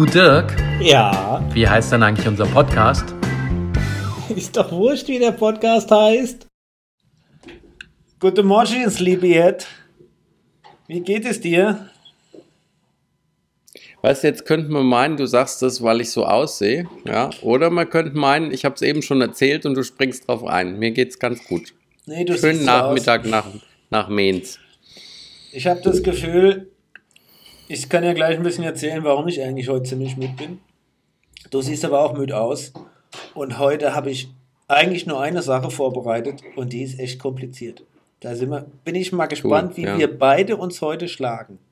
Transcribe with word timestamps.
Du 0.00 0.06
Dirk, 0.06 0.56
Ja, 0.80 1.46
wie 1.52 1.68
heißt 1.68 1.92
denn 1.92 2.02
eigentlich 2.02 2.26
unser 2.26 2.46
Podcast? 2.46 3.04
ist 4.34 4.56
doch 4.56 4.72
wurscht, 4.72 5.08
wie 5.08 5.18
der 5.18 5.32
Podcast 5.32 5.90
heißt. 5.90 6.46
Guten 8.18 8.46
Morgen, 8.46 8.88
Sleepyhead. 8.88 9.66
Wie 10.86 11.00
geht 11.00 11.26
es 11.26 11.38
dir? 11.38 11.90
Weißt 14.00 14.22
du, 14.22 14.28
jetzt 14.28 14.46
könnte 14.46 14.72
man 14.72 14.86
meinen, 14.86 15.18
du 15.18 15.26
sagst 15.26 15.60
das, 15.60 15.82
weil 15.82 16.00
ich 16.00 16.10
so 16.10 16.24
aussehe, 16.24 16.88
ja? 17.04 17.28
Oder 17.42 17.68
man 17.68 17.90
könnte 17.90 18.16
meinen, 18.16 18.52
ich 18.52 18.64
habe 18.64 18.76
es 18.76 18.80
eben 18.80 19.02
schon 19.02 19.20
erzählt 19.20 19.66
und 19.66 19.74
du 19.74 19.82
springst 19.82 20.26
drauf 20.26 20.44
ein. 20.46 20.78
Mir 20.78 20.92
geht's 20.92 21.18
ganz 21.18 21.44
gut. 21.44 21.74
Nee, 22.06 22.24
du 22.24 22.38
Schönen 22.38 22.54
siehst 22.54 22.64
so 22.64 22.72
Nachmittag 22.72 23.26
nach, 23.26 23.48
nach 23.90 24.08
Mainz. 24.08 24.58
Ich 25.52 25.66
habe 25.66 25.82
das 25.82 26.02
Gefühl, 26.02 26.69
ich 27.70 27.88
kann 27.88 28.02
ja 28.02 28.12
gleich 28.14 28.36
ein 28.36 28.42
bisschen 28.42 28.64
erzählen, 28.64 29.04
warum 29.04 29.28
ich 29.28 29.40
eigentlich 29.40 29.68
heute 29.68 29.88
ziemlich 29.88 30.16
müde 30.16 30.34
bin. 30.36 30.58
Du 31.50 31.62
siehst 31.62 31.84
aber 31.84 32.00
auch 32.04 32.16
müde 32.16 32.36
aus. 32.36 32.72
Und 33.34 33.58
heute 33.58 33.94
habe 33.94 34.10
ich 34.10 34.28
eigentlich 34.66 35.06
nur 35.06 35.20
eine 35.20 35.40
Sache 35.40 35.70
vorbereitet 35.70 36.42
und 36.56 36.72
die 36.72 36.82
ist 36.82 36.98
echt 36.98 37.20
kompliziert. 37.20 37.84
Da 38.18 38.34
sind 38.34 38.50
wir, 38.50 38.66
bin 38.84 38.96
ich 38.96 39.12
mal 39.12 39.26
gespannt, 39.26 39.76
wie 39.76 39.84
ja. 39.84 39.96
wir 39.96 40.18
beide 40.18 40.56
uns 40.56 40.80
heute 40.82 41.08
schlagen. 41.08 41.58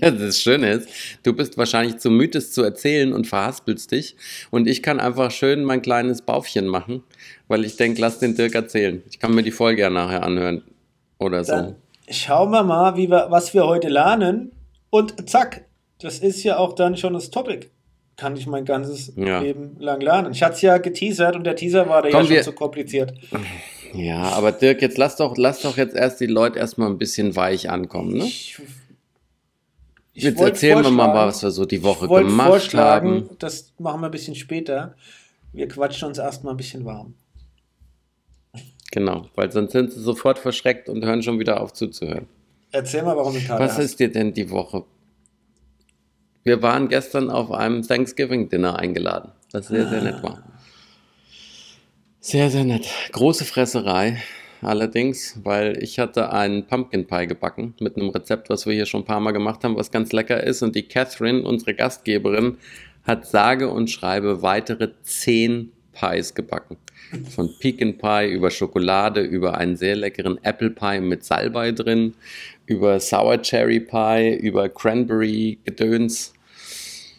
Ja, 0.00 0.10
das 0.10 0.40
Schöne 0.40 0.70
ist, 0.70 0.88
du 1.22 1.34
bist 1.34 1.58
wahrscheinlich 1.58 1.98
zu 1.98 2.08
müde, 2.08 2.38
es 2.38 2.52
zu 2.52 2.62
erzählen 2.62 3.12
und 3.12 3.26
verhaspelst 3.26 3.90
dich. 3.90 4.16
Und 4.50 4.66
ich 4.66 4.82
kann 4.82 5.00
einfach 5.00 5.30
schön 5.32 5.64
mein 5.64 5.82
kleines 5.82 6.22
Baufchen 6.22 6.66
machen, 6.66 7.02
weil 7.48 7.64
ich 7.64 7.76
denke, 7.76 8.00
lass 8.00 8.20
den 8.20 8.34
Dirk 8.34 8.54
erzählen. 8.54 9.02
Ich 9.10 9.18
kann 9.18 9.34
mir 9.34 9.42
die 9.42 9.50
Folge 9.50 9.82
ja 9.82 9.90
nachher 9.90 10.22
anhören. 10.22 10.62
Oder 11.18 11.44
so. 11.44 11.74
Schauen 12.12 12.50
wir 12.50 12.62
mal, 12.62 12.96
wie 12.96 13.08
wir, 13.10 13.26
was 13.30 13.54
wir 13.54 13.66
heute 13.66 13.88
lernen. 13.88 14.52
Und 14.90 15.28
zack, 15.28 15.64
das 16.00 16.18
ist 16.18 16.42
ja 16.42 16.58
auch 16.58 16.74
dann 16.74 16.96
schon 16.96 17.14
das 17.14 17.30
Topic. 17.30 17.68
Kann 18.16 18.36
ich 18.36 18.46
mein 18.46 18.64
ganzes 18.64 19.12
Ja. 19.16 19.40
Leben 19.40 19.76
lang 19.78 20.00
lernen. 20.00 20.32
Ich 20.32 20.42
hatte 20.42 20.54
es 20.54 20.60
ja 20.62 20.78
geteasert 20.78 21.34
und 21.34 21.44
der 21.44 21.56
Teaser 21.56 21.88
war 21.88 22.02
da 22.02 22.08
ja 22.08 22.20
schon 22.20 22.28
wir- 22.28 22.42
zu 22.42 22.52
kompliziert. 22.52 23.14
Ja, 23.94 24.22
aber 24.22 24.52
Dirk, 24.52 24.80
jetzt 24.82 24.96
lass 24.98 25.16
doch, 25.16 25.36
lass 25.36 25.62
doch 25.62 25.76
jetzt 25.76 25.94
erst 25.94 26.20
die 26.20 26.26
Leute 26.26 26.58
erstmal 26.58 26.88
ein 26.88 26.98
bisschen 26.98 27.36
weich 27.36 27.68
ankommen, 27.70 28.16
ne? 28.18 28.24
Ich, 28.24 28.58
ich 30.14 30.24
Jetzt 30.24 30.40
erzählen 30.40 30.82
wir 30.82 30.90
mal, 30.90 31.14
was 31.14 31.42
wir 31.42 31.50
so 31.50 31.64
die 31.64 31.82
Woche 31.82 32.06
gemacht 32.08 32.48
vorschlagen, 32.48 33.08
haben. 33.28 33.36
Das 33.38 33.72
machen 33.78 34.00
wir 34.02 34.06
ein 34.08 34.10
bisschen 34.10 34.34
später. 34.34 34.94
Wir 35.52 35.68
quatschen 35.68 36.08
uns 36.08 36.18
erstmal 36.18 36.54
ein 36.54 36.56
bisschen 36.58 36.84
warm. 36.84 37.14
Genau, 38.92 39.26
weil 39.34 39.50
sonst 39.50 39.72
sind 39.72 39.90
sie 39.90 40.00
sofort 40.00 40.38
verschreckt 40.38 40.88
und 40.88 41.04
hören 41.04 41.22
schon 41.22 41.38
wieder 41.40 41.60
auf 41.60 41.72
zuzuhören. 41.72 42.26
Erzähl 42.70 43.02
mal, 43.02 43.16
warum 43.16 43.34
du 43.34 43.40
Kater 43.40 43.64
Was 43.64 43.78
hast. 43.78 43.84
ist 43.84 44.00
dir 44.00 44.12
denn 44.12 44.34
die 44.34 44.50
Woche? 44.50 44.84
Wir 46.44 46.60
waren 46.62 46.88
gestern 46.88 47.30
auf 47.30 47.50
einem 47.50 47.82
Thanksgiving-Dinner 47.82 48.78
eingeladen, 48.78 49.32
was 49.52 49.68
sehr, 49.68 49.88
sehr 49.88 50.02
nett 50.02 50.22
war. 50.22 50.42
Sehr, 52.20 52.50
sehr 52.50 52.64
nett. 52.64 52.86
Große 53.12 53.44
Fresserei 53.44 54.22
allerdings, 54.60 55.40
weil 55.42 55.82
ich 55.82 55.98
hatte 55.98 56.32
einen 56.32 56.66
Pumpkin 56.66 57.06
Pie 57.06 57.26
gebacken 57.26 57.74
mit 57.80 57.96
einem 57.96 58.10
Rezept, 58.10 58.50
was 58.50 58.66
wir 58.66 58.74
hier 58.74 58.86
schon 58.86 59.02
ein 59.02 59.06
paar 59.06 59.20
Mal 59.20 59.32
gemacht 59.32 59.64
haben, 59.64 59.76
was 59.76 59.90
ganz 59.90 60.12
lecker 60.12 60.42
ist. 60.42 60.62
Und 60.62 60.76
die 60.76 60.84
Catherine, 60.84 61.42
unsere 61.42 61.74
Gastgeberin, 61.74 62.58
hat 63.04 63.26
sage 63.26 63.70
und 63.70 63.90
schreibe 63.90 64.42
weitere 64.42 64.90
zehn 65.02 65.72
Pies 65.92 66.34
gebacken. 66.34 66.76
Von 67.34 67.50
Pecan 67.58 67.98
Pie 67.98 68.32
über 68.32 68.50
Schokolade, 68.50 69.20
über 69.20 69.58
einen 69.58 69.76
sehr 69.76 69.96
leckeren 69.96 70.38
Apple 70.42 70.70
Pie 70.70 71.00
mit 71.00 71.24
Salbei 71.24 71.72
drin, 71.72 72.14
über 72.66 72.98
Sour 73.00 73.42
Cherry 73.42 73.80
Pie, 73.80 74.34
über 74.36 74.68
Cranberry 74.68 75.58
Gedöns. 75.64 76.32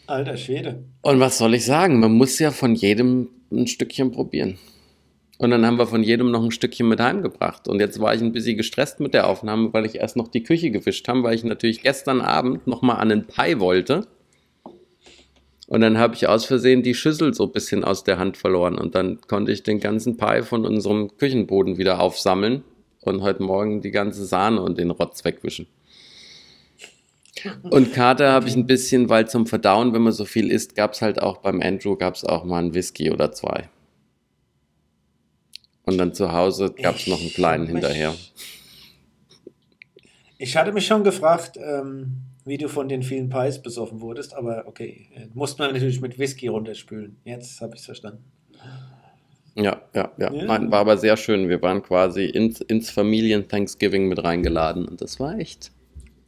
Alter 0.06 0.36
Schwede. 0.36 0.82
Und 1.02 1.20
was 1.20 1.38
soll 1.38 1.54
ich 1.54 1.64
sagen? 1.64 2.00
Man 2.00 2.12
muss 2.12 2.38
ja 2.38 2.50
von 2.50 2.74
jedem 2.74 3.28
ein 3.52 3.66
Stückchen 3.66 4.10
probieren. 4.10 4.58
Und 5.38 5.50
dann 5.50 5.66
haben 5.66 5.78
wir 5.78 5.86
von 5.86 6.02
jedem 6.02 6.30
noch 6.30 6.44
ein 6.44 6.50
Stückchen 6.50 6.88
mit 6.88 7.00
heimgebracht. 7.00 7.68
Und 7.68 7.80
jetzt 7.80 8.00
war 8.00 8.14
ich 8.14 8.20
ein 8.20 8.32
bisschen 8.32 8.56
gestresst 8.56 9.00
mit 9.00 9.14
der 9.14 9.28
Aufnahme, 9.28 9.72
weil 9.72 9.84
ich 9.84 9.96
erst 9.96 10.16
noch 10.16 10.28
die 10.28 10.42
Küche 10.42 10.70
gewischt 10.70 11.06
habe, 11.08 11.22
weil 11.22 11.34
ich 11.34 11.44
natürlich 11.44 11.82
gestern 11.82 12.20
Abend 12.20 12.66
nochmal 12.66 12.98
an 12.98 13.08
den 13.08 13.26
Pie 13.26 13.58
wollte. 13.58 14.06
Und 15.66 15.80
dann 15.80 15.98
habe 15.98 16.14
ich 16.14 16.28
aus 16.28 16.44
Versehen 16.44 16.82
die 16.82 16.94
Schüssel 16.94 17.32
so 17.32 17.44
ein 17.44 17.52
bisschen 17.52 17.84
aus 17.84 18.04
der 18.04 18.18
Hand 18.18 18.36
verloren. 18.36 18.76
Und 18.76 18.94
dann 18.94 19.20
konnte 19.22 19.50
ich 19.50 19.62
den 19.62 19.80
ganzen 19.80 20.16
Pie 20.16 20.42
von 20.42 20.66
unserem 20.66 21.16
Küchenboden 21.16 21.78
wieder 21.78 22.00
aufsammeln 22.00 22.64
und 23.00 23.22
heute 23.22 23.42
Morgen 23.42 23.80
die 23.80 23.90
ganze 23.90 24.24
Sahne 24.26 24.60
und 24.60 24.78
den 24.78 24.90
Rotz 24.90 25.24
wegwischen. 25.24 25.66
Und 27.62 27.92
Kater 27.92 28.32
habe 28.32 28.48
ich 28.48 28.56
ein 28.56 28.66
bisschen, 28.66 29.08
weil 29.08 29.28
zum 29.28 29.46
Verdauen, 29.46 29.92
wenn 29.92 30.02
man 30.02 30.12
so 30.12 30.24
viel 30.24 30.50
isst, 30.50 30.76
gab 30.76 30.92
es 30.92 31.02
halt 31.02 31.20
auch 31.20 31.38
beim 31.38 31.60
Andrew, 31.60 31.96
gab 31.96 32.14
es 32.14 32.24
auch 32.24 32.44
mal 32.44 32.58
einen 32.58 32.74
Whisky 32.74 33.10
oder 33.10 33.32
zwei. 33.32 33.68
Und 35.84 35.98
dann 35.98 36.14
zu 36.14 36.32
Hause 36.32 36.72
gab 36.72 36.96
es 36.96 37.06
noch 37.06 37.20
einen 37.20 37.30
kleinen 37.30 37.66
hinterher. 37.66 38.14
Ich 40.38 40.56
hatte 40.56 40.72
mich 40.72 40.86
schon 40.86 41.04
gefragt, 41.04 41.58
ähm, 41.58 42.22
wie 42.44 42.58
du 42.58 42.68
von 42.68 42.88
den 42.88 43.02
vielen 43.02 43.28
Pies 43.30 43.60
besoffen 43.60 44.00
wurdest, 44.00 44.34
aber 44.34 44.64
okay, 44.66 45.08
äh, 45.14 45.26
musste 45.32 45.62
man 45.62 45.72
natürlich 45.72 46.00
mit 46.00 46.18
Whisky 46.18 46.48
runterspülen. 46.48 47.16
Jetzt 47.24 47.60
habe 47.60 47.74
ich 47.74 47.80
es 47.80 47.86
verstanden. 47.86 48.24
Ja, 49.54 49.82
ja, 49.94 50.10
ja. 50.18 50.32
Ja. 50.32 50.48
War, 50.48 50.70
war 50.70 50.80
aber 50.80 50.96
sehr 50.96 51.16
schön. 51.16 51.48
Wir 51.48 51.62
waren 51.62 51.82
quasi 51.82 52.24
ins, 52.24 52.60
ins 52.60 52.90
Familien-Thanksgiving 52.90 54.08
mit 54.08 54.22
reingeladen 54.22 54.86
und 54.86 55.00
das 55.00 55.20
war 55.20 55.38
echt, 55.38 55.70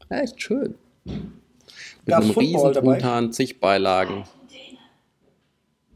echt 0.09 0.41
schön. 0.41 0.77
Mit 1.05 1.27
Gab's 2.07 2.25
einem 2.25 2.35
Football 2.35 2.69
riesen? 2.69 2.85
Truthahn, 2.85 3.33
zig 3.33 3.61
Beilagen. 3.61 4.25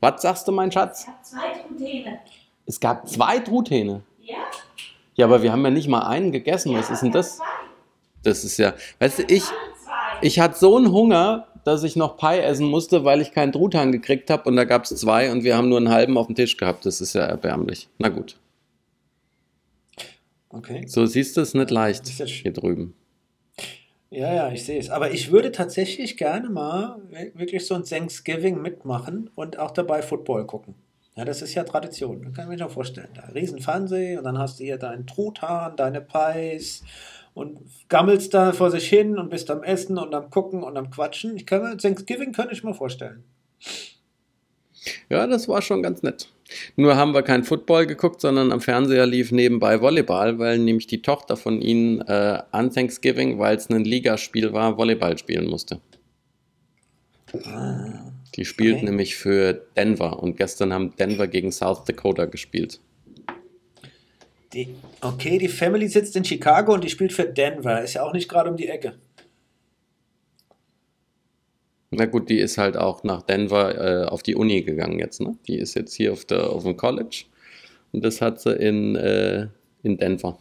Was 0.00 0.22
sagst 0.22 0.48
du, 0.48 0.52
mein 0.52 0.72
Schatz? 0.72 1.06
Zwei 1.22 1.60
Truthähne. 1.66 2.20
Es 2.66 2.80
gab 2.80 3.08
zwei 3.08 3.38
Truthähne. 3.38 4.02
Ja? 4.20 4.36
Ja, 5.14 5.26
aber 5.26 5.42
wir 5.42 5.52
haben 5.52 5.62
ja 5.64 5.70
nicht 5.70 5.88
mal 5.88 6.08
einen 6.08 6.32
gegessen. 6.32 6.74
Was 6.74 6.90
ist 6.90 7.02
denn 7.02 7.12
das? 7.12 7.38
Das 8.22 8.44
ist 8.44 8.58
ja, 8.58 8.74
weißt 8.98 9.20
du, 9.20 9.22
ich, 9.28 9.44
Zwei. 9.44 9.69
Ich 10.22 10.38
hatte 10.40 10.58
so 10.58 10.76
einen 10.76 10.92
Hunger, 10.92 11.46
dass 11.64 11.82
ich 11.84 11.96
noch 11.96 12.16
Pie 12.16 12.38
essen 12.38 12.66
musste, 12.68 13.04
weil 13.04 13.20
ich 13.20 13.32
keinen 13.32 13.52
Truthahn 13.52 13.92
gekriegt 13.92 14.30
habe 14.30 14.48
und 14.48 14.56
da 14.56 14.64
gab 14.64 14.84
es 14.84 14.90
zwei 14.96 15.30
und 15.30 15.44
wir 15.44 15.56
haben 15.56 15.68
nur 15.68 15.78
einen 15.78 15.90
halben 15.90 16.16
auf 16.16 16.26
dem 16.26 16.34
Tisch 16.36 16.56
gehabt. 16.56 16.86
Das 16.86 17.00
ist 17.00 17.12
ja 17.14 17.22
erbärmlich. 17.22 17.88
Na 17.98 18.08
gut. 18.08 18.36
Okay. 20.48 20.84
So 20.86 21.06
siehst 21.06 21.36
du 21.36 21.40
es 21.42 21.54
nicht 21.54 21.70
leicht 21.70 22.08
jetzt- 22.18 22.30
hier 22.30 22.52
drüben. 22.52 22.94
Ja, 24.10 24.34
ja, 24.34 24.50
ich 24.50 24.64
sehe 24.64 24.80
es. 24.80 24.90
Aber 24.90 25.12
ich 25.12 25.30
würde 25.30 25.52
tatsächlich 25.52 26.16
gerne 26.16 26.50
mal 26.50 27.00
wir- 27.10 27.32
wirklich 27.36 27.64
so 27.66 27.74
ein 27.76 27.84
Thanksgiving 27.84 28.60
mitmachen 28.60 29.30
und 29.36 29.58
auch 29.60 29.70
dabei 29.70 30.02
Football 30.02 30.46
gucken. 30.46 30.74
Ja, 31.16 31.24
das 31.24 31.42
ist 31.42 31.54
ja 31.54 31.62
Tradition. 31.62 32.22
Das 32.24 32.32
kann 32.34 32.44
ich 32.46 32.50
mir 32.50 32.58
schon 32.58 32.70
vorstellen. 32.70 33.10
Da 33.14 33.22
riesen 33.34 33.60
Fernseh 33.60 34.16
und 34.16 34.24
dann 34.24 34.38
hast 34.38 34.58
du 34.58 34.64
hier 34.64 34.78
deinen 34.78 35.06
Truthahn, 35.06 35.76
deine 35.76 36.00
Pies 36.00 36.82
und 37.34 37.58
gammelst 37.88 38.34
da 38.34 38.52
vor 38.52 38.70
sich 38.70 38.88
hin 38.88 39.18
und 39.18 39.30
bist 39.30 39.50
am 39.50 39.62
Essen 39.62 39.98
und 39.98 40.14
am 40.14 40.30
Gucken 40.30 40.62
und 40.62 40.76
am 40.76 40.90
Quatschen. 40.90 41.36
Ich 41.36 41.46
kann 41.46 41.62
mir, 41.62 41.76
Thanksgiving 41.76 42.32
könnte 42.32 42.52
ich 42.52 42.64
mir 42.64 42.74
vorstellen. 42.74 43.24
Ja, 45.08 45.26
das 45.26 45.48
war 45.48 45.62
schon 45.62 45.82
ganz 45.82 46.02
nett. 46.02 46.28
Nur 46.76 46.96
haben 46.96 47.14
wir 47.14 47.22
kein 47.22 47.44
Football 47.44 47.86
geguckt, 47.86 48.20
sondern 48.20 48.50
am 48.50 48.60
Fernseher 48.60 49.06
lief 49.06 49.30
nebenbei 49.30 49.80
Volleyball, 49.80 50.38
weil 50.38 50.58
nämlich 50.58 50.86
die 50.86 51.02
Tochter 51.02 51.36
von 51.36 51.60
ihnen 51.60 52.00
äh, 52.02 52.42
an 52.50 52.72
Thanksgiving, 52.72 53.38
weil 53.38 53.56
es 53.56 53.70
ein 53.70 53.84
Ligaspiel 53.84 54.52
war, 54.52 54.76
Volleyball 54.76 55.16
spielen 55.18 55.46
musste. 55.48 55.80
Die 58.34 58.44
spielt 58.44 58.76
Okay. 58.76 58.84
nämlich 58.86 59.16
für 59.16 59.52
Denver 59.76 60.20
und 60.20 60.36
gestern 60.36 60.72
haben 60.72 60.96
Denver 60.96 61.28
gegen 61.28 61.52
South 61.52 61.84
Dakota 61.84 62.24
gespielt. 62.24 62.80
Die, 64.52 64.74
okay, 65.00 65.38
die 65.38 65.48
Family 65.48 65.86
sitzt 65.88 66.16
in 66.16 66.24
Chicago 66.24 66.74
und 66.74 66.82
die 66.82 66.88
spielt 66.88 67.12
für 67.12 67.24
Denver. 67.24 67.82
Ist 67.82 67.94
ja 67.94 68.02
auch 68.02 68.12
nicht 68.12 68.28
gerade 68.28 68.50
um 68.50 68.56
die 68.56 68.68
Ecke. 68.68 68.98
Na 71.92 72.06
gut, 72.06 72.28
die 72.28 72.38
ist 72.38 72.56
halt 72.58 72.76
auch 72.76 73.02
nach 73.02 73.22
Denver 73.22 74.04
äh, 74.04 74.04
auf 74.06 74.22
die 74.22 74.36
Uni 74.36 74.62
gegangen 74.62 74.98
jetzt, 74.98 75.20
ne? 75.20 75.36
Die 75.48 75.56
ist 75.56 75.74
jetzt 75.74 75.94
hier 75.94 76.12
auf, 76.12 76.24
der, 76.24 76.50
auf 76.50 76.62
dem 76.62 76.76
College 76.76 77.24
und 77.92 78.04
das 78.04 78.20
hat 78.20 78.40
sie 78.40 78.52
in, 78.52 78.94
äh, 78.94 79.48
in 79.82 79.98
Denver. 79.98 80.38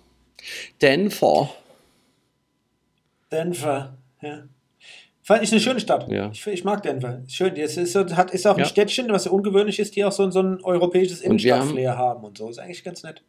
Denver. 0.81 1.49
Denver, 3.31 3.97
ja. 4.21 4.43
Fand 5.23 5.43
ich 5.43 5.51
eine 5.51 5.59
schöne 5.61 5.79
Stadt. 5.79 6.09
Ja. 6.09 6.29
Ich, 6.31 6.45
ich 6.47 6.63
mag 6.63 6.81
Denver. 6.83 7.21
Ist 7.25 7.35
schön. 7.35 7.55
Es 7.55 7.77
ist, 7.77 7.93
so, 7.93 8.05
hat, 8.15 8.31
ist 8.31 8.47
auch 8.47 8.53
ein 8.55 8.59
Ja. 8.61 8.65
Städtchen, 8.65 9.09
was 9.09 9.23
so 9.25 9.31
ungewöhnlich 9.31 9.79
ist, 9.79 9.95
die 9.95 10.03
auch 10.05 10.11
so, 10.11 10.29
so 10.31 10.41
ein 10.41 10.63
europäisches 10.63 11.21
wir 11.21 11.29
haben- 11.29 11.37
Innenstadtflair 11.37 11.97
haben 11.97 12.23
und 12.23 12.37
so. 12.37 12.49
Ist 12.49 12.59
eigentlich 12.59 12.83
ganz 12.83 13.03
nett. 13.03 13.23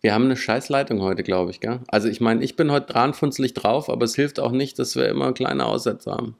Wir 0.00 0.14
haben 0.14 0.24
eine 0.24 0.36
Scheißleitung 0.36 1.00
heute, 1.02 1.22
glaube 1.22 1.50
ich, 1.50 1.60
gell? 1.60 1.80
Also 1.88 2.08
ich 2.08 2.20
meine, 2.20 2.42
ich 2.42 2.56
bin 2.56 2.70
heute 2.70 2.92
dranfunzlig 2.92 3.52
drauf, 3.54 3.90
aber 3.90 4.04
es 4.04 4.14
hilft 4.14 4.40
auch 4.40 4.52
nicht, 4.52 4.78
dass 4.78 4.96
wir 4.96 5.08
immer 5.08 5.32
kleine 5.32 5.66
Aussätze 5.66 6.10
haben. 6.12 6.36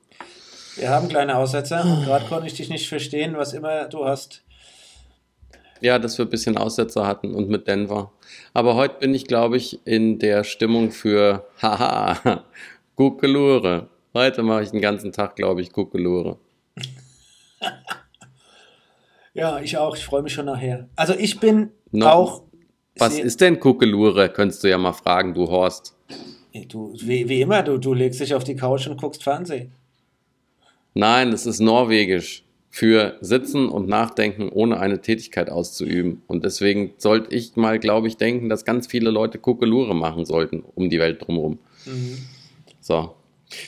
Wir 0.76 0.90
haben 0.90 1.08
kleine 1.08 1.36
Aussetzer 1.36 1.84
und 1.84 2.04
gerade 2.04 2.24
konnte 2.26 2.46
ich 2.46 2.54
dich 2.54 2.70
nicht 2.70 2.88
verstehen, 2.88 3.36
was 3.36 3.52
immer 3.52 3.84
du 3.88 4.06
hast. 4.06 4.42
Ja, 5.82 5.98
dass 5.98 6.16
wir 6.18 6.26
ein 6.26 6.30
bisschen 6.30 6.56
Aussetzer 6.56 7.06
hatten 7.06 7.34
und 7.34 7.48
mit 7.48 7.66
Denver. 7.66 8.12
Aber 8.54 8.76
heute 8.76 8.96
bin 9.00 9.14
ich, 9.14 9.26
glaube 9.26 9.56
ich, 9.56 9.80
in 9.86 10.18
der 10.18 10.44
Stimmung 10.44 10.90
für 10.90 11.46
Haha, 11.62 12.44
Guckelure. 12.96 13.88
Heute 14.14 14.42
mache 14.42 14.62
ich 14.62 14.70
den 14.70 14.80
ganzen 14.80 15.12
Tag, 15.12 15.36
glaube 15.36 15.60
ich, 15.60 15.72
Kuckelure. 15.72 16.38
Ja, 19.32 19.60
ich 19.60 19.78
auch. 19.78 19.96
Ich 19.96 20.04
freue 20.04 20.22
mich 20.22 20.32
schon 20.34 20.46
nachher. 20.46 20.88
Also 20.96 21.14
ich 21.14 21.38
bin 21.38 21.70
No. 21.92 22.06
auch. 22.08 22.42
Was 23.00 23.19
ist 23.19 23.41
denn 23.41 23.58
Kuckelure? 23.58 24.29
Könntest 24.29 24.62
du 24.62 24.69
ja 24.69 24.79
mal 24.79 24.93
fragen, 24.93 25.35
du 25.35 25.49
Horst. 25.49 25.97
Du, 26.69 26.93
wie, 27.00 27.29
wie 27.29 27.41
immer, 27.41 27.62
du, 27.62 27.79
du 27.79 27.94
legst 27.94 28.20
dich 28.20 28.35
auf 28.35 28.44
die 28.44 28.56
Couch 28.56 28.87
und 28.87 29.00
guckst 29.00 29.23
Fernsehen. 29.23 29.73
Nein, 30.94 31.32
es 31.32 31.47
ist 31.47 31.61
norwegisch 31.61 32.44
für 32.69 33.17
Sitzen 33.20 33.69
und 33.69 33.88
Nachdenken, 33.88 34.49
ohne 34.49 34.79
eine 34.79 35.00
Tätigkeit 35.00 35.50
auszuüben. 35.50 36.23
Und 36.26 36.44
deswegen 36.44 36.93
sollte 36.99 37.35
ich 37.35 37.56
mal, 37.56 37.79
glaube 37.79 38.06
ich, 38.06 38.17
denken, 38.17 38.49
dass 38.49 38.64
ganz 38.64 38.87
viele 38.87 39.11
Leute 39.11 39.38
Kuckelure 39.38 39.94
machen 39.94 40.25
sollten 40.25 40.62
um 40.75 40.91
die 40.91 40.99
Welt 40.99 41.26
drumherum. 41.26 41.58
So. 42.81 43.14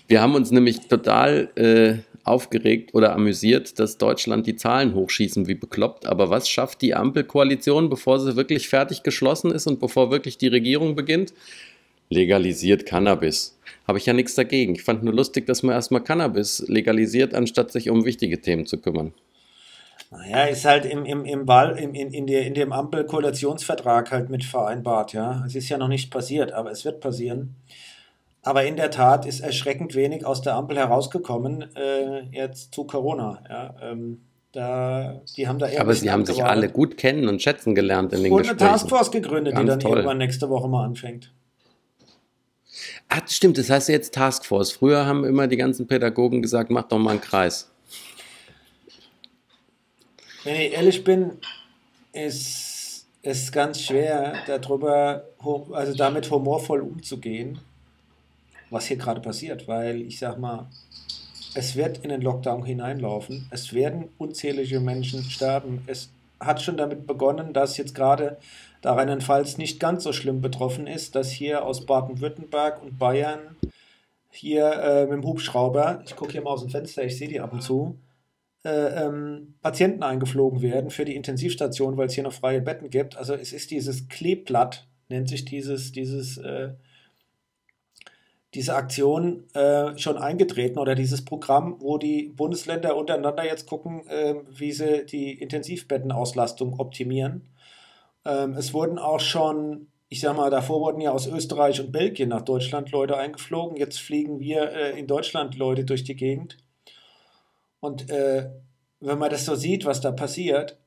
Wir 0.06 0.22
haben 0.22 0.34
uns 0.34 0.52
nämlich 0.52 0.86
total 0.88 1.50
äh, 1.56 2.11
aufgeregt 2.24 2.94
oder 2.94 3.14
amüsiert, 3.14 3.78
dass 3.78 3.98
Deutschland 3.98 4.46
die 4.46 4.56
Zahlen 4.56 4.94
hochschießen 4.94 5.48
wie 5.48 5.54
bekloppt. 5.54 6.06
Aber 6.06 6.30
was 6.30 6.48
schafft 6.48 6.82
die 6.82 6.94
Ampelkoalition, 6.94 7.88
bevor 7.88 8.20
sie 8.20 8.36
wirklich 8.36 8.68
fertig 8.68 9.02
geschlossen 9.02 9.50
ist 9.50 9.66
und 9.66 9.80
bevor 9.80 10.10
wirklich 10.10 10.38
die 10.38 10.48
Regierung 10.48 10.94
beginnt? 10.94 11.32
Legalisiert 12.08 12.86
Cannabis. 12.86 13.58
Habe 13.88 13.98
ich 13.98 14.06
ja 14.06 14.12
nichts 14.12 14.34
dagegen. 14.34 14.74
Ich 14.74 14.82
fand 14.82 15.02
nur 15.02 15.14
lustig, 15.14 15.46
dass 15.46 15.62
man 15.62 15.74
erstmal 15.74 16.04
Cannabis 16.04 16.64
legalisiert, 16.68 17.34
anstatt 17.34 17.72
sich 17.72 17.90
um 17.90 18.04
wichtige 18.04 18.40
Themen 18.40 18.66
zu 18.66 18.78
kümmern. 18.78 19.12
Naja, 20.10 20.44
ist 20.44 20.66
halt 20.66 20.84
im, 20.84 21.06
im, 21.06 21.24
im 21.24 21.48
Wahl, 21.48 21.78
im, 21.78 21.94
in, 21.94 22.12
in, 22.12 22.26
der, 22.26 22.46
in 22.46 22.52
dem 22.52 22.70
Ampel-Koalitionsvertrag 22.70 24.10
halt 24.10 24.28
mit 24.28 24.44
vereinbart, 24.44 25.14
ja. 25.14 25.42
Es 25.46 25.54
ist 25.54 25.70
ja 25.70 25.78
noch 25.78 25.88
nicht 25.88 26.10
passiert, 26.10 26.52
aber 26.52 26.70
es 26.70 26.84
wird 26.84 27.00
passieren. 27.00 27.56
Aber 28.42 28.64
in 28.64 28.76
der 28.76 28.90
Tat 28.90 29.24
ist 29.24 29.40
erschreckend 29.40 29.94
wenig 29.94 30.26
aus 30.26 30.42
der 30.42 30.54
Ampel 30.56 30.76
herausgekommen, 30.76 31.74
äh, 31.76 32.22
jetzt 32.32 32.74
zu 32.74 32.84
Corona, 32.84 33.42
ja. 33.48 33.74
Ähm, 33.82 34.22
da, 34.50 35.22
die 35.36 35.48
haben 35.48 35.58
da 35.58 35.66
Aber 35.78 35.94
sie 35.94 36.10
haben 36.10 36.26
sich 36.26 36.42
abgewartet. 36.42 36.64
alle 36.64 36.72
gut 36.72 36.98
kennen 36.98 37.26
und 37.28 37.40
schätzen 37.40 37.74
gelernt 37.74 38.12
in 38.12 38.22
den 38.24 38.32
Und 38.32 38.40
eine 38.40 38.48
Gesprächen. 38.48 38.70
Taskforce 38.72 39.10
gegründet, 39.10 39.52
die 39.54 39.56
Ganz 39.56 39.70
dann 39.70 39.80
toll. 39.80 39.92
irgendwann 39.92 40.18
nächste 40.18 40.50
Woche 40.50 40.68
mal 40.68 40.84
anfängt. 40.84 41.32
Ach, 43.08 43.22
stimmt, 43.28 43.56
das 43.56 43.70
heißt 43.70 43.88
jetzt 43.88 44.12
Taskforce. 44.14 44.72
Früher 44.72 45.06
haben 45.06 45.24
immer 45.24 45.46
die 45.46 45.56
ganzen 45.56 45.86
Pädagogen 45.86 46.42
gesagt, 46.42 46.70
mach 46.70 46.82
doch 46.84 46.98
mal 46.98 47.12
einen 47.12 47.20
Kreis. 47.22 47.70
Wenn 50.44 50.56
ich 50.56 50.72
ehrlich 50.72 51.04
bin, 51.04 51.38
ist 52.12 53.06
es 53.22 53.52
ganz 53.52 53.80
schwer, 53.80 54.34
darüber, 54.46 55.24
also 55.72 55.94
damit 55.94 56.30
humorvoll 56.30 56.80
umzugehen, 56.80 57.58
was 58.72 58.86
hier 58.86 58.96
gerade 58.96 59.20
passiert, 59.20 59.68
weil 59.68 60.02
ich 60.02 60.18
sag 60.18 60.38
mal, 60.38 60.68
es 61.54 61.76
wird 61.76 61.98
in 61.98 62.08
den 62.08 62.22
Lockdown 62.22 62.64
hineinlaufen, 62.64 63.46
es 63.50 63.74
werden 63.74 64.08
unzählige 64.18 64.80
Menschen 64.80 65.22
sterben. 65.24 65.82
Es 65.86 66.10
hat 66.40 66.62
schon 66.62 66.76
damit 66.76 67.06
begonnen, 67.06 67.52
dass 67.52 67.76
jetzt 67.76 67.94
gerade 67.94 68.38
da 68.80 68.94
Rheinland-Pfalz 68.94 69.58
nicht 69.58 69.78
ganz 69.78 70.02
so 70.02 70.12
schlimm 70.12 70.40
betroffen 70.40 70.86
ist, 70.86 71.14
dass 71.14 71.30
hier 71.30 71.64
aus 71.64 71.86
Baden-Württemberg 71.86 72.82
und 72.82 72.98
Bayern 72.98 73.56
hier 74.30 74.72
äh, 74.72 75.02
mit 75.02 75.12
dem 75.12 75.24
Hubschrauber, 75.24 76.02
ich 76.06 76.16
gucke 76.16 76.32
hier 76.32 76.42
mal 76.42 76.50
aus 76.50 76.62
dem 76.62 76.70
Fenster, 76.70 77.04
ich 77.04 77.16
sehe 77.16 77.28
die 77.28 77.40
ab 77.40 77.52
und 77.52 77.62
zu, 77.62 77.98
äh, 78.64 79.04
ähm, 79.04 79.54
Patienten 79.60 80.02
eingeflogen 80.02 80.62
werden 80.62 80.90
für 80.90 81.04
die 81.04 81.16
Intensivstation, 81.16 81.96
weil 81.96 82.06
es 82.06 82.14
hier 82.14 82.24
noch 82.24 82.32
freie 82.32 82.62
Betten 82.62 82.90
gibt. 82.90 83.16
Also 83.16 83.34
es 83.34 83.52
ist 83.52 83.70
dieses 83.70 84.08
Kleeblatt, 84.08 84.86
nennt 85.08 85.28
sich 85.28 85.44
dieses, 85.44 85.92
dieses, 85.92 86.38
äh, 86.38 86.70
diese 88.54 88.74
Aktion 88.74 89.44
äh, 89.54 89.96
schon 89.96 90.18
eingetreten 90.18 90.78
oder 90.78 90.94
dieses 90.94 91.24
Programm, 91.24 91.76
wo 91.80 91.96
die 91.96 92.24
Bundesländer 92.24 92.96
untereinander 92.96 93.44
jetzt 93.44 93.66
gucken, 93.66 94.06
äh, 94.08 94.34
wie 94.50 94.72
sie 94.72 95.06
die 95.06 95.32
Intensivbettenauslastung 95.32 96.78
optimieren. 96.78 97.48
Ähm, 98.26 98.52
es 98.52 98.74
wurden 98.74 98.98
auch 98.98 99.20
schon, 99.20 99.88
ich 100.10 100.20
sag 100.20 100.36
mal, 100.36 100.50
davor 100.50 100.80
wurden 100.80 101.00
ja 101.00 101.12
aus 101.12 101.26
Österreich 101.26 101.80
und 101.80 101.92
Belgien 101.92 102.28
nach 102.28 102.42
Deutschland 102.42 102.90
Leute 102.90 103.16
eingeflogen. 103.16 103.76
Jetzt 103.76 103.98
fliegen 103.98 104.38
wir 104.38 104.70
äh, 104.70 104.98
in 104.98 105.06
Deutschland 105.06 105.56
Leute 105.56 105.84
durch 105.84 106.04
die 106.04 106.16
Gegend. 106.16 106.58
Und 107.80 108.10
äh, 108.10 108.50
wenn 109.00 109.18
man 109.18 109.30
das 109.30 109.46
so 109.46 109.54
sieht, 109.54 109.86
was 109.86 110.02
da 110.02 110.12
passiert, 110.12 110.78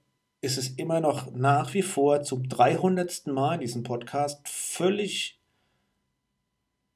ist 0.42 0.60
es 0.60 0.70
immer 0.70 1.00
noch 1.00 1.32
nach 1.32 1.74
wie 1.74 1.82
vor 1.82 2.22
zum 2.22 2.48
300. 2.48 3.26
Mal 3.28 3.56
in 3.56 3.62
diesem 3.62 3.82
Podcast 3.82 4.48
völlig 4.48 5.40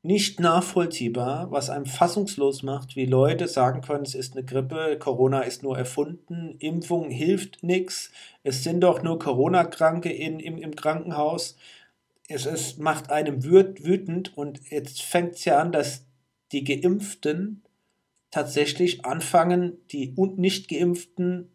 nicht 0.02 0.40
nachvollziehbar, 0.40 1.52
was 1.52 1.70
einem 1.70 1.86
fassungslos 1.86 2.64
macht, 2.64 2.96
wie 2.96 3.06
Leute 3.06 3.48
sagen 3.48 3.82
können, 3.82 4.04
es 4.04 4.16
ist 4.16 4.34
eine 4.34 4.46
Grippe, 4.46 4.98
Corona 4.98 5.42
ist 5.42 5.62
nur 5.62 5.78
erfunden, 5.78 6.56
Impfung 6.60 7.10
hilft 7.10 7.64
nichts, 7.64 8.12
es 8.44 8.64
sind 8.64 8.82
doch 8.82 9.04
nur 9.04 9.20
Corona-Kranke 9.20 10.12
im, 10.12 10.40
im 10.40 10.76
Krankenhaus. 10.76 11.58
Es, 12.30 12.46
es 12.46 12.78
macht 12.78 13.10
einem 13.12 13.40
wüt- 13.40 13.84
wütend 13.84 14.38
und 14.38 14.70
jetzt 14.70 15.02
fängt 15.02 15.34
es 15.34 15.46
ja 15.46 15.60
an, 15.60 15.72
dass 15.72 16.06
die 16.52 16.64
Geimpften 16.64 17.64
tatsächlich 18.32 19.06
anfangen, 19.06 19.80
die 19.92 20.14
und 20.16 20.38
nicht 20.38 20.70
Geimpften 20.70 21.52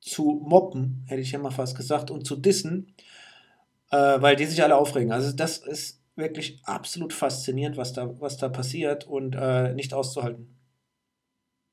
zu 0.00 0.42
mobben, 0.44 1.04
hätte 1.06 1.20
ich 1.20 1.32
ja 1.32 1.38
mal 1.38 1.50
fast 1.50 1.76
gesagt, 1.76 2.10
und 2.10 2.26
zu 2.26 2.36
dissen, 2.36 2.94
äh, 3.90 4.20
weil 4.20 4.36
die 4.36 4.46
sich 4.46 4.62
alle 4.62 4.76
aufregen. 4.76 5.12
Also 5.12 5.30
das 5.32 5.58
ist 5.58 6.00
wirklich 6.16 6.60
absolut 6.64 7.12
faszinierend, 7.12 7.76
was 7.76 7.92
da, 7.92 8.20
was 8.20 8.38
da 8.38 8.48
passiert 8.48 9.06
und 9.06 9.36
äh, 9.36 9.72
nicht 9.74 9.94
auszuhalten. 9.94 10.56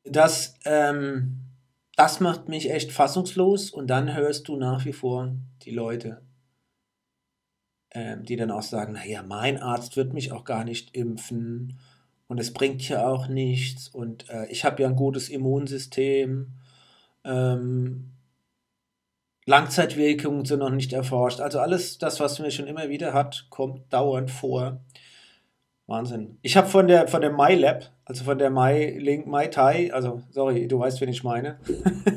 Das, 0.04 0.56
ähm, 0.66 1.40
das 1.96 2.20
macht 2.20 2.50
mich 2.50 2.70
echt 2.70 2.92
fassungslos 2.92 3.70
und 3.72 3.88
dann 3.88 4.14
hörst 4.14 4.48
du 4.48 4.58
nach 4.58 4.86
wie 4.86 4.94
vor 4.94 5.34
die 5.64 5.72
Leute, 5.72 6.22
ähm, 7.92 8.24
die 8.24 8.36
dann 8.36 8.52
auch 8.52 8.64
sagen, 8.64 8.94
naja, 8.94 9.24
mein 9.24 9.58
Arzt 9.62 9.96
wird 9.96 10.14
mich 10.14 10.32
auch 10.32 10.44
gar 10.44 10.66
nicht 10.66 10.96
impfen 10.96 11.80
und 12.28 12.40
es 12.40 12.52
bringt 12.52 12.88
ja 12.90 13.08
auch 13.08 13.28
nichts 13.28 13.88
und 13.88 14.30
äh, 14.30 14.48
ich 14.48 14.66
habe 14.66 14.82
ja 14.82 14.90
ein 14.90 14.96
gutes 14.96 15.30
Immunsystem. 15.30 16.54
Ähm, 17.24 18.13
Langzeitwirkungen 19.46 20.46
sind 20.46 20.60
noch 20.60 20.70
nicht 20.70 20.94
erforscht. 20.94 21.40
Also 21.40 21.60
alles 21.60 21.98
das, 21.98 22.20
was 22.20 22.40
man 22.40 22.52
schon 22.52 22.68
immer 22.68 22.90
wieder 22.90 23.14
hat, 23.14 23.48
kommt 23.50 23.92
dauernd 23.92 24.32
vor. 24.32 24.80
Wahnsinn. 25.86 26.38
Ich 26.42 26.56
habe 26.56 26.70
von 26.70 26.88
der 26.88 27.08
von 27.08 27.22
der 27.22 27.32
MyLab, 27.32 27.92
also 28.06 28.24
von 28.24 28.38
der 28.38 28.50
My 28.50 28.98
Link 28.98 29.28
My 29.28 29.50
Tai, 29.50 29.92
also 29.92 30.22
sorry, 30.32 30.68
du 30.68 30.80
weißt, 30.80 31.02
wen 31.02 31.10
ich 31.10 31.24
meine. 31.24 31.60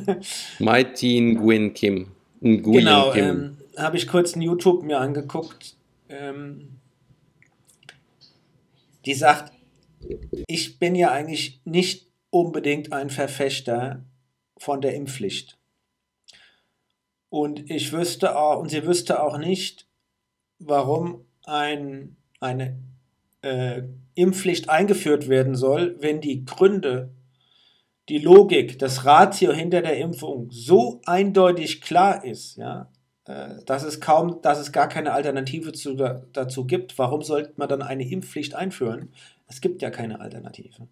Mighty 0.60 1.20
Nguyen 1.20 1.74
Kim. 1.74 2.12
Nguyen 2.40 2.84
genau, 2.84 3.10
Kim. 3.10 3.24
ähm, 3.24 3.56
habe 3.76 3.96
ich 3.96 4.06
kurz 4.06 4.36
ein 4.36 4.42
YouTube 4.42 4.84
mir 4.84 5.00
angeguckt. 5.00 5.76
Ähm, 6.08 6.78
die 9.04 9.14
sagt, 9.14 9.52
ich 10.46 10.78
bin 10.78 10.94
ja 10.94 11.10
eigentlich 11.10 11.60
nicht 11.64 12.06
unbedingt 12.30 12.92
ein 12.92 13.10
Verfechter 13.10 14.04
von 14.58 14.80
der 14.80 14.94
Impfpflicht. 14.94 15.55
Und 17.28 17.70
ich 17.70 17.92
wüsste 17.92 18.38
auch, 18.38 18.60
und 18.60 18.70
sie 18.70 18.86
wüsste 18.86 19.22
auch 19.22 19.38
nicht, 19.38 19.86
warum 20.58 21.24
ein, 21.44 22.16
eine 22.40 22.78
äh, 23.42 23.82
Impfpflicht 24.14 24.70
eingeführt 24.70 25.28
werden 25.28 25.54
soll, 25.54 25.96
wenn 26.00 26.20
die 26.20 26.44
Gründe, 26.44 27.10
die 28.08 28.18
Logik, 28.18 28.78
das 28.78 29.04
Ratio 29.04 29.52
hinter 29.52 29.82
der 29.82 29.98
Impfung 29.98 30.48
so 30.50 31.00
eindeutig 31.04 31.80
klar 31.80 32.24
ist, 32.24 32.56
ja, 32.56 32.90
äh, 33.26 33.62
dass 33.66 33.82
es 33.82 34.00
kaum, 34.00 34.40
dass 34.42 34.58
es 34.58 34.72
gar 34.72 34.88
keine 34.88 35.12
Alternative 35.12 35.72
zu, 35.72 35.94
da, 35.94 36.22
dazu 36.32 36.64
gibt. 36.66 36.98
Warum 36.98 37.22
sollte 37.22 37.52
man 37.56 37.68
dann 37.68 37.82
eine 37.82 38.08
Impfpflicht 38.08 38.54
einführen? 38.54 39.12
Es 39.48 39.60
gibt 39.60 39.82
ja 39.82 39.90
keine 39.90 40.20
Alternative. 40.20 40.88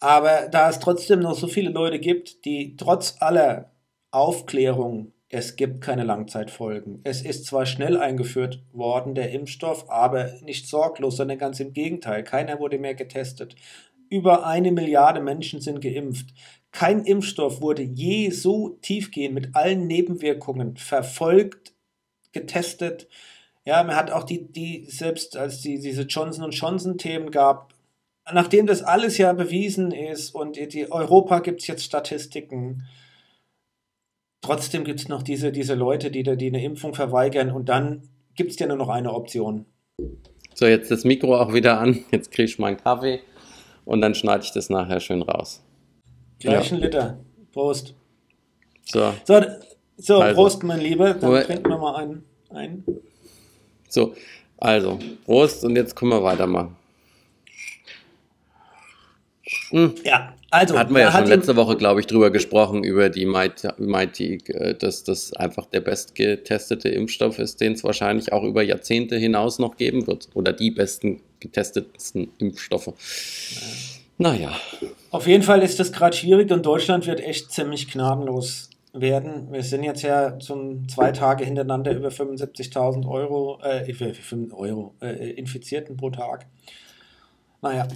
Aber 0.00 0.48
da 0.50 0.70
es 0.70 0.78
trotzdem 0.78 1.20
noch 1.20 1.34
so 1.34 1.48
viele 1.48 1.70
Leute 1.70 1.98
gibt, 1.98 2.44
die 2.44 2.76
trotz 2.76 3.16
aller 3.20 3.72
Aufklärung, 4.10 5.12
es 5.30 5.56
gibt 5.56 5.82
keine 5.82 6.04
Langzeitfolgen. 6.04 7.00
Es 7.04 7.20
ist 7.20 7.44
zwar 7.44 7.66
schnell 7.66 7.98
eingeführt 7.98 8.62
worden, 8.72 9.14
der 9.14 9.30
Impfstoff, 9.30 9.90
aber 9.90 10.32
nicht 10.42 10.66
sorglos, 10.66 11.16
sondern 11.16 11.38
ganz 11.38 11.60
im 11.60 11.74
Gegenteil. 11.74 12.24
Keiner 12.24 12.60
wurde 12.60 12.78
mehr 12.78 12.94
getestet. 12.94 13.54
Über 14.08 14.46
eine 14.46 14.72
Milliarde 14.72 15.20
Menschen 15.20 15.60
sind 15.60 15.82
geimpft. 15.82 16.30
Kein 16.72 17.04
Impfstoff 17.04 17.60
wurde 17.60 17.82
je 17.82 18.30
so 18.30 18.78
tiefgehend 18.80 19.34
mit 19.34 19.54
allen 19.54 19.86
Nebenwirkungen 19.86 20.78
verfolgt, 20.78 21.74
getestet. 22.32 23.06
Ja, 23.66 23.82
man 23.82 23.96
hat 23.96 24.10
auch 24.10 24.24
die, 24.24 24.50
die 24.50 24.86
selbst 24.86 25.36
als 25.36 25.60
die, 25.60 25.78
diese 25.78 26.02
Johnson 26.02 26.50
Johnson-Themen 26.50 27.30
gab, 27.30 27.74
nachdem 28.32 28.66
das 28.66 28.82
alles 28.82 29.18
ja 29.18 29.34
bewiesen 29.34 29.90
ist 29.92 30.34
und 30.34 30.56
die 30.56 30.90
Europa 30.90 31.40
gibt 31.40 31.60
es 31.60 31.66
jetzt 31.66 31.84
Statistiken, 31.84 32.84
trotzdem 34.40 34.84
gibt 34.84 35.00
es 35.00 35.08
noch 35.08 35.22
diese, 35.22 35.52
diese 35.52 35.74
Leute, 35.74 36.10
die, 36.10 36.22
da- 36.22 36.36
die 36.36 36.46
eine 36.48 36.62
Impfung 36.62 36.94
verweigern 36.94 37.50
und 37.50 37.68
dann 37.68 38.08
gibt 38.34 38.52
es 38.52 38.58
ja 38.58 38.66
nur 38.66 38.76
noch 38.76 38.88
eine 38.88 39.12
Option. 39.12 39.66
So, 40.54 40.66
jetzt 40.66 40.90
das 40.90 41.04
Mikro 41.04 41.36
auch 41.40 41.52
wieder 41.52 41.78
an. 41.80 42.04
Jetzt 42.10 42.30
kriege 42.32 42.44
ich 42.48 42.58
meinen 42.58 42.76
Kaffee. 42.76 43.20
und 43.84 44.00
dann 44.02 44.14
schneide 44.14 44.44
ich 44.44 44.52
das 44.52 44.68
nachher 44.70 45.00
schön 45.00 45.22
raus. 45.22 45.62
Gleich 46.40 46.72
ein 46.72 46.80
Liter. 46.80 47.18
Prost. 47.52 47.94
So, 48.84 49.14
So, 49.24 49.40
so 49.96 50.18
Also. 50.20 50.34
Prost, 50.34 50.62
mein 50.62 50.80
Lieber. 50.80 51.14
Dann 51.14 51.24
Aber- 51.30 51.42
trinken 51.44 51.68
wir 51.70 51.78
mal 51.78 51.96
einen. 51.96 52.24
einen. 52.50 52.84
so, 53.88 54.14
also, 54.58 54.98
Prost 55.24 55.64
und 55.64 55.74
jetzt 55.76 55.96
können 55.96 56.10
wir 56.12 56.22
weitermachen. 56.22 56.76
Ja, 60.04 60.34
also. 60.50 60.78
Hatten 60.78 60.94
wir 60.94 61.02
ja 61.02 61.12
hat 61.12 61.28
schon 61.28 61.36
letzte 61.38 61.56
Woche, 61.56 61.76
glaube 61.76 62.00
ich, 62.00 62.06
drüber 62.06 62.30
gesprochen, 62.30 62.82
über 62.82 63.10
die 63.10 63.26
Mighty, 63.26 64.40
äh, 64.48 64.74
dass 64.74 65.04
das 65.04 65.32
einfach 65.34 65.66
der 65.66 65.80
bestgetestete 65.80 66.88
Impfstoff 66.88 67.38
ist, 67.38 67.60
den 67.60 67.72
es 67.72 67.84
wahrscheinlich 67.84 68.32
auch 68.32 68.44
über 68.44 68.62
Jahrzehnte 68.62 69.16
hinaus 69.16 69.58
noch 69.58 69.76
geben 69.76 70.06
wird. 70.06 70.28
Oder 70.34 70.52
die 70.52 70.70
besten 70.70 71.20
getestetsten 71.40 72.32
Impfstoffe. 72.38 72.92
Naja, 74.16 74.52
Auf 75.10 75.26
jeden 75.26 75.44
Fall 75.44 75.62
ist 75.62 75.78
das 75.78 75.92
gerade 75.92 76.16
schwierig 76.16 76.50
und 76.50 76.66
Deutschland 76.66 77.06
wird 77.06 77.20
echt 77.20 77.52
ziemlich 77.52 77.90
gnadenlos 77.90 78.68
werden. 78.92 79.52
Wir 79.52 79.62
sind 79.62 79.84
jetzt 79.84 80.02
ja 80.02 80.38
zum 80.38 80.88
zwei 80.88 81.12
Tage 81.12 81.44
hintereinander 81.44 81.92
über 81.92 82.08
75.000 82.08 83.06
Euro, 83.06 83.60
äh, 83.62 83.84
Euro 84.52 84.94
äh, 85.00 85.30
Infizierten 85.30 85.96
pro 85.96 86.10
Tag. 86.10 86.46
Naja, 87.62 87.86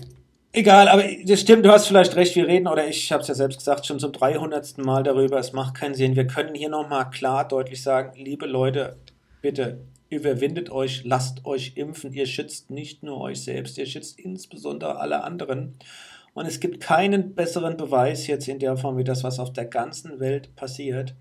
egal, 0.53 0.89
aber 0.89 1.05
das 1.25 1.41
stimmt, 1.41 1.65
du 1.65 1.71
hast 1.71 1.87
vielleicht 1.87 2.17
recht, 2.17 2.37
wir 2.37 2.47
reden, 2.47 2.69
oder 2.69 2.87
ich 2.87 3.11
habe 3.13 3.23
es 3.23 3.29
ja 3.29 3.35
selbst 3.35 3.59
gesagt, 3.59 3.87
schon 3.87 3.99
zum 3.99 4.13
300. 4.13 4.79
Mal 4.79 5.03
darüber, 5.03 5.39
es 5.39 5.53
macht 5.53 5.75
keinen 5.75 5.95
Sinn. 5.95 6.17
Wir 6.17 6.27
können 6.27 6.55
hier 6.55 6.69
nochmal 6.69 7.11
klar, 7.11 7.47
deutlich 7.47 7.83
sagen, 7.83 8.13
liebe 8.17 8.47
Leute, 8.47 8.97
bitte 9.41 9.81
überwindet 10.09 10.71
euch, 10.71 11.05
lasst 11.05 11.45
euch 11.47 11.73
impfen. 11.77 12.13
Ihr 12.13 12.27
schützt 12.27 12.71
nicht 12.71 13.03
nur 13.03 13.21
euch 13.21 13.43
selbst, 13.43 13.79
ihr 13.79 13.87
schützt 13.87 14.19
insbesondere 14.19 14.99
alle 14.99 15.25
anderen. 15.25 15.75
Und 16.35 16.47
es 16.47 16.61
gibt 16.61 16.81
keinen 16.81 17.35
besseren 17.35 17.77
Beweis 17.77 18.27
jetzt 18.27 18.49
in 18.49 18.59
der 18.59 18.77
Form 18.77 18.97
wie 18.97 19.05
das, 19.05 19.25
was 19.25 19.39
auf 19.39 19.53
der 19.53 19.67
ganzen 19.67 20.21
Welt 20.21 20.55
passiert, 20.57 21.15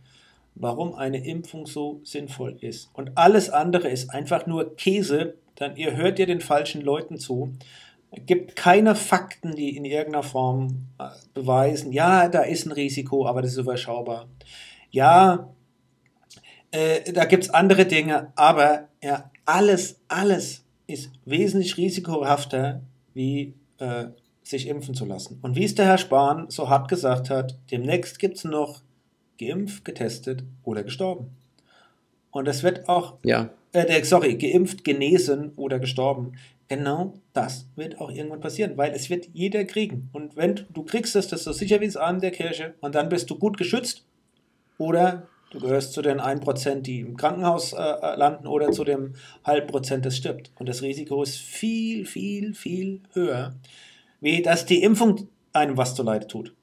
warum 0.55 0.93
eine 0.95 1.25
Impfung 1.25 1.65
so 1.65 2.01
sinnvoll 2.03 2.57
ist. 2.61 2.89
Und 2.93 3.11
alles 3.15 3.49
andere 3.49 3.89
ist 3.89 4.09
einfach 4.09 4.45
nur 4.45 4.75
Käse, 4.75 5.35
dann 5.55 5.75
ihr 5.75 5.95
hört 5.95 6.19
ihr 6.19 6.27
den 6.27 6.41
falschen 6.41 6.81
Leuten 6.81 7.17
zu. 7.17 7.53
Es 8.11 8.25
gibt 8.25 8.55
keine 8.55 8.95
Fakten, 8.95 9.55
die 9.55 9.75
in 9.75 9.85
irgendeiner 9.85 10.23
Form 10.23 10.87
äh, 10.99 11.05
beweisen, 11.33 11.93
ja, 11.93 12.27
da 12.27 12.41
ist 12.41 12.65
ein 12.65 12.73
Risiko, 12.73 13.25
aber 13.25 13.41
das 13.41 13.51
ist 13.51 13.57
überschaubar. 13.57 14.27
Ja, 14.89 15.49
äh, 16.71 17.13
da 17.13 17.25
gibt 17.25 17.43
es 17.43 17.49
andere 17.49 17.85
Dinge, 17.85 18.33
aber 18.35 18.89
ja, 19.01 19.31
alles, 19.45 20.01
alles 20.09 20.65
ist 20.87 21.11
wesentlich 21.25 21.77
risikohafter, 21.77 22.81
wie 23.13 23.53
äh, 23.77 24.05
sich 24.43 24.67
impfen 24.67 24.93
zu 24.93 25.05
lassen. 25.05 25.39
Und 25.41 25.55
wie 25.55 25.63
es 25.63 25.75
der 25.75 25.85
Herr 25.85 25.97
Spahn 25.97 26.49
so 26.49 26.69
hart 26.69 26.89
gesagt 26.89 27.29
hat, 27.29 27.57
demnächst 27.71 28.19
gibt 28.19 28.37
es 28.37 28.43
noch 28.43 28.81
geimpft, 29.39 29.85
getestet 29.85 30.43
oder 30.63 30.83
gestorben. 30.83 31.31
Und 32.31 32.45
das 32.47 32.63
wird 32.63 32.87
auch, 32.87 33.17
ja, 33.23 33.49
äh, 33.73 34.03
sorry, 34.03 34.35
geimpft, 34.35 34.83
genesen 34.83 35.53
oder 35.55 35.79
gestorben. 35.79 36.33
Genau 36.71 37.15
das 37.33 37.67
wird 37.75 37.99
auch 37.99 38.09
irgendwann 38.09 38.39
passieren, 38.39 38.77
weil 38.77 38.93
es 38.93 39.09
wird 39.09 39.27
jeder 39.33 39.65
kriegen. 39.65 40.09
Und 40.13 40.37
wenn 40.37 40.55
du- 40.69 40.83
kriegst 40.83 41.17
es, 41.17 41.27
das 41.27 41.41
ist 41.41 41.43
so 41.43 41.51
sicher 41.51 41.81
wie 41.81 41.85
das 41.85 41.97
Arm 41.97 42.21
der 42.21 42.31
Kirche, 42.31 42.75
und 42.79 42.95
dann 42.95 43.09
bist 43.09 43.29
du 43.29 43.37
gut 43.37 43.57
geschützt 43.57 44.05
oder 44.77 45.27
du 45.49 45.59
gehörst 45.59 45.91
zu 45.91 46.01
den 46.01 46.21
1%, 46.21 46.87
die 46.87 47.01
im 47.01 47.17
Krankenhaus 47.17 47.73
äh, 47.73 47.75
äh, 47.75 48.15
landen 48.15 48.47
oder 48.47 48.71
zu 48.71 48.85
dem 48.85 49.15
halben 49.43 49.67
Prozent, 49.67 50.05
das 50.05 50.15
stirbt. 50.15 50.53
Und 50.59 50.69
das 50.69 50.81
Risiko 50.81 51.21
ist 51.21 51.39
viel, 51.39 52.05
viel, 52.05 52.53
viel 52.53 53.01
höher, 53.11 53.53
wie 54.21 54.41
dass 54.41 54.65
die 54.65 54.81
Impfung 54.81 55.27
einem 55.51 55.75
was 55.75 55.93
zuleide 55.93 56.27
tut. 56.27 56.53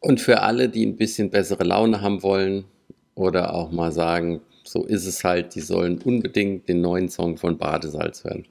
Und 0.00 0.20
für 0.20 0.42
alle, 0.42 0.68
die 0.68 0.84
ein 0.84 0.96
bisschen 0.96 1.30
bessere 1.30 1.62
Laune 1.62 2.00
haben 2.00 2.24
wollen 2.24 2.64
oder 3.14 3.54
auch 3.54 3.70
mal 3.70 3.92
sagen, 3.92 4.40
so 4.64 4.84
ist 4.84 5.06
es 5.06 5.22
halt, 5.22 5.54
die 5.54 5.60
sollen 5.60 6.02
unbedingt 6.02 6.68
den 6.68 6.80
neuen 6.80 7.08
Song 7.08 7.36
von 7.36 7.56
Badesalz 7.58 8.24
hören. 8.24 8.44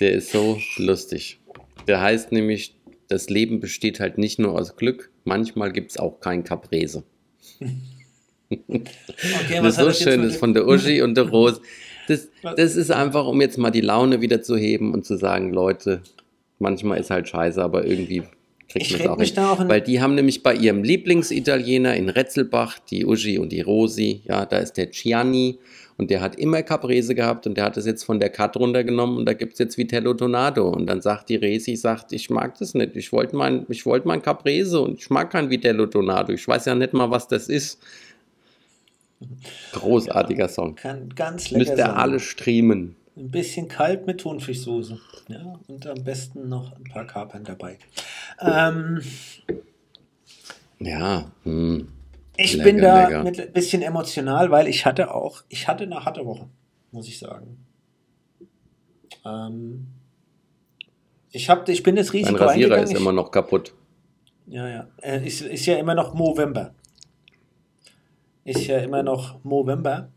Der 0.00 0.12
ist 0.12 0.30
so 0.30 0.58
lustig. 0.76 1.38
Der 1.86 2.00
heißt 2.00 2.32
nämlich, 2.32 2.76
das 3.08 3.28
Leben 3.30 3.60
besteht 3.60 4.00
halt 4.00 4.18
nicht 4.18 4.38
nur 4.38 4.52
aus 4.52 4.76
Glück, 4.76 5.10
manchmal 5.24 5.72
gibt 5.72 5.90
es 5.90 5.96
auch 5.96 6.20
kein 6.20 6.44
Caprese. 6.44 7.04
Okay, 8.50 8.82
das 9.62 9.76
ist 9.78 9.84
so 9.84 9.92
schön, 9.92 10.22
das 10.22 10.34
ist 10.34 10.38
von 10.38 10.54
der 10.54 10.66
Uschi 10.66 11.02
und 11.02 11.14
der 11.16 11.28
Rose. 11.28 11.60
Das, 12.06 12.28
das 12.56 12.76
ist 12.76 12.90
einfach, 12.90 13.26
um 13.26 13.40
jetzt 13.40 13.58
mal 13.58 13.70
die 13.70 13.82
Laune 13.82 14.20
wieder 14.22 14.40
zu 14.42 14.56
heben 14.56 14.94
und 14.94 15.04
zu 15.04 15.16
sagen, 15.18 15.52
Leute, 15.52 16.02
manchmal 16.58 16.98
ist 16.98 17.10
halt 17.10 17.28
scheiße, 17.28 17.62
aber 17.62 17.84
irgendwie 17.86 18.22
kriegt 18.70 18.90
man 18.92 19.00
es 19.00 19.06
auch 19.08 19.18
mich 19.18 19.28
hin. 19.30 19.36
da 19.36 19.50
auch 19.52 19.60
in- 19.60 19.68
Weil 19.68 19.82
die 19.82 20.00
haben 20.00 20.14
nämlich 20.14 20.42
bei 20.42 20.54
ihrem 20.54 20.82
Lieblingsitaliener 20.82 21.94
in 21.96 22.08
Retzelbach, 22.08 22.78
die 22.78 23.04
Uschi 23.04 23.38
und 23.38 23.52
die 23.52 23.60
Rosi, 23.60 24.22
ja, 24.24 24.46
da 24.46 24.58
ist 24.58 24.74
der 24.78 24.86
Gianni 24.86 25.58
und 25.98 26.10
der 26.10 26.20
hat 26.20 26.36
immer 26.36 26.62
Caprese 26.62 27.14
gehabt 27.14 27.46
und 27.48 27.56
der 27.56 27.64
hat 27.64 27.76
das 27.76 27.84
jetzt 27.84 28.04
von 28.04 28.20
der 28.20 28.30
Cut 28.30 28.56
runtergenommen 28.56 29.18
und 29.18 29.26
da 29.26 29.34
gibt 29.34 29.54
es 29.54 29.58
jetzt 29.58 29.76
Vitello 29.76 30.14
Donato. 30.14 30.68
Und 30.68 30.86
dann 30.86 31.02
sagt 31.02 31.28
die 31.28 31.34
Resi, 31.34 31.74
sagt, 31.74 32.12
ich 32.12 32.30
mag 32.30 32.56
das 32.58 32.74
nicht, 32.74 32.94
ich 32.94 33.12
wollte 33.12 33.34
mein, 33.34 33.66
ich 33.68 33.84
wollte 33.84 34.06
mein 34.06 34.22
Caprese 34.22 34.80
und 34.80 35.00
ich 35.00 35.10
mag 35.10 35.30
kein 35.30 35.50
Vitello 35.50 35.86
Donato. 35.86 36.32
Ich 36.32 36.46
weiß 36.46 36.66
ja 36.66 36.76
nicht 36.76 36.92
mal, 36.92 37.10
was 37.10 37.26
das 37.26 37.48
ist. 37.48 37.80
Großartiger 39.72 40.48
Song. 40.48 40.76
Kann 40.76 41.08
ganz 41.16 41.50
lecker 41.50 41.58
Müsst 41.58 41.78
ihr 41.78 41.96
alle 41.96 42.20
streamen. 42.20 42.94
Ein 43.16 43.32
bisschen 43.32 43.66
kalt 43.66 44.06
mit 44.06 44.20
Thunfischsoße. 44.20 45.00
Ja, 45.26 45.58
und 45.66 45.84
am 45.84 46.04
besten 46.04 46.48
noch 46.48 46.76
ein 46.76 46.84
paar 46.84 47.08
Kapern 47.08 47.42
dabei. 47.42 47.76
Ähm, 48.40 49.00
Ja, 50.78 51.30
hm. 51.42 51.88
Ich 52.38 52.54
Lecker, 52.54 52.64
bin 52.64 52.80
da 52.80 53.08
lecker. 53.08 53.24
mit 53.24 53.40
ein 53.40 53.52
bisschen 53.52 53.82
emotional, 53.82 54.50
weil 54.52 54.68
ich 54.68 54.86
hatte 54.86 55.12
auch, 55.12 55.42
ich 55.48 55.66
hatte 55.66 55.84
eine 55.84 56.04
harte 56.04 56.24
Woche, 56.24 56.48
muss 56.92 57.08
ich 57.08 57.18
sagen. 57.18 57.66
Ähm, 59.26 59.88
ich, 61.32 61.50
hab, 61.50 61.68
ich 61.68 61.82
bin 61.82 61.96
das 61.96 62.12
Mein 62.12 62.22
Risiko 62.22 62.44
Rasierer 62.44 62.78
ist 62.78 62.92
ich, 62.92 62.96
immer 62.96 63.12
noch 63.12 63.32
kaputt. 63.32 63.74
Ja, 64.46 64.68
ja. 64.68 64.86
Äh, 65.02 65.26
Ist, 65.26 65.42
ist 65.42 65.66
ja 65.66 65.76
immer 65.78 65.94
noch 65.94 66.14
Movember. 66.14 66.74
Ist 68.44 68.66
ja 68.66 68.78
immer 68.78 69.02
noch 69.02 69.42
Movember. 69.44 70.08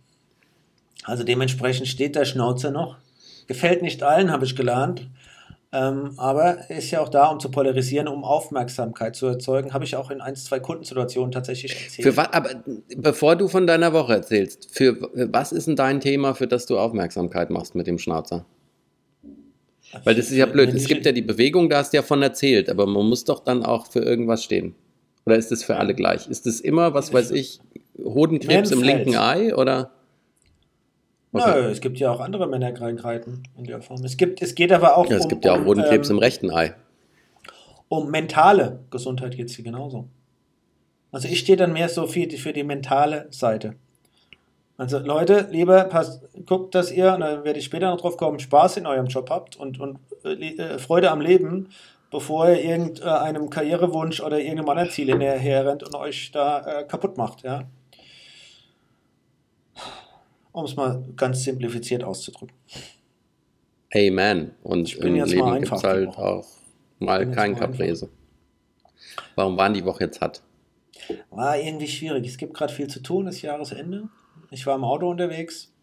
Also 1.03 1.23
dementsprechend 1.23 1.87
steht 1.87 2.15
der 2.15 2.25
Schnauzer 2.25 2.69
noch. 2.69 2.97
Gefällt 3.47 3.81
nicht 3.81 4.03
allen, 4.03 4.31
habe 4.31 4.45
ich 4.45 4.55
gelernt. 4.55 5.09
Ähm, 5.73 6.11
aber 6.17 6.69
ist 6.69 6.91
ja 6.91 6.99
auch 6.99 7.07
da, 7.07 7.27
um 7.27 7.39
zu 7.39 7.49
polarisieren, 7.49 8.09
um 8.09 8.25
Aufmerksamkeit 8.25 9.15
zu 9.15 9.27
erzeugen. 9.27 9.73
Habe 9.73 9.85
ich 9.85 9.95
auch 9.95 10.11
in 10.11 10.19
ein, 10.19 10.35
zwei 10.35 10.59
Kundensituationen 10.59 11.31
tatsächlich 11.31 11.71
erzählt. 11.71 12.07
Für 12.07 12.17
was, 12.17 12.33
aber 12.33 12.49
bevor 12.97 13.37
du 13.37 13.47
von 13.47 13.65
deiner 13.67 13.93
Woche 13.93 14.13
erzählst, 14.13 14.67
für 14.75 14.97
was 15.31 15.53
ist 15.53 15.67
denn 15.67 15.77
dein 15.77 16.01
Thema, 16.01 16.33
für 16.33 16.47
das 16.47 16.65
du 16.65 16.77
Aufmerksamkeit 16.77 17.49
machst 17.49 17.73
mit 17.75 17.87
dem 17.87 17.99
Schnauzer? 17.99 18.45
Weil 20.03 20.15
das 20.15 20.29
ist 20.29 20.37
ja 20.37 20.45
blöd. 20.45 20.73
Es 20.73 20.87
gibt 20.87 21.05
ja 21.05 21.11
die 21.11 21.21
Bewegung, 21.21 21.69
da 21.69 21.77
hast 21.77 21.93
du 21.93 21.97
ja 21.97 22.03
von 22.03 22.21
erzählt, 22.21 22.69
aber 22.69 22.85
man 22.85 23.07
muss 23.07 23.23
doch 23.23 23.39
dann 23.39 23.63
auch 23.63 23.87
für 23.87 23.99
irgendwas 23.99 24.43
stehen. 24.43 24.75
Oder 25.25 25.37
ist 25.37 25.51
das 25.51 25.63
für 25.63 25.77
alle 25.77 25.93
gleich? 25.93 26.27
Ist 26.27 26.45
das 26.45 26.59
immer, 26.59 26.93
was 26.93 27.13
weiß 27.13 27.31
ich, 27.31 27.59
Hodenkrebs 27.97 28.71
im 28.71 28.81
linken 28.81 29.15
Ei 29.15 29.55
oder? 29.55 29.91
Nö, 31.31 31.39
es 31.39 31.79
gibt 31.79 31.97
ja 31.97 32.11
auch 32.11 32.19
andere 32.19 32.47
Männerkrankheiten 32.47 33.43
in 33.57 33.63
der 33.63 33.81
Form. 33.81 34.03
Es, 34.03 34.17
gibt, 34.17 34.41
es 34.41 34.53
geht 34.53 34.71
aber 34.71 34.97
auch 34.97 35.09
Ja, 35.09 35.17
es 35.17 35.23
um, 35.23 35.29
gibt 35.29 35.45
ja 35.45 35.53
auch 35.53 35.59
um, 35.59 35.65
Hodenkrebs 35.65 36.09
ähm, 36.09 36.17
im 36.17 36.19
rechten 36.19 36.51
Ei. 36.51 36.75
um 37.87 38.11
mentale 38.11 38.83
Gesundheit 38.89 39.37
geht 39.37 39.49
es 39.49 39.55
hier 39.55 39.63
genauso. 39.63 40.07
Also 41.11 41.27
ich 41.27 41.39
stehe 41.39 41.57
dann 41.57 41.73
mehr 41.73 41.89
so 41.89 42.07
für 42.07 42.27
die, 42.27 42.37
für 42.37 42.53
die 42.53 42.63
mentale 42.63 43.27
Seite. 43.31 43.75
Also 44.77 44.97
Leute, 44.99 45.47
lieber 45.51 45.83
passt, 45.83 46.23
guckt, 46.45 46.73
dass 46.73 46.91
ihr, 46.91 47.13
und 47.13 47.19
da 47.19 47.43
werde 47.43 47.59
ich 47.59 47.65
später 47.65 47.89
noch 47.91 48.01
drauf 48.01 48.17
kommen, 48.17 48.39
Spaß 48.39 48.77
in 48.77 48.87
eurem 48.87 49.05
Job 49.07 49.29
habt 49.29 49.55
und, 49.55 49.79
und 49.79 49.99
äh, 50.23 50.55
äh, 50.55 50.79
Freude 50.79 51.11
am 51.11 51.21
Leben, 51.21 51.69
bevor 52.09 52.49
ihr 52.49 52.63
irgendeinem 52.63 53.49
Karrierewunsch 53.49 54.21
oder 54.21 54.39
irgendeinem 54.39 54.69
anderen 54.69 54.89
Ziel 54.89 55.09
hinterher 55.09 55.65
rennt 55.65 55.83
und 55.83 55.95
euch 55.95 56.31
da 56.31 56.79
äh, 56.79 56.83
kaputt 56.83 57.17
macht, 57.17 57.43
ja. 57.43 57.65
Um 60.51 60.65
es 60.65 60.75
mal 60.75 61.03
ganz 61.15 61.43
simplifiziert 61.43 62.03
auszudrücken. 62.03 62.55
Amen. 63.93 64.51
Und 64.63 64.89
Ich 64.89 64.99
bin 64.99 65.09
im 65.09 65.15
jetzt 65.17 65.31
Leben 65.31 65.61
gibt 65.61 65.71
es 65.71 65.83
halt 65.83 66.09
auch 66.17 66.45
mal 66.99 67.29
kein 67.31 67.55
Caprese. 67.55 68.09
Warum 69.35 69.57
waren 69.57 69.73
die 69.73 69.83
Woche 69.85 70.05
jetzt 70.05 70.21
hart? 70.21 70.41
War 71.29 71.57
irgendwie 71.57 71.87
schwierig. 71.87 72.27
Es 72.27 72.37
gibt 72.37 72.53
gerade 72.53 72.73
viel 72.73 72.87
zu 72.87 73.01
tun, 73.01 73.25
das 73.25 73.41
Jahresende. 73.41 74.09
Ich 74.49 74.65
war 74.65 74.75
im 74.75 74.83
Auto 74.83 75.09
unterwegs, 75.09 75.73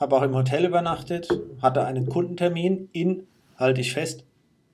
habe 0.00 0.16
auch 0.16 0.22
im 0.22 0.34
Hotel 0.34 0.64
übernachtet, 0.64 1.28
hatte 1.60 1.84
einen 1.84 2.08
Kundentermin 2.08 2.88
in, 2.92 3.26
halte 3.56 3.80
ich 3.80 3.92
fest, 3.92 4.24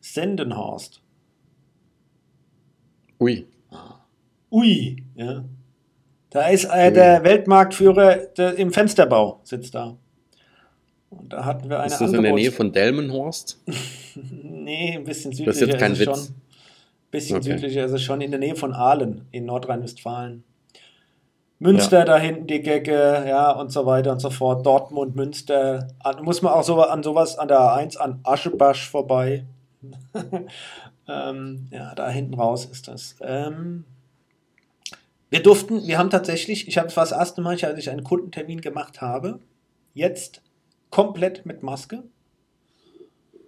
Sendenhorst. 0.00 1.00
Ui, 3.20 3.46
Ui, 4.54 5.02
ja. 5.16 5.44
Da 6.34 6.48
ist 6.48 6.64
äh, 6.64 6.90
der 6.90 7.22
Weltmarktführer 7.22 8.16
der, 8.36 8.58
im 8.58 8.72
Fensterbau, 8.72 9.38
sitzt 9.44 9.72
da. 9.76 9.96
Und 11.10 11.32
da 11.32 11.44
hatten 11.44 11.70
wir 11.70 11.78
eine 11.78 11.86
Ist 11.86 12.00
das 12.00 12.12
in 12.12 12.22
der 12.24 12.32
Nähe 12.32 12.50
von 12.50 12.72
Delmenhorst? 12.72 13.62
nee, 14.42 14.96
ein 14.96 15.04
bisschen 15.04 15.30
südlicher 15.30 15.52
Das 15.52 15.62
ist 15.62 15.68
jetzt 15.68 15.78
kein 15.78 15.92
es 15.92 16.00
Witz. 16.00 16.06
schon. 16.06 16.18
Ein 16.18 16.34
bisschen 17.12 17.36
Okay. 17.36 17.50
südlicher 17.52 17.84
ist 17.84 17.92
es 17.92 18.02
schon, 18.02 18.20
in 18.20 18.32
der 18.32 18.40
Nähe 18.40 18.56
von 18.56 18.72
Aalen 18.72 19.28
in 19.30 19.46
Nordrhein-Westfalen. 19.46 20.42
Münster 21.60 22.04
da 22.04 22.18
hinten, 22.18 22.48
die 22.48 22.62
Gecke, 22.62 23.24
ja, 23.28 23.52
und 23.52 23.70
so 23.70 23.86
weiter 23.86 24.10
und 24.10 24.18
so 24.18 24.30
fort. 24.30 24.66
Dortmund, 24.66 25.14
Münster. 25.14 25.86
An, 26.00 26.24
muss 26.24 26.42
man 26.42 26.52
auch 26.52 26.64
so, 26.64 26.82
an 26.82 27.04
sowas 27.04 27.38
an 27.38 27.46
der 27.46 27.60
A1, 27.60 27.96
an 27.96 28.18
Aschebasch 28.24 28.90
vorbei. 28.90 29.44
ähm, 31.08 31.68
ja, 31.70 31.94
da 31.94 32.08
hinten 32.08 32.34
raus 32.34 32.64
ist 32.64 32.88
das. 32.88 33.14
Ähm, 33.20 33.84
wir 35.34 35.42
durften, 35.42 35.84
wir 35.88 35.98
haben 35.98 36.10
tatsächlich, 36.10 36.68
ich 36.68 36.78
habe 36.78 36.86
es 36.86 36.96
war 36.96 37.02
das 37.02 37.10
erste 37.10 37.40
Mal, 37.40 37.58
als 37.60 37.76
ich 37.76 37.90
einen 37.90 38.04
Kundentermin 38.04 38.60
gemacht 38.60 39.00
habe, 39.00 39.40
jetzt 39.92 40.42
komplett 40.90 41.44
mit 41.44 41.64
Maske. 41.64 42.04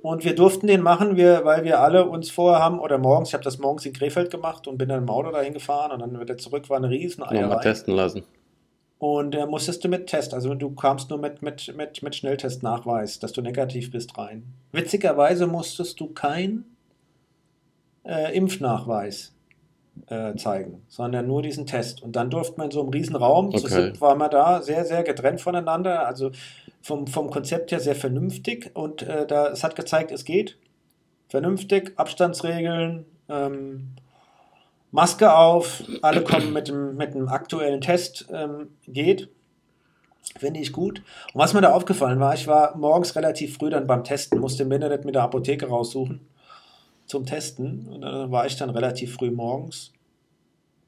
Und 0.03 0.25
wir 0.25 0.35
durften 0.35 0.67
den 0.67 0.83
machen, 0.83 1.17
wir, 1.17 1.45
weil 1.45 1.63
wir 1.63 1.79
alle 1.79 2.09
uns 2.09 2.29
vorher 2.29 2.61
haben, 2.61 2.81
oder 2.81 2.99
morgens, 2.99 3.29
ich 3.29 3.35
habe 3.35 3.45
das 3.45 3.61
morgens 3.61 3.87
in 3.87 3.93
Krefeld 3.93 4.33
gemacht 4.33 4.67
und 4.67 4.79
bin 4.79 4.89
dann 4.89 5.05
im 5.05 5.09
Auto 5.09 5.31
dahin 5.31 5.53
gefahren 5.53 5.93
und 5.93 6.01
dann 6.01 6.21
wieder 6.21 6.37
zurück, 6.37 6.69
war 6.69 6.79
eine 6.79 6.91
riesen 6.91 7.21
Nochmal 7.21 7.61
testen 7.61 7.95
lassen. 7.95 8.25
Und 8.99 9.37
äh, 9.37 9.47
musstest 9.47 9.85
du 9.85 9.89
mit 9.89 10.09
Test, 10.09 10.35
also 10.35 10.57
du 10.57 10.75
kamst 10.75 11.09
nur 11.11 11.21
mit, 11.21 11.41
mit, 11.41 11.73
mit, 11.77 12.03
mit 12.03 12.17
Schnelltestnachweis, 12.17 13.21
dass 13.21 13.31
du 13.33 13.43
negativ 13.43 13.93
bist 13.93 14.19
rein. 14.19 14.43
Witzigerweise 14.73 15.47
musstest 15.47 16.01
du 16.01 16.09
kein 16.09 16.65
äh, 18.03 18.37
Impfnachweis 18.37 19.36
äh, 20.09 20.37
zeigen, 20.37 20.83
sondern 20.89 21.27
nur 21.27 21.43
diesen 21.43 21.67
Test. 21.67 22.03
Und 22.03 22.17
dann 22.17 22.31
durfte 22.31 22.59
man 22.59 22.67
in 22.67 22.71
so 22.71 22.81
einem 22.81 22.91
riesen 22.91 23.17
Raum, 23.17 23.51
zu 23.51 23.67
Okay. 23.67 23.87
siebt 23.87 24.01
war 24.01 24.15
man 24.15 24.31
da 24.31 24.63
sehr, 24.63 24.85
sehr 24.85 25.03
getrennt 25.03 25.41
voneinander, 25.41 26.07
also 26.07 26.31
vom, 26.83 27.07
vom 27.07 27.31
Konzept 27.31 27.73
her 27.73 27.81
sehr 27.81 27.97
vernünftig 27.97 28.71
und 28.75 29.03
äh, 29.03 29.27
da, 29.27 29.49
es 29.49 29.65
hat 29.65 29.77
gezeigt, 29.77 30.13
es 30.13 30.25
geht. 30.25 30.59
Vernünftig, 31.29 31.93
Abstandsregeln, 31.97 33.05
ähm, 33.29 33.95
Maske 34.93 35.35
auf, 35.35 35.83
alle 36.03 36.23
kommen 36.23 36.53
mit 36.53 36.69
dem, 36.69 36.97
mit 36.97 37.15
dem 37.15 37.29
aktuellen 37.29 37.81
Test, 37.81 38.27
ähm, 38.33 38.69
geht. 38.87 39.29
Finde 40.39 40.61
ich 40.61 40.73
gut. 40.73 41.03
Und 41.33 41.41
was 41.41 41.55
mir 41.55 41.61
da 41.61 41.73
aufgefallen 41.73 42.21
war, 42.21 42.35
ich 42.35 42.47
war 42.47 42.77
morgens 42.77 43.17
relativ 43.17 43.57
früh 43.57 43.71
dann 43.71 43.87
beim 43.87 44.05
Testen, 44.05 44.39
musste 44.39 44.63
im 44.63 44.73
Internet 44.73 45.05
mit 45.05 45.15
der 45.15 45.23
Apotheke 45.23 45.67
raussuchen 45.67 46.21
zum 47.07 47.27
Testen. 47.27 47.89
Und 47.89 48.03
dann 48.03 48.31
war 48.31 48.47
ich 48.47 48.57
dann 48.57 48.71
relativ 48.71 49.15
früh 49.15 49.31
morgens. 49.31 49.93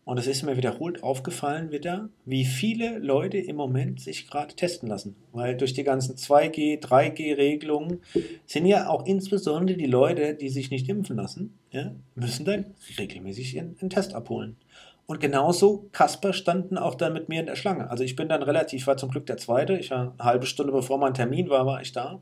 Und 0.08 0.16
es 0.16 0.26
ist 0.26 0.42
mir 0.42 0.56
wiederholt 0.56 1.02
aufgefallen 1.02 1.70
wieder, 1.70 2.08
wie 2.24 2.46
viele 2.46 2.98
Leute 2.98 3.36
im 3.36 3.56
Moment 3.56 4.00
sich 4.00 4.26
gerade 4.26 4.54
testen 4.56 4.88
lassen. 4.88 5.16
Weil 5.32 5.54
durch 5.54 5.74
die 5.74 5.84
ganzen 5.84 6.16
2G, 6.16 6.80
3G-Regelungen 6.80 8.00
sind 8.46 8.64
ja 8.64 8.88
auch 8.88 9.04
insbesondere 9.04 9.76
die 9.76 9.84
Leute, 9.84 10.32
die 10.32 10.48
sich 10.48 10.70
nicht 10.70 10.88
impfen 10.88 11.16
lassen, 11.16 11.58
ja, 11.72 11.92
müssen 12.14 12.46
dann 12.46 12.64
regelmäßig 12.98 13.54
ihren, 13.54 13.90
Test 13.90 14.14
abholen. 14.14 14.56
Und 15.04 15.20
genauso, 15.20 15.90
Kasper 15.92 16.32
standen 16.32 16.78
auch 16.78 16.94
dann 16.94 17.12
mit 17.12 17.28
mir 17.28 17.40
in 17.40 17.46
der 17.46 17.56
Schlange. 17.56 17.90
Also 17.90 18.02
ich 18.02 18.16
bin 18.16 18.30
dann 18.30 18.42
relativ, 18.42 18.86
war 18.86 18.96
zum 18.96 19.10
Glück 19.10 19.26
der 19.26 19.36
Zweite. 19.36 19.76
Ich 19.76 19.90
war 19.90 20.14
eine 20.18 20.24
halbe 20.24 20.46
Stunde 20.46 20.72
bevor 20.72 20.96
mein 20.96 21.12
Termin 21.12 21.50
war, 21.50 21.66
war 21.66 21.82
ich 21.82 21.92
da. 21.92 22.18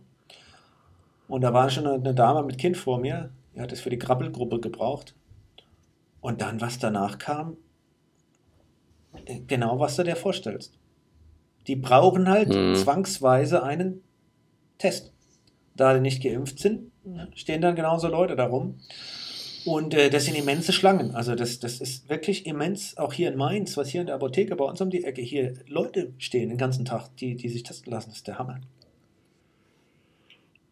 Und 1.28 1.42
da 1.42 1.52
war 1.52 1.70
schon 1.70 1.86
eine 1.86 2.14
Dame 2.14 2.42
mit 2.42 2.58
Kind 2.58 2.76
vor 2.76 2.98
mir. 2.98 3.30
Die 3.56 3.60
hat 3.60 3.72
es 3.72 3.80
für 3.80 3.90
die 3.90 3.98
Krabbelgruppe 3.98 4.60
gebraucht. 4.60 5.14
Und 6.20 6.42
dann, 6.42 6.60
was 6.60 6.78
danach 6.78 7.18
kam, 7.18 7.56
äh, 9.24 9.40
genau 9.46 9.80
was 9.80 9.96
du 9.96 10.04
dir 10.04 10.16
vorstellst. 10.16 10.78
Die 11.66 11.76
brauchen 11.76 12.28
halt 12.28 12.50
Mhm. 12.50 12.74
zwangsweise 12.76 13.62
einen 13.62 14.02
Test. 14.78 15.12
Da 15.74 15.94
die 15.94 16.00
nicht 16.00 16.22
geimpft 16.22 16.58
sind, 16.58 16.90
stehen 17.34 17.60
dann 17.60 17.76
genauso 17.76 18.08
Leute 18.08 18.36
darum. 18.36 18.78
Und 19.64 19.94
äh, 19.94 20.10
das 20.10 20.26
sind 20.26 20.36
immense 20.36 20.72
Schlangen. 20.72 21.14
Also 21.14 21.34
das, 21.34 21.58
das 21.58 21.80
ist 21.80 22.08
wirklich 22.08 22.46
immens, 22.46 22.96
auch 22.96 23.12
hier 23.12 23.30
in 23.32 23.36
Mainz, 23.36 23.76
was 23.76 23.88
hier 23.88 24.00
in 24.00 24.06
der 24.06 24.14
Apotheke 24.14 24.54
bei 24.54 24.64
uns 24.64 24.80
um 24.80 24.90
die 24.90 25.04
Ecke 25.04 25.22
hier 25.22 25.54
Leute 25.66 26.12
stehen 26.18 26.50
den 26.50 26.58
ganzen 26.58 26.84
Tag, 26.84 27.08
die, 27.16 27.34
die 27.34 27.48
sich 27.48 27.62
testen 27.64 27.92
lassen. 27.92 28.10
Das 28.10 28.18
ist 28.18 28.26
der 28.28 28.38
Hammer. 28.38 28.60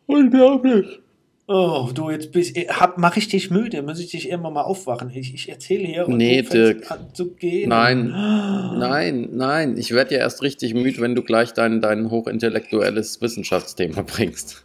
Unglaublich. 0.07 1.01
Oh, 1.47 1.91
du, 1.93 2.11
jetzt 2.11 2.33
bist, 2.33 2.57
hab, 2.57 2.97
mach 2.97 3.19
ich 3.19 3.29
dich 3.29 3.51
müde, 3.51 3.83
muss 3.83 4.01
ich 4.01 4.11
dich 4.11 4.31
irgendwann 4.31 4.55
mal 4.55 4.63
aufwachen. 4.63 5.11
Ich, 5.11 5.35
ich 5.35 5.49
erzähle 5.51 5.85
hier 5.87 6.09
und 6.09 6.17
Nee, 6.17 6.41
Dirk. 6.41 6.91
an 6.91 7.13
zu 7.13 7.33
gehen. 7.35 7.69
Nein, 7.69 8.09
nein, 8.79 9.29
nein. 9.33 9.77
Ich 9.77 9.91
werde 9.91 10.15
ja 10.15 10.21
erst 10.21 10.43
richtig 10.43 10.73
müde, 10.73 11.03
wenn 11.03 11.15
du 11.15 11.23
gleich 11.23 11.53
dein, 11.53 11.83
dein 11.83 12.11
hochintellektuelles 12.11 13.21
Wissenschaftsthema 13.21 14.03
bringst. 14.07 14.65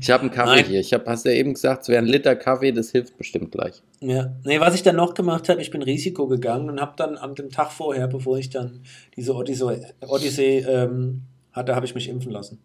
Ich 0.00 0.10
habe 0.10 0.22
einen 0.22 0.30
Kaffee 0.30 0.62
Nein. 0.62 0.64
hier. 0.64 0.80
Ich 0.80 0.94
hab, 0.94 1.06
hast 1.06 1.26
ja 1.26 1.32
eben 1.32 1.52
gesagt, 1.52 1.82
es 1.82 1.88
wäre 1.90 1.98
ein 2.02 2.06
Liter 2.06 2.34
Kaffee, 2.34 2.72
das 2.72 2.92
hilft 2.92 3.18
bestimmt 3.18 3.52
gleich. 3.52 3.82
Ja, 4.00 4.32
nee, 4.44 4.58
was 4.58 4.74
ich 4.74 4.82
dann 4.82 4.96
noch 4.96 5.12
gemacht 5.12 5.50
habe, 5.50 5.60
ich 5.60 5.70
bin 5.70 5.82
Risiko 5.82 6.26
gegangen 6.28 6.70
und 6.70 6.80
habe 6.80 6.94
dann 6.96 7.18
am 7.18 7.34
dem 7.34 7.50
Tag 7.50 7.70
vorher, 7.70 8.08
bevor 8.08 8.38
ich 8.38 8.48
dann 8.48 8.80
diese 9.16 9.34
Odyssee, 9.34 9.82
Odyssee 10.06 10.60
ähm, 10.60 11.24
hatte, 11.52 11.76
habe 11.76 11.84
ich 11.84 11.94
mich 11.94 12.08
impfen 12.08 12.32
lassen. 12.32 12.58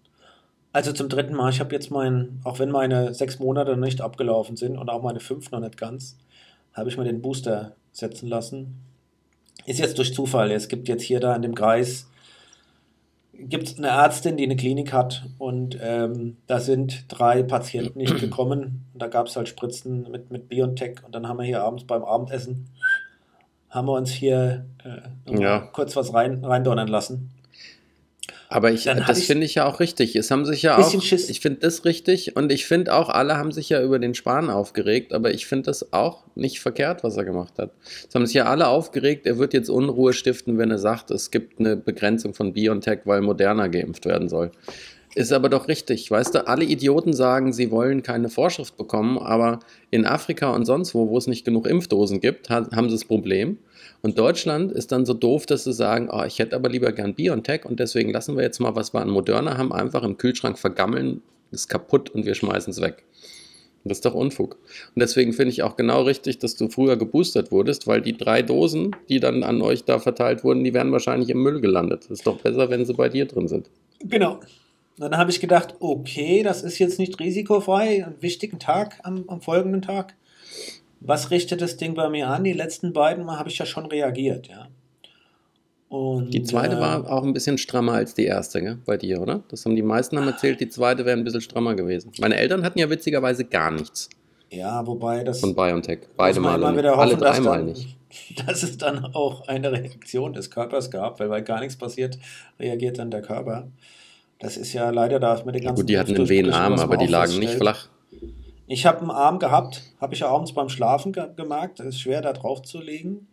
Also 0.75 0.91
zum 0.91 1.07
dritten 1.07 1.33
Mal, 1.33 1.51
ich 1.51 1.61
habe 1.61 1.73
jetzt 1.73 1.89
mein, 1.89 2.41
auch 2.43 2.59
wenn 2.59 2.69
meine 2.69 3.13
sechs 3.13 3.39
Monate 3.39 3.77
nicht 3.77 4.01
abgelaufen 4.01 4.57
sind 4.57 4.77
und 4.77 4.89
auch 4.89 5.01
meine 5.01 5.21
fünf 5.21 5.49
noch 5.51 5.61
nicht 5.61 5.77
ganz, 5.77 6.17
habe 6.73 6.89
ich 6.89 6.97
mir 6.97 7.05
den 7.05 7.21
Booster 7.21 7.77
setzen 7.93 8.27
lassen. 8.27 8.81
Ist 9.65 9.79
jetzt 9.79 9.97
durch 9.97 10.13
Zufall. 10.13 10.51
Es 10.51 10.67
gibt 10.67 10.89
jetzt 10.89 11.03
hier 11.03 11.21
da 11.21 11.33
in 11.33 11.43
dem 11.43 11.55
Kreis, 11.55 12.09
gibt 13.31 13.69
es 13.69 13.77
eine 13.77 13.87
Ärztin, 13.87 14.35
die 14.35 14.43
eine 14.43 14.57
Klinik 14.57 14.91
hat 14.91 15.25
und 15.37 15.77
ähm, 15.81 16.35
da 16.45 16.59
sind 16.59 17.05
drei 17.07 17.41
Patienten 17.41 17.97
nicht 17.97 18.19
gekommen. 18.19 18.85
Und 18.91 19.01
da 19.01 19.07
gab 19.07 19.27
es 19.27 19.37
halt 19.37 19.47
Spritzen 19.47 20.11
mit, 20.11 20.29
mit 20.29 20.49
BioNTech 20.49 21.05
und 21.05 21.15
dann 21.15 21.29
haben 21.29 21.37
wir 21.37 21.45
hier 21.45 21.63
abends 21.63 21.85
beim 21.85 22.03
Abendessen, 22.03 22.67
haben 23.69 23.87
wir 23.87 23.93
uns 23.93 24.11
hier 24.11 24.65
äh, 24.83 25.39
Ja. 25.39 25.59
kurz 25.71 25.95
was 25.95 26.13
rein, 26.13 26.43
reindonnern 26.43 26.89
lassen. 26.89 27.31
Aber 28.47 28.71
ich, 28.71 28.83
das 28.83 29.23
finde 29.23 29.45
ich 29.45 29.55
ja 29.55 29.65
auch 29.65 29.79
richtig. 29.79 30.15
Es 30.15 30.29
haben 30.29 30.45
sich 30.45 30.61
ja 30.61 30.77
auch, 30.77 31.01
Schiss. 31.01 31.29
ich 31.29 31.39
finde 31.39 31.61
das 31.61 31.83
richtig 31.83 32.35
und 32.35 32.51
ich 32.51 32.65
finde 32.65 32.93
auch, 32.93 33.09
alle 33.09 33.37
haben 33.37 33.51
sich 33.51 33.69
ja 33.69 33.81
über 33.81 33.97
den 33.97 34.13
Spahn 34.13 34.49
aufgeregt, 34.49 35.13
aber 35.13 35.33
ich 35.33 35.45
finde 35.47 35.63
das 35.63 35.93
auch 35.93 36.23
nicht 36.35 36.59
verkehrt, 36.59 37.03
was 37.03 37.17
er 37.17 37.25
gemacht 37.25 37.53
hat. 37.57 37.71
Es 38.07 38.13
haben 38.13 38.25
sich 38.25 38.35
ja 38.35 38.45
alle 38.45 38.67
aufgeregt, 38.67 39.25
er 39.25 39.39
wird 39.39 39.53
jetzt 39.53 39.69
Unruhe 39.69 40.13
stiften, 40.13 40.57
wenn 40.57 40.69
er 40.69 40.77
sagt, 40.77 41.09
es 41.11 41.31
gibt 41.31 41.59
eine 41.59 41.75
Begrenzung 41.75 42.33
von 42.33 42.53
BioNTech, 42.53 42.99
weil 43.05 43.21
Moderna 43.21 43.67
geimpft 43.67 44.05
werden 44.05 44.29
soll. 44.29 44.51
Ist 45.15 45.31
aber 45.31 45.47
doch 45.49 45.67
richtig, 45.69 46.11
weißt 46.11 46.35
du, 46.35 46.45
alle 46.45 46.65
Idioten 46.65 47.13
sagen, 47.13 47.53
sie 47.53 47.71
wollen 47.71 48.03
keine 48.03 48.29
Vorschrift 48.29 48.75
bekommen, 48.75 49.17
aber 49.17 49.59
in 49.89 50.05
Afrika 50.05 50.49
und 50.51 50.65
sonst 50.65 50.93
wo, 50.93 51.09
wo 51.09 51.17
es 51.17 51.25
nicht 51.27 51.45
genug 51.45 51.65
Impfdosen 51.67 52.19
gibt, 52.19 52.49
ha- 52.49 52.67
haben 52.75 52.89
sie 52.89 52.95
das 52.95 53.05
Problem. 53.05 53.57
Und 54.01 54.19
Deutschland 54.19 54.71
ist 54.71 54.91
dann 54.91 55.05
so 55.05 55.13
doof, 55.13 55.45
dass 55.45 55.63
sie 55.63 55.73
sagen, 55.73 56.09
oh, 56.11 56.23
ich 56.23 56.39
hätte 56.39 56.55
aber 56.55 56.69
lieber 56.69 56.91
gern 56.91 57.15
BioNTech 57.15 57.65
und 57.65 57.79
deswegen 57.79 58.11
lassen 58.11 58.35
wir 58.35 58.43
jetzt 58.43 58.59
mal, 58.59 58.75
was 58.75 58.93
wir 58.93 59.01
an 59.01 59.09
Moderna 59.09 59.57
haben, 59.57 59.73
einfach 59.73 60.03
im 60.03 60.17
Kühlschrank 60.17 60.59
vergammeln, 60.59 61.21
ist 61.51 61.69
kaputt 61.69 62.09
und 62.09 62.25
wir 62.25 62.35
schmeißen 62.35 62.71
es 62.71 62.81
weg. 62.81 63.03
Das 63.85 63.99
ist 63.99 64.05
doch 64.05 64.15
Unfug. 64.15 64.57
Und 64.95 64.99
deswegen 64.99 65.31
finde 65.31 65.51
ich 65.51 65.61
auch 65.61 65.75
genau 65.75 66.01
richtig, 66.01 66.39
dass 66.39 66.55
du 66.55 66.69
früher 66.69 66.97
geboostert 66.97 67.51
wurdest, 67.51 67.85
weil 67.85 68.01
die 68.01 68.17
drei 68.17 68.41
Dosen, 68.41 68.95
die 69.09 69.19
dann 69.19 69.43
an 69.43 69.61
euch 69.61 69.83
da 69.83 69.99
verteilt 69.99 70.43
wurden, 70.43 70.63
die 70.63 70.73
wären 70.73 70.91
wahrscheinlich 70.91 71.29
im 71.29 71.43
Müll 71.43 71.61
gelandet. 71.61 72.05
Ist 72.09 72.25
doch 72.25 72.41
besser, 72.41 72.71
wenn 72.71 72.83
sie 72.83 72.93
bei 72.93 73.09
dir 73.09 73.25
drin 73.25 73.47
sind. 73.47 73.69
Genau. 74.03 74.39
Dann 74.97 75.15
habe 75.17 75.29
ich 75.29 75.39
gedacht, 75.39 75.75
okay, 75.79 76.41
das 76.41 76.63
ist 76.63 76.79
jetzt 76.79 76.97
nicht 76.97 77.19
risikofrei, 77.19 78.05
einen 78.05 78.21
wichtigen 78.21 78.57
Tag 78.57 78.99
am, 79.03 79.25
am 79.27 79.41
folgenden 79.41 79.83
Tag. 79.83 80.15
Was 81.07 81.29
richtet 81.31 81.61
das 81.61 81.77
Ding 81.77 81.93
bei 81.93 82.09
mir 82.09 82.27
an? 82.29 82.43
Die 82.43 82.53
letzten 82.53 82.93
beiden 82.93 83.25
Mal 83.25 83.37
habe 83.37 83.49
ich 83.49 83.57
ja 83.57 83.65
schon 83.65 83.85
reagiert, 83.85 84.47
ja. 84.47 84.67
Und, 85.87 86.33
Die 86.33 86.43
zweite 86.43 86.77
äh, 86.77 86.79
war 86.79 87.09
auch 87.11 87.23
ein 87.23 87.33
bisschen 87.33 87.57
strammer 87.57 87.93
als 87.93 88.15
die 88.15 88.25
erste, 88.25 88.61
gell? 88.61 88.79
bei 88.85 88.97
dir, 88.97 89.21
oder? 89.21 89.43
Das 89.49 89.65
haben 89.65 89.75
die 89.75 89.83
meisten 89.83 90.17
haben 90.17 90.27
erzählt, 90.27 90.59
die 90.59 90.67
zweite 90.67 91.05
wäre 91.05 91.15
ein 91.17 91.23
bisschen 91.23 91.41
strammer 91.41 91.75
gewesen. 91.75 92.11
Meine 92.19 92.35
Eltern 92.37 92.63
hatten 92.63 92.79
ja 92.79 92.89
witzigerweise 92.89 93.45
gar 93.45 93.71
nichts 93.71 94.09
Ja, 94.49 94.85
wobei 94.87 95.23
das. 95.23 95.39
von 95.41 95.53
BioNTech. 95.55 95.99
Beide 96.17 96.37
immer 96.37 96.57
nicht. 96.57 96.77
wieder 96.79 96.97
Alle 96.97 97.11
hoffen, 97.11 97.21
dass 97.21 97.35
dreimal 97.37 97.57
dann, 97.59 97.65
nicht. 97.67 97.97
Dass 98.47 98.63
es 98.63 98.77
dann 98.77 99.13
auch 99.13 99.47
eine 99.49 99.71
Reaktion 99.73 100.31
des 100.33 100.49
Körpers 100.49 100.89
gab, 100.89 101.19
weil 101.19 101.27
bei 101.27 101.41
gar 101.41 101.59
nichts 101.59 101.75
passiert, 101.75 102.17
reagiert 102.59 102.97
dann 102.97 103.11
der 103.11 103.21
Körper. 103.21 103.67
Das 104.39 104.55
ist 104.57 104.71
ja 104.73 104.89
leider 104.89 105.19
da 105.19 105.35
mit 105.45 105.55
den 105.55 105.63
Ja, 105.63 105.69
ganzen 105.69 105.81
gut, 105.81 105.89
die 105.89 105.97
hatten 105.99 106.15
einen 106.15 106.25
was 106.51 106.57
man 106.57 106.79
aber 106.79 106.97
die 106.97 107.07
lagen 107.07 107.37
nicht 107.39 107.53
flach. 107.53 107.89
Ich 108.67 108.85
habe 108.85 109.01
einen 109.01 109.11
Arm 109.11 109.39
gehabt, 109.39 109.83
habe 110.01 110.13
ich 110.13 110.21
ja 110.21 110.29
abends 110.29 110.53
beim 110.53 110.69
Schlafen 110.69 111.13
ge 111.13 111.27
gemerkt. 111.35 111.79
Es 111.79 111.87
ist 111.87 112.01
schwer, 112.01 112.21
da 112.21 112.33
drauf 112.33 112.63
zu 112.63 112.79
legen. 112.79 113.27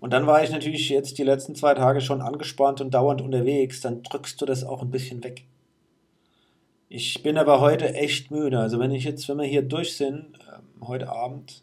Und 0.00 0.12
dann 0.12 0.26
war 0.26 0.44
ich 0.44 0.50
natürlich 0.50 0.88
jetzt 0.90 1.16
die 1.16 1.22
letzten 1.22 1.54
zwei 1.54 1.74
Tage 1.74 2.02
schon 2.02 2.20
angespannt 2.20 2.80
und 2.82 2.92
dauernd 2.92 3.22
unterwegs. 3.22 3.80
Dann 3.80 4.02
drückst 4.02 4.40
du 4.40 4.44
das 4.44 4.62
auch 4.62 4.82
ein 4.82 4.90
bisschen 4.90 5.24
weg. 5.24 5.44
Ich 6.90 7.22
bin 7.22 7.38
aber 7.38 7.60
heute 7.60 7.94
echt 7.94 8.30
müde. 8.30 8.58
Also 8.58 8.78
wenn 8.78 8.90
ich 8.90 9.04
jetzt, 9.04 9.26
wenn 9.28 9.38
wir 9.38 9.46
hier 9.46 9.62
durch 9.62 9.96
sind, 9.96 10.38
ähm, 10.52 10.86
heute 10.86 11.10
Abend, 11.10 11.62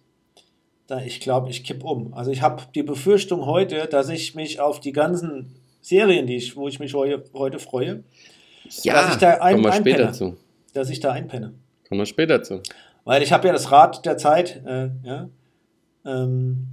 da 0.88 1.00
ich 1.02 1.20
glaube, 1.20 1.50
ich 1.52 1.64
kipp 1.64 1.84
um. 1.84 2.14
Also 2.16 2.32
ich 2.32 2.42
habe 2.42 2.64
die 2.74 2.84
Befürchtung 2.84 3.46
heute, 3.46 3.86
dass 3.86 4.10
ich 4.10 4.34
mich 4.34 4.60
auf 4.60 4.80
die 4.80 4.92
ganzen 4.92 5.56
Serien, 5.80 6.26
die 6.26 6.36
ich, 6.38 6.56
wo 6.56 6.68
ich 6.68 6.80
mich 6.80 6.94
heu 6.96 7.20
heute 7.34 7.60
freue, 7.60 8.04
Ja, 8.82 8.94
dass 8.94 9.12
ich 9.12 9.18
da 9.18 9.34
ein, 9.36 9.54
kommen 9.54 9.66
wir 9.66 9.74
später 9.74 10.08
einpenne. 10.08 10.12
zu. 10.12 10.38
Dass 10.74 10.90
ich 10.90 11.00
da 11.00 11.12
einpenne. 11.12 11.54
Kommen 11.88 12.02
wir 12.02 12.06
später 12.06 12.42
zu. 12.42 12.62
Weil 13.04 13.24
ich 13.24 13.32
habe 13.32 13.48
ja 13.48 13.54
das 13.54 13.72
Rad 13.72 14.06
der 14.06 14.18
Zeit, 14.18 14.62
äh, 14.66 14.90
ja. 15.04 15.30
Ähm, 16.06 16.68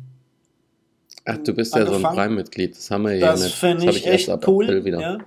Ach, 1.24 1.38
du 1.38 1.52
bist 1.52 1.74
ja 1.74 1.86
so 1.86 1.94
ein. 1.94 2.02
Prime-Mitglied. 2.02 2.76
Das 2.76 2.90
haben 2.90 3.04
wir 3.04 3.14
ja 3.14 3.32
das 3.32 3.44
nicht. 3.44 3.54
finde 3.54 3.86
hab 3.86 3.94
ich 3.94 4.06
echt 4.06 4.30
ab 4.30 4.46
cool. 4.48 4.64
April 4.64 4.84
wieder. 4.84 5.00
Ja. 5.00 5.18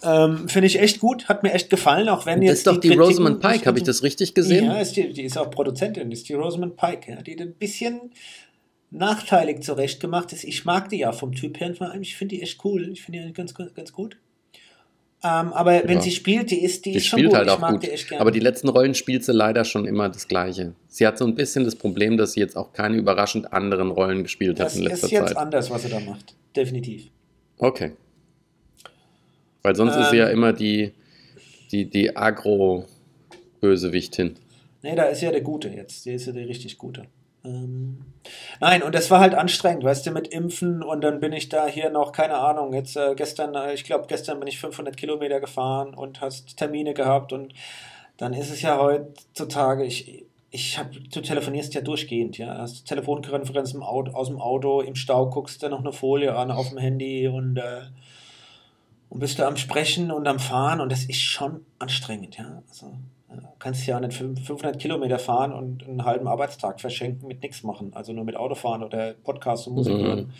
Ähm, 0.00 0.48
finde 0.48 0.68
ich 0.68 0.78
echt 0.78 1.00
gut, 1.00 1.28
hat 1.28 1.42
mir 1.42 1.52
echt 1.52 1.70
gefallen, 1.70 2.08
auch 2.08 2.24
wenn 2.24 2.40
Das 2.40 2.48
jetzt 2.48 2.58
ist 2.58 2.66
doch 2.68 2.76
die, 2.76 2.88
Kritiken 2.88 3.04
Rosamund 3.04 3.40
Pike, 3.40 3.66
habe 3.66 3.78
ich 3.78 3.84
das 3.84 4.04
richtig 4.04 4.32
gesehen? 4.32 4.66
Ja, 4.66 4.78
ist 4.78 4.96
die, 4.96 5.12
die 5.12 5.22
ist 5.22 5.36
auch 5.36 5.50
Produzentin, 5.50 6.12
ist 6.12 6.28
die 6.28 6.34
Rosamund 6.34 6.76
Pike, 6.76 7.10
ja, 7.10 7.20
die 7.20 7.36
ein 7.36 7.54
bisschen 7.54 8.12
nachteilig 8.90 9.62
zurechtgemacht 9.62 10.32
ist. 10.32 10.44
Ich 10.44 10.64
mag 10.64 10.88
die 10.88 10.98
ja 10.98 11.10
vom 11.10 11.34
Typ 11.34 11.58
her, 11.58 11.74
ich 12.00 12.16
finde 12.16 12.36
die 12.36 12.42
echt 12.42 12.64
cool, 12.64 12.88
ich 12.92 13.02
finde 13.02 13.26
die 13.26 13.32
ganz, 13.32 13.54
ganz 13.54 13.92
gut. 13.92 14.16
Ähm, 15.24 15.52
aber 15.52 15.82
wenn 15.84 15.96
Ja. 15.96 16.00
sie 16.02 16.12
spielt, 16.12 16.52
die 16.52 16.62
ist, 16.62 16.84
die, 16.86 16.92
Die 16.92 16.98
ist 16.98 17.06
schon 17.06 17.18
spielt 17.18 17.30
gut, 17.32 17.38
halt 17.38 17.48
auch 17.48 17.60
gut. 17.68 17.82
die 17.82 17.90
echt 17.90 18.08
gerne. 18.08 18.20
Aber 18.20 18.30
die 18.30 18.38
letzten 18.38 18.68
Rollen 18.68 18.94
spielt 18.94 19.24
sie 19.24 19.32
leider 19.32 19.64
schon 19.64 19.84
immer 19.84 20.08
das 20.08 20.28
Gleiche. 20.28 20.74
Sie 20.86 21.04
hat 21.06 21.18
so 21.18 21.26
ein 21.26 21.34
bisschen 21.34 21.64
das 21.64 21.74
Problem, 21.74 22.16
dass 22.16 22.34
sie 22.34 22.40
jetzt 22.40 22.56
auch 22.56 22.72
keine 22.72 22.96
überraschend 22.96 23.52
anderen 23.52 23.90
Rollen 23.90 24.22
gespielt 24.22 24.60
hat 24.60 24.66
das 24.66 24.76
in 24.76 24.82
letzter 24.84 25.06
ist 25.06 25.10
jetzt 25.12 25.28
Zeit. 25.28 25.36
anders, 25.36 25.70
was 25.70 25.82
sie 25.82 25.88
da 25.88 25.98
macht, 25.98 26.36
definitiv. 26.54 27.08
Okay. 27.58 27.92
Weil 29.62 29.74
sonst 29.74 29.96
ist 29.96 30.10
sie 30.10 30.18
Ähm. 30.18 30.22
ja 30.22 30.28
immer 30.30 30.52
die, 30.52 30.92
die, 31.72 31.84
die 31.86 32.16
Agro-Bösewichtin. 32.16 34.36
Nee, 34.82 34.94
da 34.94 35.02
ist 35.04 35.20
ja 35.20 35.32
der 35.32 35.40
Gute 35.40 35.68
jetzt. 35.68 36.06
Der 36.06 36.14
ist 36.14 36.26
ja 36.26 36.32
der 36.32 36.46
richtig 36.46 36.78
Gute. 36.78 37.06
Ähm, 37.48 38.04
nein, 38.60 38.82
und 38.82 38.94
das 38.94 39.10
war 39.10 39.20
halt 39.20 39.34
anstrengend, 39.34 39.84
weißt 39.84 40.06
du, 40.06 40.10
mit 40.10 40.28
Impfen 40.28 40.82
und 40.82 41.02
dann 41.02 41.20
bin 41.20 41.32
ich 41.32 41.48
da 41.48 41.66
hier 41.66 41.90
noch, 41.90 42.12
keine 42.12 42.36
Ahnung, 42.36 42.74
jetzt 42.74 42.96
äh, 42.96 43.14
gestern, 43.14 43.54
äh, 43.54 43.72
ich 43.74 43.84
glaube, 43.84 44.06
gestern 44.06 44.38
bin 44.38 44.48
ich 44.48 44.58
500 44.58 44.96
Kilometer 44.96 45.40
gefahren 45.40 45.94
und 45.94 46.20
hast 46.20 46.56
Termine 46.56 46.94
gehabt 46.94 47.32
und 47.32 47.54
dann 48.18 48.34
ist 48.34 48.50
es 48.50 48.62
ja 48.62 48.78
heutzutage, 48.78 49.84
ich, 49.84 50.24
ich 50.50 50.78
hab, 50.78 50.92
du 50.92 51.20
telefonierst 51.20 51.74
ja 51.74 51.80
durchgehend, 51.80 52.36
ja, 52.38 52.58
hast 52.58 52.86
Telefonkonferenz 52.86 53.72
im 53.72 53.82
Auto, 53.82 54.12
aus 54.12 54.28
dem 54.28 54.40
Auto, 54.40 54.80
im 54.80 54.94
Stau 54.94 55.30
guckst 55.30 55.62
du 55.62 55.68
noch 55.68 55.80
eine 55.80 55.92
Folie 55.92 56.34
an 56.34 56.50
auf 56.50 56.68
dem 56.68 56.78
Handy 56.78 57.28
und, 57.28 57.56
äh, 57.56 57.82
und 59.08 59.20
bist 59.20 59.38
du 59.38 59.46
am 59.46 59.56
Sprechen 59.56 60.10
und 60.10 60.26
am 60.26 60.38
Fahren 60.38 60.80
und 60.80 60.92
das 60.92 61.04
ist 61.04 61.20
schon 61.20 61.64
anstrengend, 61.78 62.36
ja, 62.36 62.62
also. 62.68 62.86
ja, 62.86 63.17
kannst 63.58 63.86
ja 63.86 63.98
nicht 64.00 64.14
fünf- 64.16 64.44
500 64.46 64.78
Kilometer 64.78 65.18
fahren 65.18 65.52
und 65.52 65.86
einen 65.86 66.04
halben 66.04 66.26
Arbeitstag 66.28 66.80
verschenken 66.80 67.26
mit 67.28 67.42
nichts 67.42 67.62
machen, 67.62 67.92
also 67.94 68.12
nur 68.12 68.24
mit 68.24 68.36
Autofahren 68.36 68.82
oder 68.82 69.14
Podcast 69.14 69.66
und 69.68 69.74
Musik 69.74 69.94
Mhm. 69.96 70.02
hören. 70.02 70.32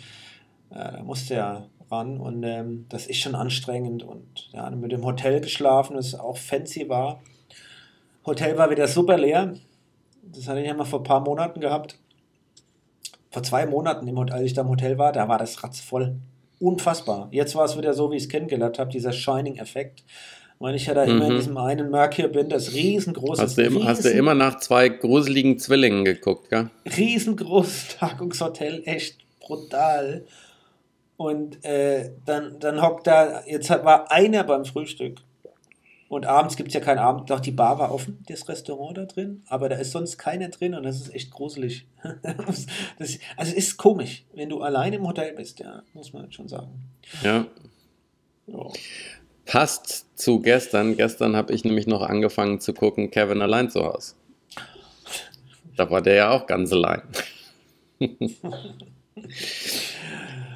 Ja, 0.71 0.91
da 0.91 1.03
musst 1.03 1.29
du 1.29 1.33
ja 1.35 1.65
ran 1.91 2.19
und 2.19 2.43
ähm, 2.43 2.85
das 2.89 3.07
ist 3.07 3.17
schon 3.17 3.35
anstrengend 3.35 4.03
und 4.03 4.49
ja, 4.51 4.69
mit 4.69 4.91
dem 4.91 5.03
Hotel 5.05 5.41
geschlafen, 5.41 5.95
das 5.95 6.13
auch 6.15 6.37
fancy 6.37 6.87
war. 6.89 7.21
Hotel 8.25 8.57
war 8.57 8.69
wieder 8.69 8.87
super 8.87 9.17
leer. 9.17 9.53
Das 10.21 10.47
hatte 10.47 10.59
ich 10.61 10.67
ja 10.67 10.73
mal 10.75 10.85
vor 10.85 10.99
ein 10.99 11.03
paar 11.03 11.21
Monaten 11.21 11.59
gehabt. 11.59 11.97
Vor 13.31 13.43
zwei 13.43 13.65
Monaten, 13.65 14.07
im 14.07 14.17
Hotel, 14.17 14.35
als 14.35 14.45
ich 14.45 14.53
da 14.53 14.61
im 14.61 14.69
Hotel 14.69 14.97
war, 14.97 15.11
da 15.11 15.27
war 15.27 15.37
das 15.37 15.63
ratzvoll. 15.63 16.15
Unfassbar. 16.59 17.27
Jetzt 17.31 17.55
war 17.55 17.65
es 17.65 17.77
wieder 17.77 17.93
so, 17.93 18.11
wie 18.11 18.17
ich 18.17 18.23
es 18.23 18.29
kennengelernt 18.29 18.77
habe, 18.79 18.91
dieser 18.91 19.13
Shining-Effekt. 19.13 20.03
Weil 20.61 20.75
ich 20.75 20.87
ja 20.87 20.93
da 20.93 21.05
immer 21.05 21.27
in 21.27 21.33
Mhm. 21.33 21.37
diesem 21.37 21.57
einen 21.57 21.89
Merkur 21.89 22.27
bin, 22.27 22.49
das 22.49 22.73
riesengroße 22.73 23.41
Hast 23.41 23.57
du, 23.57 23.63
immer, 23.63 23.85
hast 23.85 24.03
du 24.03 24.09
immer 24.09 24.33
nach 24.35 24.59
zwei 24.59 24.89
gruseligen 24.89 25.57
Zwillingen 25.57 26.03
geguckt, 26.03 26.49
gell? 26.49 26.69
riesengroßes 26.97 27.87
Tagungshotel, 27.99 28.83
echt 28.85 29.19
brutal. 29.39 30.25
Und 31.15 31.63
äh, 31.63 32.11
dann, 32.25 32.59
dann 32.59 32.81
hockt 32.81 33.07
da, 33.07 33.43
jetzt 33.45 33.69
war 33.69 34.11
einer 34.11 34.43
beim 34.43 34.65
Frühstück. 34.65 35.19
Und 36.09 36.25
abends 36.25 36.55
gibt 36.57 36.69
es 36.69 36.73
ja 36.73 36.79
keinen 36.79 36.97
Abend, 36.97 37.29
doch 37.29 37.39
die 37.39 37.51
Bar 37.51 37.77
war 37.77 37.93
offen, 37.93 38.23
das 38.27 38.49
Restaurant 38.49 38.97
da 38.97 39.05
drin, 39.05 39.43
aber 39.47 39.69
da 39.69 39.75
ist 39.75 39.91
sonst 39.91 40.17
keiner 40.17 40.49
drin 40.49 40.73
und 40.73 40.81
das 40.83 40.95
ist 40.99 41.13
echt 41.13 41.29
gruselig. 41.31 41.85
das, 42.23 42.65
also 43.37 43.51
es 43.51 43.53
ist 43.53 43.77
komisch, 43.77 44.25
wenn 44.33 44.49
du 44.49 44.61
allein 44.61 44.91
im 44.93 45.07
Hotel 45.07 45.33
bist, 45.35 45.59
ja, 45.59 45.83
muss 45.93 46.11
man 46.11 46.31
schon 46.31 46.47
sagen. 46.47 46.71
Ja. 47.23 47.45
Ja. 48.47 48.65
Passt 49.49 50.05
zu 50.15 50.39
gestern. 50.41 50.95
Gestern 50.95 51.35
habe 51.35 51.53
ich 51.53 51.63
nämlich 51.63 51.87
noch 51.87 52.03
angefangen 52.03 52.59
zu 52.59 52.71
gucken, 52.71 53.09
Kevin 53.09 53.41
allein 53.41 53.71
zu 53.71 53.83
Hause. 53.83 54.13
Da 55.75 55.89
war 55.89 56.03
der 56.03 56.13
ja 56.13 56.29
auch 56.29 56.45
ganz 56.45 56.71
allein. 56.71 57.01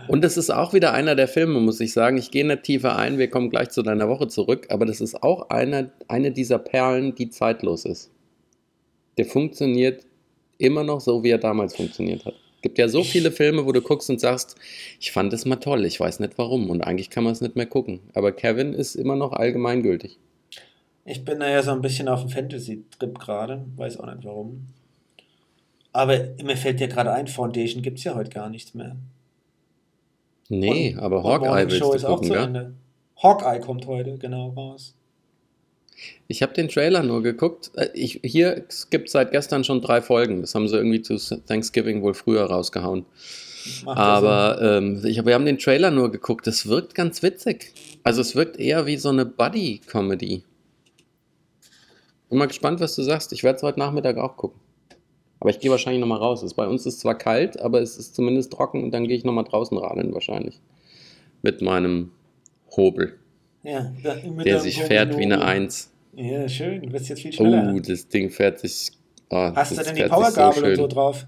Und 0.07 0.23
es 0.23 0.37
ist 0.37 0.51
auch 0.51 0.73
wieder 0.73 0.93
einer 0.93 1.15
der 1.15 1.27
Filme, 1.27 1.59
muss 1.59 1.79
ich 1.79 1.91
sagen. 1.91 2.17
Ich 2.17 2.29
gehe 2.29 2.45
nicht 2.45 2.61
tiefer 2.61 2.95
ein, 2.95 3.17
wir 3.17 3.31
kommen 3.31 3.49
gleich 3.49 3.71
zu 3.71 3.81
deiner 3.81 4.09
Woche 4.09 4.27
zurück, 4.27 4.67
aber 4.69 4.85
das 4.85 5.01
ist 5.01 5.23
auch 5.23 5.49
einer, 5.49 5.89
eine 6.07 6.31
dieser 6.31 6.59
Perlen, 6.59 7.15
die 7.15 7.31
zeitlos 7.31 7.85
ist. 7.85 8.11
Der 9.17 9.25
funktioniert 9.25 10.05
immer 10.59 10.83
noch 10.83 11.01
so, 11.01 11.23
wie 11.23 11.31
er 11.31 11.39
damals 11.39 11.75
funktioniert 11.75 12.25
hat. 12.25 12.35
Es 12.63 12.69
gibt 12.69 12.77
ja 12.77 12.87
so 12.87 13.03
viele 13.03 13.29
Filme, 13.33 13.65
wo 13.65 13.73
du 13.73 13.81
guckst 13.81 14.09
und 14.09 14.21
sagst, 14.21 14.55
ich 14.97 15.11
fand 15.11 15.33
es 15.33 15.43
mal 15.43 15.57
toll, 15.57 15.83
ich 15.83 15.99
weiß 15.99 16.21
nicht 16.21 16.37
warum 16.37 16.69
und 16.69 16.81
eigentlich 16.81 17.09
kann 17.09 17.25
man 17.25 17.33
es 17.33 17.41
nicht 17.41 17.57
mehr 17.57 17.65
gucken. 17.65 17.99
Aber 18.13 18.31
Kevin 18.31 18.71
ist 18.73 18.95
immer 18.95 19.17
noch 19.17 19.33
allgemeingültig. 19.33 20.17
Ich 21.03 21.25
bin 21.25 21.41
da 21.41 21.49
ja 21.49 21.61
so 21.61 21.71
ein 21.71 21.81
bisschen 21.81 22.07
auf 22.07 22.21
dem 22.21 22.29
Fantasy-Trip 22.29 23.19
gerade, 23.19 23.65
weiß 23.75 23.97
auch 23.97 24.05
nicht 24.05 24.23
warum. 24.23 24.67
Aber 25.91 26.17
mir 26.41 26.55
fällt 26.55 26.79
ja 26.79 26.87
gerade 26.87 27.11
ein, 27.11 27.27
Foundation 27.27 27.81
gibt 27.81 27.97
es 27.97 28.05
ja 28.05 28.15
heute 28.15 28.29
gar 28.29 28.49
nichts 28.49 28.73
mehr. 28.73 28.95
Nee, 30.47 30.93
Und- 30.93 30.99
aber 31.03 31.21
Hawkeye 31.21 31.65
willst 31.65 31.79
Show 31.79 31.89
du 31.89 31.95
ist 31.97 32.05
auch 32.05 32.15
gucken, 32.15 32.27
zu? 32.29 32.33
Ende. 32.35 32.73
Hawkeye 33.21 33.59
kommt 33.59 33.87
heute, 33.87 34.17
genau, 34.17 34.51
raus. 34.51 34.95
Ich 36.27 36.41
habe 36.41 36.53
den 36.53 36.69
Trailer 36.69 37.03
nur 37.03 37.21
geguckt. 37.23 37.71
Äh, 37.75 37.89
Ich, 37.93 38.19
hier, 38.23 38.65
es 38.67 38.89
gibt 38.89 39.09
seit 39.09 39.31
gestern 39.31 39.63
schon 39.63 39.81
drei 39.81 40.01
Folgen. 40.01 40.41
Das 40.41 40.55
haben 40.55 40.67
sie 40.67 40.77
irgendwie 40.77 41.01
zu 41.01 41.17
Thanksgiving 41.17 42.01
wohl 42.01 42.13
früher 42.13 42.45
rausgehauen. 42.45 43.05
Aber 43.85 44.59
ähm, 44.61 45.01
ich, 45.05 45.25
wir 45.25 45.33
haben 45.33 45.45
den 45.45 45.57
Trailer 45.57 45.91
nur 45.91 46.11
geguckt. 46.11 46.47
Das 46.47 46.67
wirkt 46.67 46.95
ganz 46.95 47.23
witzig. 47.23 47.73
Also 48.03 48.21
es 48.21 48.35
wirkt 48.35 48.59
eher 48.59 48.85
wie 48.85 48.97
so 48.97 49.09
eine 49.09 49.25
Buddy-Comedy. 49.25 50.43
Bin 52.29 52.37
mal 52.39 52.47
gespannt, 52.47 52.79
was 52.79 52.95
du 52.95 53.03
sagst. 53.03 53.31
Ich 53.31 53.43
werde 53.43 53.57
es 53.57 53.63
heute 53.63 53.79
Nachmittag 53.79 54.17
auch 54.17 54.35
gucken. 54.35 54.59
Aber 55.39 55.49
ich 55.49 55.59
gehe 55.59 55.71
wahrscheinlich 55.71 56.01
nochmal 56.01 56.19
raus. 56.19 56.41
Es, 56.41 56.53
bei 56.53 56.67
uns 56.67 56.85
ist 56.85 56.99
zwar 57.01 57.17
kalt, 57.17 57.59
aber 57.59 57.81
es 57.81 57.97
ist 57.97 58.15
zumindest 58.15 58.51
trocken 58.51 58.83
und 58.83 58.91
dann 58.91 59.07
gehe 59.07 59.15
ich 59.15 59.23
nochmal 59.23 59.43
draußen 59.43 59.77
radeln 59.77 60.13
wahrscheinlich. 60.13 60.59
Mit 61.41 61.61
meinem 61.61 62.11
Hobel. 62.75 63.19
Ja, 63.63 63.93
der 64.43 64.59
sich 64.59 64.81
fährt 64.81 65.17
wie 65.17 65.23
eine. 65.23 65.43
Eins. 65.43 65.92
Ja, 66.15 66.47
schön, 66.47 66.81
du 66.83 66.91
wirst 66.93 67.09
jetzt 67.09 67.21
viel 67.21 67.33
schneller. 67.33 67.73
Oh, 67.75 67.79
das 67.79 68.07
Ding 68.07 68.29
fährt 68.29 68.59
sich. 68.59 68.91
Oh, 69.29 69.51
hast 69.55 69.77
du 69.77 69.83
denn 69.83 69.95
die 69.95 70.03
Powergabel 70.03 70.63
und 70.63 70.69
schön. 70.69 70.75
so 70.75 70.87
drauf? 70.87 71.25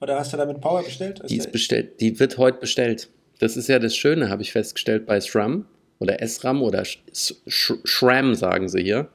Oder 0.00 0.18
hast 0.18 0.32
du 0.32 0.36
damit 0.36 0.60
Power 0.60 0.82
bestellt? 0.82 1.22
Die 1.28 1.36
ist 1.36 1.52
bestellt, 1.52 2.00
die 2.00 2.18
wird 2.18 2.36
heute 2.38 2.58
bestellt. 2.58 3.08
Das 3.38 3.56
ist 3.56 3.68
ja 3.68 3.78
das 3.78 3.94
Schöne, 3.96 4.28
habe 4.28 4.42
ich 4.42 4.52
festgestellt 4.52 5.06
bei 5.06 5.20
SRAM 5.20 5.66
oder 6.00 6.18
SRAM 6.26 6.62
oder 6.62 6.82
SRAM, 7.12 8.34
sagen 8.34 8.68
sie 8.68 8.82
hier, 8.82 9.08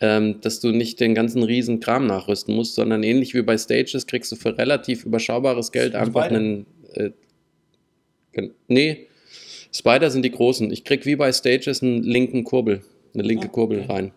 ähm, 0.00 0.40
dass 0.40 0.60
du 0.60 0.70
nicht 0.70 1.00
den 1.00 1.14
ganzen 1.14 1.42
riesen 1.42 1.80
Kram 1.80 2.06
nachrüsten 2.06 2.54
musst, 2.54 2.74
sondern 2.74 3.02
ähnlich 3.02 3.34
wie 3.34 3.42
bei 3.42 3.58
Stages 3.58 4.06
kriegst 4.06 4.32
du 4.32 4.36
für 4.36 4.56
relativ 4.56 5.04
überschaubares 5.04 5.70
Geld 5.72 5.92
Spider? 5.92 6.00
einfach 6.00 6.22
einen. 6.22 6.66
Äh, 6.94 7.10
nee, 8.68 9.06
Spider 9.72 10.10
sind 10.10 10.24
die 10.24 10.30
großen. 10.30 10.70
Ich 10.72 10.84
krieg 10.84 11.04
wie 11.06 11.16
bei 11.16 11.30
Stages 11.32 11.82
einen 11.82 12.02
linken 12.02 12.44
Kurbel, 12.44 12.80
eine 13.14 13.22
linke 13.22 13.46
Ah, 13.46 13.50
Kurbel 13.50 13.80
okay. 13.80 13.92
rein. 13.92 14.12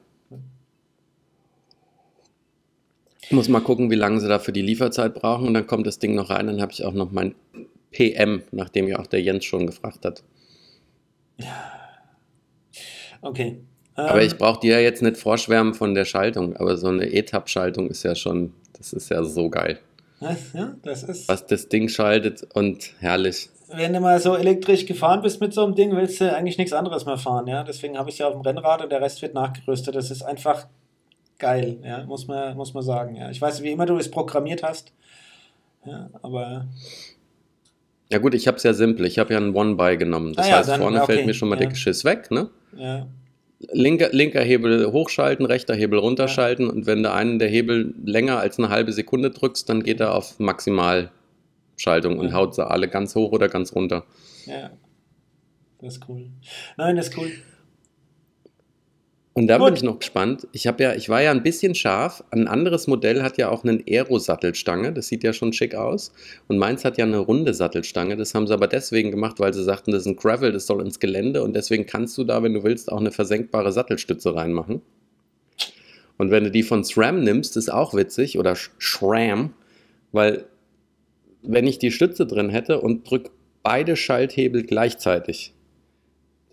Ich 3.25 3.31
muss 3.31 3.47
mal 3.49 3.61
gucken, 3.61 3.89
wie 3.89 3.95
lange 3.95 4.19
sie 4.19 4.27
da 4.27 4.39
für 4.39 4.51
die 4.51 4.61
Lieferzeit 4.61 5.13
brauchen 5.13 5.47
und 5.47 5.53
dann 5.53 5.65
kommt 5.67 5.87
das 5.87 5.99
Ding 5.99 6.15
noch 6.15 6.29
rein. 6.29 6.47
Dann 6.47 6.61
habe 6.61 6.71
ich 6.71 6.83
auch 6.83 6.93
noch 6.93 7.11
mein 7.11 7.35
PM, 7.91 8.43
nachdem 8.51 8.87
ja 8.87 8.99
auch 8.99 9.07
der 9.07 9.21
Jens 9.21 9.45
schon 9.45 9.65
gefragt 9.67 10.05
hat. 10.05 10.23
Okay. 13.21 13.59
Aber 13.95 14.21
Ähm, 14.21 14.27
ich 14.27 14.37
brauche 14.37 14.59
dir 14.59 14.75
ja 14.75 14.79
jetzt 14.79 15.01
nicht 15.01 15.17
vorschwärmen 15.17 15.73
von 15.73 15.93
der 15.93 16.05
Schaltung, 16.05 16.55
aber 16.57 16.77
so 16.77 16.87
eine 16.87 17.11
ETAP-Schaltung 17.11 17.89
ist 17.89 18.03
ja 18.03 18.15
schon, 18.15 18.53
das 18.77 18.91
ist 18.93 19.09
ja 19.09 19.23
so 19.23 19.49
geil. 19.49 19.79
was? 20.19 20.53
Ja, 20.53 20.75
das 20.83 21.03
ist. 21.03 21.27
Was 21.27 21.45
das 21.45 21.69
Ding 21.69 21.89
schaltet 21.89 22.47
und 22.53 22.93
herrlich. 22.99 23.49
Wenn 23.75 23.93
du 23.93 23.99
mal 23.99 24.19
so 24.19 24.35
elektrisch 24.35 24.85
gefahren 24.85 25.21
bist 25.21 25.41
mit 25.41 25.53
so 25.53 25.63
einem 25.63 25.75
Ding, 25.75 25.95
willst 25.95 26.19
du 26.21 26.35
eigentlich 26.35 26.57
nichts 26.57 26.73
anderes 26.73 27.05
mehr 27.05 27.17
fahren, 27.17 27.47
ja. 27.47 27.63
Deswegen 27.63 27.97
habe 27.97 28.09
ich 28.09 28.19
ja 28.19 28.27
auf 28.27 28.33
dem 28.33 28.41
Rennrad 28.41 28.83
und 28.83 28.91
der 28.91 29.01
Rest 29.01 29.21
wird 29.21 29.33
nachgerüstet. 29.33 29.95
Das 29.95 30.11
ist 30.11 30.21
einfach 30.21 30.67
geil, 31.43 31.77
ja, 31.83 32.03
muss 32.05 32.27
man, 32.27 32.55
muss 32.57 32.73
man 32.73 32.83
sagen. 32.83 33.15
Ja. 33.15 33.29
Ich 33.29 33.41
weiß, 33.41 33.61
wie 33.63 33.71
immer 33.71 33.85
du 33.85 33.97
es 33.97 34.09
programmiert 34.09 34.63
hast. 34.63 34.91
Ja, 35.85 36.09
aber 36.21 36.65
Ja 38.09 38.17
gut, 38.19 38.33
ich 38.33 38.47
habe 38.47 38.57
es 38.57 38.63
ja 38.63 38.73
simpel. 38.73 39.05
Ich 39.05 39.19
habe 39.19 39.33
ja 39.33 39.37
einen 39.39 39.53
One-By 39.55 39.97
genommen. 39.97 40.33
Das 40.33 40.45
Ah 40.45 40.49
ja, 40.49 40.57
heißt, 40.57 40.69
dann- 40.69 40.81
vorne 40.81 41.01
okay, 41.03 41.13
fällt 41.13 41.25
mir 41.25 41.33
schon 41.33 41.49
mal 41.49 41.55
ja. 41.55 41.61
der 41.61 41.69
Geschiss 41.69 42.03
weg. 42.05 42.31
Ne? 42.31 42.49
ja, 42.77 43.07
Linker, 43.71 44.09
linker 44.11 44.41
Hebel 44.41 44.91
hochschalten, 44.91 45.45
rechter 45.45 45.73
Hebel 45.73 45.97
runterschalten 45.99 46.69
und 46.69 46.85
wenn 46.85 47.01
du 47.01 47.11
einen 47.13 47.39
der 47.39 47.47
Hebel 47.47 47.93
länger 48.03 48.37
als 48.39 48.57
eine 48.59 48.67
halbe 48.69 48.91
Sekunde 48.91 49.29
drückst, 49.31 49.69
dann 49.69 49.83
geht 49.83 50.01
er 50.01 50.15
auf 50.15 50.37
Maximalschaltung 50.37 52.19
und 52.19 52.33
haut 52.33 52.55
sie 52.55 52.65
alle 52.69 52.89
ganz 52.89 53.15
hoch 53.15 53.31
oder 53.31 53.47
ganz 53.49 53.73
runter. 53.73 54.03
ja. 54.45 54.71
Das 55.81 55.95
ist 55.95 56.07
cool. 56.09 56.29
Nein, 56.77 56.95
das 56.95 57.07
ist 57.09 57.17
cool. 57.17 57.29
Und 59.35 59.47
da 59.47 59.57
Gut. 59.57 59.67
bin 59.67 59.75
ich 59.75 59.83
noch 59.83 59.97
gespannt. 59.97 60.47
Ich 60.51 60.67
habe 60.67 60.83
ja, 60.83 60.93
ich 60.93 61.09
war 61.09 61.21
ja 61.23 61.31
ein 61.31 61.41
bisschen 61.41 61.73
scharf. 61.73 62.23
Ein 62.29 62.47
anderes 62.47 62.85
Modell 62.85 63.23
hat 63.23 63.37
ja 63.37 63.49
auch 63.49 63.63
eine 63.63 63.81
Aero-Sattelstange. 63.87 64.93
Das 64.93 65.07
sieht 65.07 65.23
ja 65.23 65.33
schon 65.33 65.53
schick 65.53 65.73
aus. 65.73 66.13
Und 66.47 66.59
meins 66.59 66.85
hat 66.85 66.99
ja 66.99 67.05
eine 67.05 67.17
runde 67.17 67.55
Sattelstange. 67.55 68.15
Das 68.15 68.35
haben 68.35 68.45
sie 68.45 68.53
aber 68.53 68.67
deswegen 68.67 69.09
gemacht, 69.09 69.39
weil 69.39 69.51
sie 69.53 69.63
sagten, 69.63 69.91
das 69.91 70.01
ist 70.01 70.07
ein 70.07 70.17
Gravel, 70.17 70.51
das 70.51 70.67
soll 70.67 70.81
ins 70.81 70.99
Gelände. 70.99 71.41
Und 71.41 71.55
deswegen 71.55 71.87
kannst 71.87 72.15
du 72.19 72.23
da, 72.23 72.43
wenn 72.43 72.53
du 72.53 72.63
willst, 72.63 72.91
auch 72.91 72.99
eine 72.99 73.11
versenkbare 73.11 73.71
Sattelstütze 73.71 74.35
reinmachen. 74.35 74.83
Und 76.19 76.29
wenn 76.29 76.43
du 76.43 76.51
die 76.51 76.63
von 76.63 76.83
SRAM 76.83 77.23
nimmst, 77.23 77.57
ist 77.57 77.73
auch 77.73 77.95
witzig. 77.95 78.37
Oder 78.37 78.55
SRAM. 78.55 79.53
Weil 80.11 80.45
wenn 81.41 81.65
ich 81.65 81.79
die 81.79 81.91
Stütze 81.91 82.27
drin 82.27 82.49
hätte 82.49 82.81
und 82.81 83.09
drück 83.09 83.31
beide 83.63 83.95
Schalthebel 83.95 84.63
gleichzeitig, 84.63 85.55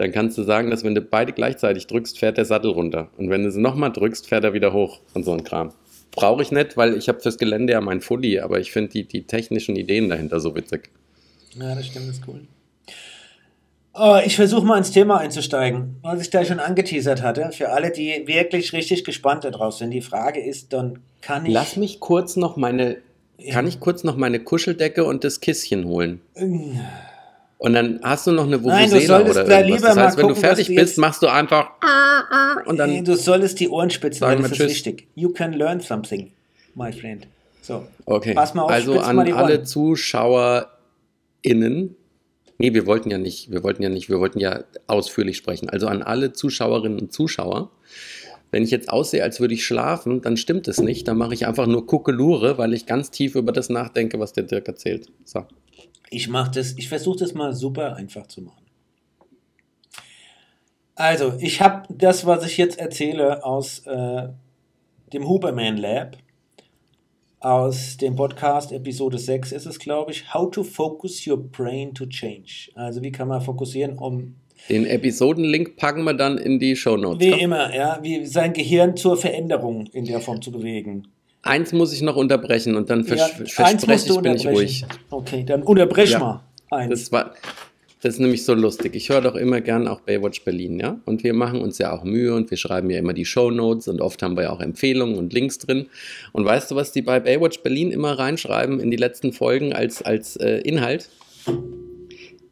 dann 0.00 0.12
kannst 0.12 0.38
du 0.38 0.44
sagen, 0.44 0.70
dass 0.70 0.82
wenn 0.82 0.94
du 0.94 1.02
beide 1.02 1.34
gleichzeitig 1.34 1.86
drückst, 1.86 2.18
fährt 2.18 2.38
der 2.38 2.46
Sattel 2.46 2.70
runter. 2.70 3.10
Und 3.18 3.28
wenn 3.28 3.42
du 3.42 3.52
sie 3.52 3.60
nochmal 3.60 3.92
drückst, 3.92 4.26
fährt 4.26 4.44
er 4.44 4.54
wieder 4.54 4.72
hoch 4.72 5.00
und 5.12 5.24
so 5.24 5.32
ein 5.32 5.44
Kram. 5.44 5.74
Brauche 6.10 6.40
ich 6.40 6.50
nicht, 6.50 6.78
weil 6.78 6.96
ich 6.96 7.08
habe 7.08 7.20
fürs 7.20 7.36
Gelände 7.36 7.74
ja 7.74 7.82
mein 7.82 8.00
Fully, 8.00 8.40
aber 8.40 8.58
ich 8.60 8.72
finde 8.72 8.90
die, 8.92 9.04
die 9.06 9.26
technischen 9.26 9.76
Ideen 9.76 10.08
dahinter 10.08 10.40
so 10.40 10.56
witzig. 10.56 10.88
Ja, 11.54 11.74
das 11.74 11.86
stimmt, 11.86 12.08
das 12.08 12.16
ist 12.16 12.22
cool. 12.26 12.40
Oh, 13.92 14.18
ich 14.24 14.36
versuche 14.36 14.64
mal 14.64 14.78
ins 14.78 14.90
Thema 14.90 15.18
einzusteigen, 15.18 15.96
was 16.00 16.22
ich 16.22 16.30
da 16.30 16.46
schon 16.46 16.60
angeteasert 16.60 17.20
hatte. 17.22 17.50
Für 17.52 17.68
alle, 17.68 17.90
die 17.90 18.22
wirklich 18.24 18.72
richtig 18.72 19.04
gespannt 19.04 19.44
darauf 19.44 19.74
sind. 19.74 19.90
Die 19.90 20.00
Frage 20.00 20.40
ist 20.40 20.72
dann, 20.72 21.00
kann 21.20 21.44
ich. 21.44 21.52
Lass 21.52 21.76
mich 21.76 22.00
kurz 22.00 22.36
noch 22.36 22.56
meine, 22.56 22.96
kann 23.50 23.66
ich 23.66 23.80
kurz 23.80 24.02
noch 24.02 24.16
meine 24.16 24.40
Kuscheldecke 24.40 25.04
und 25.04 25.24
das 25.24 25.40
Kisschen 25.40 25.84
holen? 25.84 26.22
Und 27.62 27.74
dann 27.74 28.00
hast 28.02 28.26
du 28.26 28.32
noch 28.32 28.44
eine 28.46 28.56
Nein, 28.56 28.88
du 28.88 28.96
Vuvuzela 28.96 29.18
solltest 29.18 29.36
oder 29.38 29.48
irgendwas. 29.60 29.66
lieber 29.66 29.86
Das 29.88 29.96
mal 29.96 30.04
heißt, 30.06 30.16
wenn 30.16 30.22
gucken, 30.22 30.34
du 30.34 30.40
fertig 30.40 30.66
du 30.68 30.74
bist, 30.74 30.88
jetzt- 30.88 30.98
machst 30.98 31.22
du 31.22 31.26
einfach 31.28 31.70
und 32.64 32.72
Nee, 32.72 32.78
dann 32.78 33.04
du 33.04 33.16
solltest 33.16 33.60
die 33.60 33.68
Ohren 33.68 33.90
spitzen, 33.90 34.20
Sagen 34.20 34.36
weil 34.42 34.48
das 34.48 34.52
ist 34.52 34.56
Tschüss. 34.58 34.70
wichtig. 34.70 35.08
You 35.14 35.28
can 35.28 35.52
learn 35.52 35.78
something, 35.80 36.32
my 36.74 36.90
friend. 36.90 37.26
So. 37.60 37.86
Okay. 38.06 38.32
Pass 38.34 38.54
mal 38.54 38.62
auf, 38.62 38.70
also 38.70 38.98
an 39.00 39.16
mal 39.16 39.24
die 39.26 39.34
alle. 39.34 39.62
ZuschauerInnen. 39.62 41.96
Nee, 42.58 42.74
wir 42.74 42.86
wollten 42.86 43.10
ja 43.10 43.18
nicht, 43.18 43.50
wir 43.50 43.62
wollten 43.62 43.82
ja 43.82 43.88
nicht, 43.88 44.08
wir 44.08 44.20
wollten 44.20 44.38
ja 44.40 44.64
ausführlich 44.86 45.36
sprechen. 45.36 45.70
Also 45.70 45.86
an 45.86 46.02
alle 46.02 46.32
Zuschauerinnen 46.32 46.98
und 46.98 47.12
Zuschauer. 47.12 47.70
Wenn 48.52 48.64
ich 48.64 48.70
jetzt 48.70 48.90
aussehe, 48.90 49.22
als 49.22 49.40
würde 49.40 49.54
ich 49.54 49.64
schlafen, 49.64 50.22
dann 50.22 50.36
stimmt 50.36 50.66
es 50.66 50.80
nicht. 50.80 51.06
Dann 51.08 51.16
mache 51.16 51.34
ich 51.34 51.46
einfach 51.46 51.66
nur 51.66 51.86
Kuckelure, 51.86 52.58
weil 52.58 52.74
ich 52.74 52.84
ganz 52.86 53.10
tief 53.10 53.34
über 53.36 53.52
das 53.52 53.68
nachdenke, 53.68 54.18
was 54.18 54.32
der 54.32 54.42
Dirk 54.44 54.66
erzählt. 54.66 55.08
So. 55.24 55.44
Ich 56.10 56.28
mache 56.28 56.50
das, 56.50 56.72
ich 56.76 56.88
versuche 56.88 57.20
das 57.20 57.34
mal 57.34 57.52
super 57.52 57.94
einfach 57.94 58.26
zu 58.26 58.42
machen. 58.42 58.66
Also, 60.96 61.34
ich 61.38 61.62
habe 61.62 61.86
das, 61.94 62.26
was 62.26 62.44
ich 62.44 62.58
jetzt 62.58 62.78
erzähle, 62.78 63.44
aus 63.44 63.86
äh, 63.86 64.28
dem 65.12 65.26
Huberman 65.26 65.76
Lab, 65.76 66.18
aus 67.38 67.96
dem 67.96 68.16
Podcast 68.16 68.70
Episode 68.70 69.16
6 69.16 69.52
ist 69.52 69.64
es, 69.64 69.78
glaube 69.78 70.10
ich, 70.10 70.34
How 70.34 70.50
to 70.50 70.62
Focus 70.62 71.26
Your 71.26 71.38
Brain 71.38 71.94
to 71.94 72.04
Change. 72.06 72.70
Also, 72.74 73.00
wie 73.02 73.12
kann 73.12 73.28
man 73.28 73.40
fokussieren, 73.40 73.96
um 73.96 74.34
Den 74.68 74.84
Episodenlink 74.84 75.76
packen 75.76 76.02
wir 76.04 76.14
dann 76.14 76.36
in 76.36 76.58
die 76.58 76.76
Show 76.76 76.96
Notes. 76.96 77.26
wie 77.26 77.40
immer, 77.40 77.74
ja, 77.74 78.00
wie 78.02 78.26
sein 78.26 78.52
Gehirn 78.52 78.96
zur 78.96 79.16
Veränderung 79.16 79.86
in 79.86 80.04
der 80.04 80.20
Form 80.20 80.42
zu 80.42 80.50
bewegen. 80.50 81.06
Eins 81.42 81.72
muss 81.72 81.92
ich 81.92 82.02
noch 82.02 82.16
unterbrechen 82.16 82.74
und 82.76 82.90
dann 82.90 83.04
vers 83.04 83.18
Ja, 83.18 83.26
eins 83.64 83.84
verspreche 83.84 84.12
ich, 84.12 84.20
bin 84.20 84.34
ich 84.36 84.46
ruhig. 84.46 84.84
Okay, 85.10 85.44
dann 85.44 85.62
unterbrech 85.62 86.10
Ja. 86.10 86.18
mal. 86.18 86.44
Eins. 86.70 86.90
Das 86.90 87.12
war, 87.12 87.34
das 88.02 88.14
ist 88.14 88.20
nämlich 88.20 88.44
so 88.44 88.54
lustig. 88.54 88.94
Ich 88.94 89.08
höre 89.08 89.20
doch 89.20 89.34
immer 89.34 89.60
gern 89.60 89.88
auch 89.88 90.00
Baywatch 90.00 90.44
Berlin, 90.44 90.78
ja. 90.78 91.00
Und 91.04 91.24
wir 91.24 91.34
machen 91.34 91.60
uns 91.60 91.78
ja 91.78 91.92
auch 91.92 92.04
Mühe 92.04 92.34
und 92.34 92.50
wir 92.50 92.56
schreiben 92.56 92.88
ja 92.90 92.98
immer 92.98 93.12
die 93.12 93.24
Shownotes 93.24 93.88
und 93.88 94.00
oft 94.00 94.22
haben 94.22 94.36
wir 94.36 94.44
ja 94.44 94.50
auch 94.52 94.60
Empfehlungen 94.60 95.16
und 95.16 95.32
Links 95.32 95.58
drin. 95.58 95.86
Und 96.32 96.44
weißt 96.44 96.70
du, 96.70 96.76
was 96.76 96.92
die 96.92 97.02
bei 97.02 97.20
Baywatch 97.20 97.60
Berlin 97.62 97.90
immer 97.90 98.18
reinschreiben 98.18 98.80
in 98.80 98.90
die 98.90 98.96
letzten 98.96 99.32
Folgen 99.32 99.72
als, 99.72 100.02
als 100.02 100.36
äh, 100.36 100.58
Inhalt? 100.58 101.08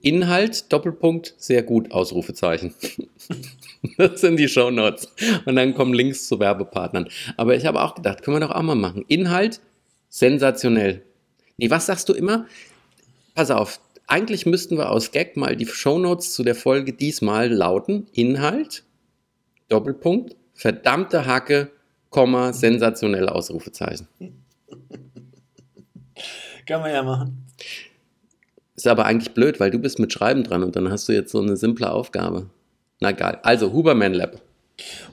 Inhalt, 0.01 0.73
Doppelpunkt, 0.73 1.35
sehr 1.39 1.63
gut, 1.63 1.93
Ausrufezeichen. 1.93 2.75
Das 3.97 4.21
sind 4.21 4.37
die 4.39 4.49
Shownotes. 4.49 5.09
Und 5.45 5.57
dann 5.57 5.75
kommen 5.75 5.95
Links 5.95 6.29
zu 6.29 6.39
Werbepartnern. 6.41 7.09
Aber 7.37 7.55
ich 7.55 7.67
habe 7.67 7.83
auch 7.83 7.95
gedacht, 7.95 8.23
können 8.23 8.37
wir 8.37 8.47
doch 8.47 8.55
auch 8.55 8.63
mal 8.63 8.75
machen. 8.75 9.05
Inhalt, 9.09 9.61
sensationell. 10.09 11.03
Nee, 11.57 11.71
was 11.71 11.87
sagst 11.87 12.09
du 12.09 12.13
immer? 12.13 12.47
Pass 13.35 13.51
auf, 13.51 13.81
eigentlich 14.07 14.47
müssten 14.47 14.77
wir 14.77 14.91
aus 14.91 15.13
Gag 15.13 15.37
mal 15.37 15.55
die 15.55 15.67
Shownotes 15.67 16.35
zu 16.35 16.43
der 16.43 16.55
Folge 16.55 16.93
diesmal 16.93 17.53
lauten: 17.53 18.07
Inhalt, 18.13 18.85
Doppelpunkt, 19.69 20.37
verdammte 20.55 21.27
Hacke, 21.27 21.71
Komma, 22.11 22.53
sensationell 22.53 23.29
Ausrufezeichen. 23.29 24.09
Kann 26.67 26.81
man 26.81 26.93
ja 26.93 27.03
machen. 27.03 27.47
Ist 28.77 28.87
aber 28.87 29.07
eigentlich 29.07 29.35
blöd, 29.35 29.61
weil 29.61 29.71
du 29.71 29.79
bist 29.79 29.99
mit 29.99 30.13
Schreiben 30.13 30.45
dran 30.45 30.63
und 30.63 30.77
dann 30.77 30.91
hast 30.91 31.09
du 31.09 31.13
jetzt 31.13 31.33
so 31.33 31.41
eine 31.41 31.57
simple 31.57 31.91
Aufgabe. 31.91 32.49
Na 33.01 33.11
egal. 33.11 33.41
Also, 33.43 33.73
Huberman 33.73 34.15
Lab. 34.15 34.41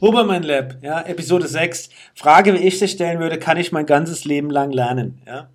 Huberman 0.01 0.43
Lab, 0.43 0.77
ja, 0.81 1.01
Episode 1.01 1.47
6. 1.47 1.89
Frage, 2.13 2.53
wie 2.53 2.67
ich 2.67 2.79
sie 2.79 2.87
stellen 2.87 3.19
würde, 3.19 3.39
kann 3.39 3.57
ich 3.57 3.71
mein 3.71 3.85
ganzes 3.85 4.25
Leben 4.25 4.49
lang 4.49 4.71
lernen? 4.71 5.21
Ja? 5.25 5.49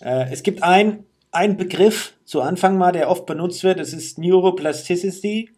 Äh, 0.00 0.32
es 0.32 0.42
gibt 0.42 0.62
ein, 0.62 1.04
ein 1.30 1.56
Begriff 1.56 2.12
zu 2.24 2.42
Anfang 2.42 2.76
mal, 2.76 2.92
der 2.92 3.08
oft 3.10 3.26
benutzt 3.26 3.64
wird, 3.64 3.78
das 3.78 3.92
ist 3.92 4.18
Neuroplasticity. 4.18 5.50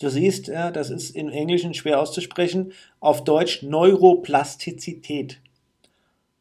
Du 0.00 0.10
siehst, 0.10 0.48
ja, 0.48 0.70
das 0.70 0.90
ist 0.90 1.16
im 1.16 1.28
Englischen 1.28 1.74
schwer 1.74 2.00
auszusprechen. 2.00 2.72
Auf 3.00 3.24
Deutsch 3.24 3.62
Neuroplastizität. 3.62 5.40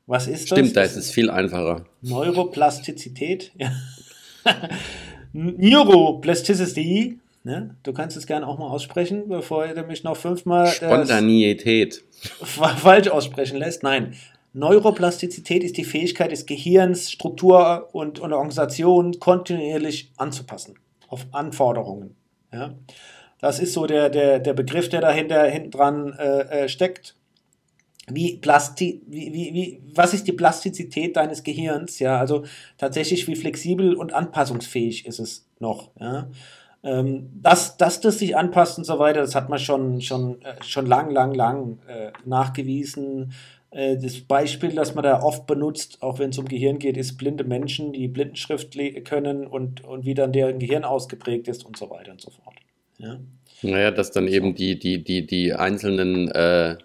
Was 0.05 0.27
ist 0.27 0.51
das? 0.51 0.59
Stimmt, 0.59 0.75
da 0.77 0.83
ist 0.83 0.95
es 0.95 1.09
viel 1.11 1.29
einfacher. 1.29 1.85
Neuroplastizität. 2.01 3.51
Ja. 3.57 3.71
Neuroplasticity. 5.33 7.19
Ne? 7.47 7.77
Du 7.83 7.93
kannst 7.93 8.17
es 8.17 8.27
gerne 8.27 8.45
auch 8.45 8.57
mal 8.57 8.67
aussprechen, 8.67 9.29
bevor 9.29 9.65
du 9.69 9.83
mich 9.83 10.03
noch 10.03 10.17
fünfmal 10.17 10.65
das 10.65 10.75
Spontaneität. 10.75 12.03
fa- 12.43 12.75
falsch 12.75 13.07
aussprechen 13.07 13.57
lässt. 13.57 13.83
Nein. 13.83 14.15
Neuroplastizität 14.51 15.63
ist 15.63 15.77
die 15.77 15.85
Fähigkeit 15.85 16.33
des 16.33 16.45
Gehirns, 16.45 17.09
Struktur 17.09 17.87
und, 17.93 18.19
und 18.19 18.33
Organisation 18.33 19.17
kontinuierlich 19.19 20.11
anzupassen 20.17 20.75
auf 21.07 21.25
Anforderungen. 21.31 22.17
Ja? 22.51 22.75
Das 23.39 23.59
ist 23.59 23.71
so 23.71 23.85
der, 23.85 24.09
der, 24.09 24.39
der 24.39 24.53
Begriff, 24.53 24.89
der 24.89 24.99
dahinter 24.99 25.45
hinten 25.45 25.71
dran 25.71 26.13
äh, 26.19 26.63
äh, 26.65 26.67
steckt. 26.67 27.15
Wie 28.09 28.35
Plasti 28.39 29.01
wie, 29.07 29.31
wie, 29.31 29.53
wie, 29.53 29.81
was 29.95 30.13
ist 30.13 30.27
die 30.27 30.33
Plastizität 30.33 31.15
deines 31.15 31.43
Gehirns? 31.43 31.99
Ja, 31.99 32.19
also 32.19 32.43
tatsächlich, 32.77 33.25
wie 33.27 33.37
flexibel 33.37 33.95
und 33.95 34.11
anpassungsfähig 34.13 35.05
ist 35.05 35.19
es 35.19 35.47
noch? 35.59 35.91
Ja? 35.97 36.27
Ähm, 36.83 37.29
dass, 37.41 37.77
dass 37.77 38.01
das 38.01 38.19
sich 38.19 38.37
anpasst 38.37 38.77
und 38.77 38.83
so 38.83 38.99
weiter, 38.99 39.21
das 39.21 39.35
hat 39.35 39.49
man 39.49 39.59
schon, 39.59 40.01
schon, 40.01 40.41
äh, 40.41 40.63
schon 40.63 40.85
lang, 40.85 41.11
lang, 41.11 41.33
lang 41.33 41.79
äh, 41.87 42.11
nachgewiesen. 42.25 43.33
Äh, 43.71 43.97
das 43.97 44.19
Beispiel, 44.21 44.73
das 44.73 44.95
man 44.95 45.03
da 45.03 45.21
oft 45.21 45.47
benutzt, 45.47 45.97
auch 46.01 46.19
wenn 46.19 46.29
es 46.29 46.37
um 46.37 46.45
Gehirn 46.45 46.79
geht, 46.79 46.95
ist 46.97 47.17
blinde 47.17 47.43
Menschen, 47.43 47.93
die 47.93 48.07
Blindenschrift 48.07 48.77
können 49.05 49.47
und, 49.47 49.83
und 49.83 50.05
wie 50.05 50.13
dann 50.13 50.31
deren 50.31 50.59
Gehirn 50.59 50.83
ausgeprägt 50.83 51.47
ist 51.47 51.65
und 51.65 51.77
so 51.77 51.89
weiter 51.89 52.11
und 52.11 52.21
so 52.21 52.31
fort. 52.31 52.55
Ja. 52.99 53.19
Naja, 53.63 53.91
dass 53.91 54.11
dann 54.11 54.27
eben 54.27 54.55
die, 54.55 54.77
die, 54.77 55.03
die, 55.03 55.25
die 55.25 55.53
einzelnen 55.53 56.29
äh, 56.29 56.77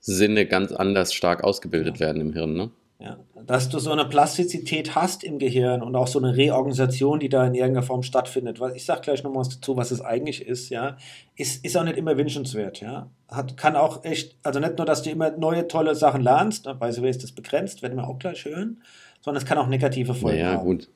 Sinne 0.00 0.46
ganz 0.46 0.72
anders 0.72 1.12
stark 1.12 1.44
ausgebildet 1.44 2.00
werden 2.00 2.20
im 2.20 2.32
Hirn, 2.32 2.54
ne? 2.54 2.70
Ja, 2.98 3.18
dass 3.46 3.68
du 3.68 3.78
so 3.78 3.92
eine 3.92 4.04
Plastizität 4.04 4.94
hast 4.94 5.24
im 5.24 5.38
Gehirn 5.38 5.82
und 5.82 5.96
auch 5.96 6.06
so 6.06 6.18
eine 6.18 6.36
Reorganisation, 6.36 7.20
die 7.20 7.28
da 7.28 7.46
in 7.46 7.54
irgendeiner 7.54 7.86
Form 7.86 8.02
stattfindet. 8.02 8.60
Ich 8.74 8.84
sag 8.84 9.02
gleich 9.02 9.22
noch 9.22 9.32
mal 9.32 9.40
was 9.40 9.48
dazu, 9.48 9.76
was 9.76 9.90
es 9.90 10.00
eigentlich 10.00 10.46
ist, 10.46 10.68
ja, 10.70 10.96
ist, 11.36 11.64
ist 11.64 11.76
auch 11.76 11.84
nicht 11.84 11.96
immer 11.96 12.16
wünschenswert, 12.16 12.80
ja. 12.80 13.08
Hat, 13.28 13.56
kann 13.56 13.76
auch 13.76 14.04
echt, 14.04 14.36
also 14.42 14.60
nicht 14.60 14.76
nur, 14.78 14.86
dass 14.86 15.02
du 15.02 15.10
immer 15.10 15.30
neue 15.30 15.68
tolle 15.68 15.94
Sachen 15.94 16.22
lernst, 16.22 16.66
ne, 16.66 16.76
the 16.90 17.02
way 17.02 17.10
ist 17.10 17.22
das 17.22 17.32
begrenzt, 17.32 17.82
werden 17.82 17.96
wir 17.96 18.06
auch 18.06 18.18
gleich 18.18 18.44
hören, 18.44 18.82
sondern 19.20 19.42
es 19.42 19.48
kann 19.48 19.58
auch 19.58 19.68
negative 19.68 20.14
Folgen 20.14 20.38
Naja, 20.38 20.52
haben. 20.52 20.64
gut. 20.64 20.88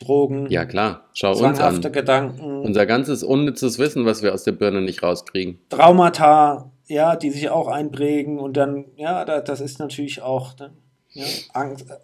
Drogen, 0.00 0.48
Ja, 0.48 0.64
klar. 0.64 1.04
Schau 1.12 1.32
uns 1.32 1.60
an. 1.60 1.80
Gedanken, 1.92 2.62
Unser 2.62 2.86
ganzes 2.86 3.22
unnützes 3.22 3.78
Wissen, 3.78 4.06
was 4.06 4.22
wir 4.22 4.32
aus 4.32 4.44
der 4.44 4.52
Birne 4.52 4.80
nicht 4.80 5.02
rauskriegen. 5.02 5.58
Traumata, 5.68 6.70
ja, 6.88 7.16
die 7.16 7.30
sich 7.30 7.50
auch 7.50 7.68
einprägen 7.68 8.38
und 8.38 8.56
dann, 8.56 8.86
ja, 8.96 9.24
da, 9.26 9.40
das 9.40 9.60
ist 9.60 9.78
natürlich 9.78 10.22
auch 10.22 10.58
ne, 10.58 10.70
ja, 11.12 11.26
Angst, 11.52 11.90
äh, 11.90 11.96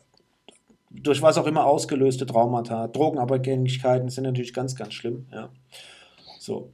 durch 0.91 1.23
was 1.23 1.39
auch 1.39 1.47
immer 1.47 1.67
ausgelöste 1.67 2.27
Traumata. 2.27 2.89
Drogenabhängigkeiten 2.89 4.09
sind 4.09 4.25
natürlich 4.25 4.55
ganz, 4.55 4.77
ganz 4.77 4.95
schlimm. 4.95 5.27
Ja. 5.33 5.51
So. 6.39 6.73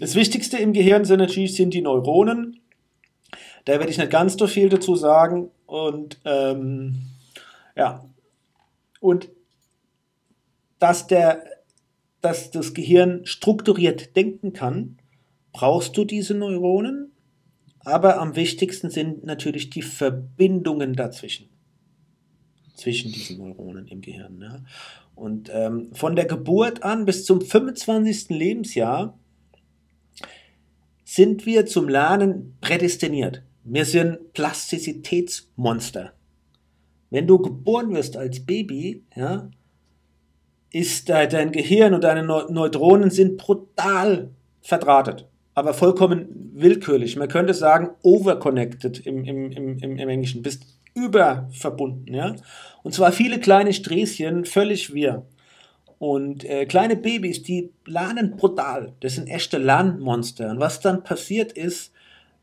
Das 0.00 0.14
Wichtigste 0.14 0.58
im 0.58 0.72
Gehirn 0.72 1.04
sind 1.04 1.20
natürlich 1.20 1.54
sind 1.54 1.72
die 1.72 1.82
Neuronen. 1.82 2.60
Da 3.64 3.74
werde 3.74 3.90
ich 3.90 3.98
nicht 3.98 4.10
ganz 4.10 4.36
so 4.36 4.46
viel 4.46 4.68
dazu 4.68 4.96
sagen. 4.96 5.50
Und 5.66 6.18
ähm, 6.24 6.96
ja. 7.76 8.04
Und 9.00 9.28
dass, 10.78 11.06
der, 11.06 11.44
dass 12.20 12.50
das 12.50 12.74
Gehirn 12.74 13.24
strukturiert 13.24 14.16
denken 14.16 14.52
kann, 14.52 14.98
brauchst 15.52 15.96
du 15.96 16.04
diese 16.04 16.34
Neuronen 16.34 17.12
aber 17.88 18.20
am 18.20 18.36
wichtigsten 18.36 18.90
sind 18.90 19.24
natürlich 19.24 19.70
die 19.70 19.82
Verbindungen 19.82 20.94
dazwischen. 20.94 21.48
Zwischen 22.74 23.12
diesen 23.12 23.38
Neuronen 23.38 23.88
im 23.88 24.00
Gehirn. 24.00 24.40
Ja. 24.40 24.64
Und 25.14 25.50
ähm, 25.52 25.92
von 25.92 26.14
der 26.14 26.26
Geburt 26.26 26.84
an 26.84 27.04
bis 27.04 27.24
zum 27.24 27.40
25. 27.40 28.28
Lebensjahr 28.28 29.18
sind 31.04 31.46
wir 31.46 31.66
zum 31.66 31.88
Lernen 31.88 32.56
prädestiniert. 32.60 33.42
Wir 33.64 33.84
sind 33.84 34.32
Plastizitätsmonster. 34.32 36.12
Wenn 37.10 37.26
du 37.26 37.38
geboren 37.38 37.92
wirst 37.94 38.16
als 38.16 38.44
Baby, 38.44 39.04
ja, 39.16 39.50
ist 40.70 41.08
dein 41.08 41.52
Gehirn 41.52 41.94
und 41.94 42.04
deine 42.04 42.22
Neutronen 42.22 43.10
sind 43.10 43.38
brutal 43.38 44.30
verdrahtet, 44.60 45.26
aber 45.58 45.74
vollkommen 45.74 46.52
willkürlich. 46.54 47.16
Man 47.16 47.28
könnte 47.28 47.52
sagen, 47.52 47.90
overconnected 48.02 49.04
im, 49.06 49.24
im, 49.24 49.50
im, 49.50 49.78
im, 49.78 50.08
Englischen. 50.08 50.42
Bist 50.42 50.66
überverbunden, 50.94 52.14
ja. 52.14 52.34
Und 52.82 52.94
zwar 52.94 53.12
viele 53.12 53.40
kleine 53.40 53.72
Sträßchen, 53.72 54.44
völlig 54.44 54.94
wir. 54.94 55.26
Und 55.98 56.44
äh, 56.44 56.64
kleine 56.66 56.96
Babys, 56.96 57.42
die 57.42 57.72
lernen 57.86 58.36
brutal. 58.36 58.92
Das 59.00 59.16
sind 59.16 59.28
echte 59.28 59.58
Lernmonster. 59.58 60.50
Und 60.50 60.60
was 60.60 60.80
dann 60.80 61.02
passiert 61.02 61.52
ist, 61.52 61.92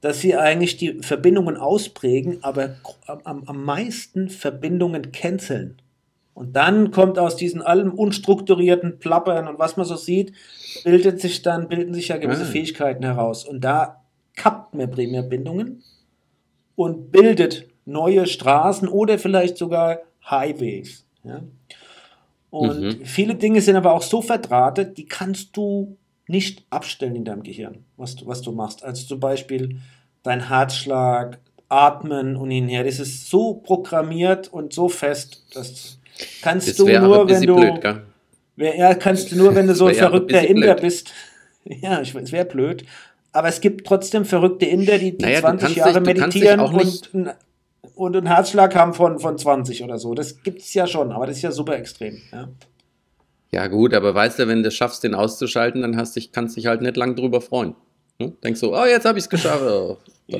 dass 0.01 0.19
sie 0.19 0.35
eigentlich 0.35 0.77
die 0.77 0.99
Verbindungen 1.01 1.57
ausprägen, 1.57 2.43
aber 2.43 2.75
am, 3.23 3.43
am 3.45 3.63
meisten 3.63 4.29
Verbindungen 4.29 5.11
canceln. 5.11 5.77
Und 6.35 6.57
dann 6.57 6.91
kommt 6.91 7.17
aus 7.17 7.37
diesen 7.37 7.61
allem 7.61 7.93
unstrukturierten 7.93 8.99
Plappern 8.99 9.47
und 9.47 9.57
was 9.57 9.77
man 9.77 9.85
so 9.85 9.95
sieht, 9.95 10.33
bildet 10.83 11.21
sich 11.21 11.41
dann, 11.41 11.69
bilden 11.69 11.93
sich 11.93 12.09
ja 12.09 12.17
gewisse 12.17 12.43
ah. 12.43 12.45
Fähigkeiten 12.45 13.03
heraus. 13.03 13.45
Und 13.45 13.61
da 13.61 14.03
kappt 14.35 14.75
man 14.75 14.91
Primärbindungen 14.91 15.81
und 16.75 17.13
bildet 17.13 17.69
neue 17.85 18.27
Straßen 18.27 18.89
oder 18.89 19.17
vielleicht 19.17 19.57
sogar 19.57 19.99
Highways. 20.29 21.05
Ja? 21.23 21.41
Und 22.49 22.81
mhm. 22.81 23.05
viele 23.05 23.35
Dinge 23.35 23.61
sind 23.61 23.77
aber 23.77 23.93
auch 23.93 24.01
so 24.01 24.21
verdrahtet, 24.21 24.97
die 24.97 25.05
kannst 25.05 25.55
du 25.55 25.97
nicht 26.27 26.65
abstellen 26.69 27.15
in 27.15 27.23
deinem 27.23 27.43
Gehirn, 27.43 27.85
was 27.95 28.17
du, 28.17 28.27
was 28.27 28.41
du 28.41 28.51
machst. 28.51 28.83
Also 28.83 29.07
zum 29.07 29.21
Beispiel 29.21 29.79
dein 30.21 30.49
Herzschlag, 30.49 31.39
Atmen 31.69 32.35
und 32.35 32.51
hin 32.51 32.67
her. 32.67 32.83
Das 32.83 32.99
ist 32.99 33.29
so 33.29 33.53
programmiert 33.53 34.51
und 34.51 34.73
so 34.73 34.89
fest, 34.89 35.45
dass 35.55 35.99
kannst 36.41 36.67
das 36.67 36.75
du 36.75 36.87
nur, 36.87 37.27
wenn 37.27 37.41
du. 37.43 37.55
Blöd, 37.55 38.03
wär, 38.55 38.77
ja, 38.77 38.93
kannst 38.95 39.31
du 39.31 39.35
nur, 39.35 39.55
wenn 39.55 39.67
du 39.67 39.75
so 39.75 39.87
ein 39.87 39.95
verrückter 39.95 40.39
ein 40.39 40.45
Inder 40.45 40.73
blöd. 40.73 40.81
bist. 40.81 41.13
Ja, 41.67 41.99
ich, 41.99 42.13
es 42.13 42.31
wäre 42.31 42.45
blöd. 42.45 42.85
Aber 43.31 43.47
es 43.47 43.59
gibt 43.59 43.87
trotzdem 43.87 44.23
verrückte 44.23 44.67
Inder, 44.67 44.99
die, 44.99 45.17
die 45.17 45.25
naja, 45.25 45.39
20 45.39 45.75
Jahre 45.75 45.93
dich, 45.99 46.13
meditieren 46.13 46.59
und, 46.59 47.09
und 47.95 48.15
einen 48.15 48.27
Herzschlag 48.27 48.75
haben 48.75 48.93
von, 48.93 49.17
von 49.17 49.35
20 49.35 49.83
oder 49.83 49.97
so. 49.97 50.13
Das 50.13 50.43
gibt 50.43 50.61
es 50.61 50.71
ja 50.75 50.85
schon, 50.85 51.11
aber 51.11 51.25
das 51.25 51.37
ist 51.37 51.41
ja 51.41 51.51
super 51.51 51.75
extrem. 51.75 52.21
Ja. 52.31 52.49
ja, 53.51 53.65
gut, 53.65 53.95
aber 53.95 54.13
weißt 54.13 54.37
du, 54.37 54.47
wenn 54.47 54.61
du 54.61 54.69
schaffst, 54.69 55.03
den 55.03 55.15
auszuschalten, 55.15 55.81
dann 55.81 55.97
hast 55.97 56.15
dich, 56.15 56.31
kannst 56.31 56.55
du 56.55 56.61
dich 56.61 56.67
halt 56.67 56.81
nicht 56.81 56.97
lang 56.97 57.15
drüber 57.15 57.41
freuen. 57.41 57.73
Hm? 58.21 58.37
Denkst 58.41 58.61
du, 58.61 58.75
oh, 58.75 58.85
jetzt 58.85 59.05
habe 59.05 59.17
ich 59.17 59.25
es 59.25 59.29
geschafft. 59.29 59.63
Oh, 59.63 59.97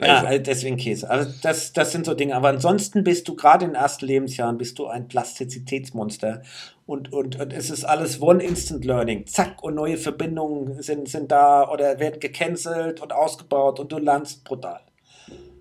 ja, 0.00 0.38
deswegen 0.38 0.76
Käse. 0.76 1.10
Also 1.10 1.30
das, 1.42 1.72
das 1.72 1.92
sind 1.92 2.06
so 2.06 2.14
Dinge. 2.14 2.34
Aber 2.34 2.48
ansonsten 2.48 3.04
bist 3.04 3.28
du 3.28 3.34
gerade 3.34 3.64
in 3.64 3.72
den 3.72 3.76
ersten 3.76 4.06
Lebensjahren 4.06 4.56
bist 4.56 4.78
du 4.78 4.86
ein 4.86 5.08
Plastizitätsmonster. 5.08 6.42
Und, 6.86 7.12
und, 7.12 7.38
und 7.40 7.52
es 7.52 7.70
ist 7.70 7.84
alles 7.84 8.22
One-Instant-Learning. 8.22 9.26
Zack, 9.26 9.62
und 9.62 9.74
neue 9.74 9.96
Verbindungen 9.96 10.82
sind, 10.82 11.08
sind 11.08 11.30
da 11.30 11.68
oder 11.68 11.98
werden 11.98 12.20
gecancelt 12.20 13.00
und 13.00 13.12
ausgebaut 13.12 13.80
und 13.80 13.92
du 13.92 13.98
lernst 13.98 14.44
brutal. 14.44 14.80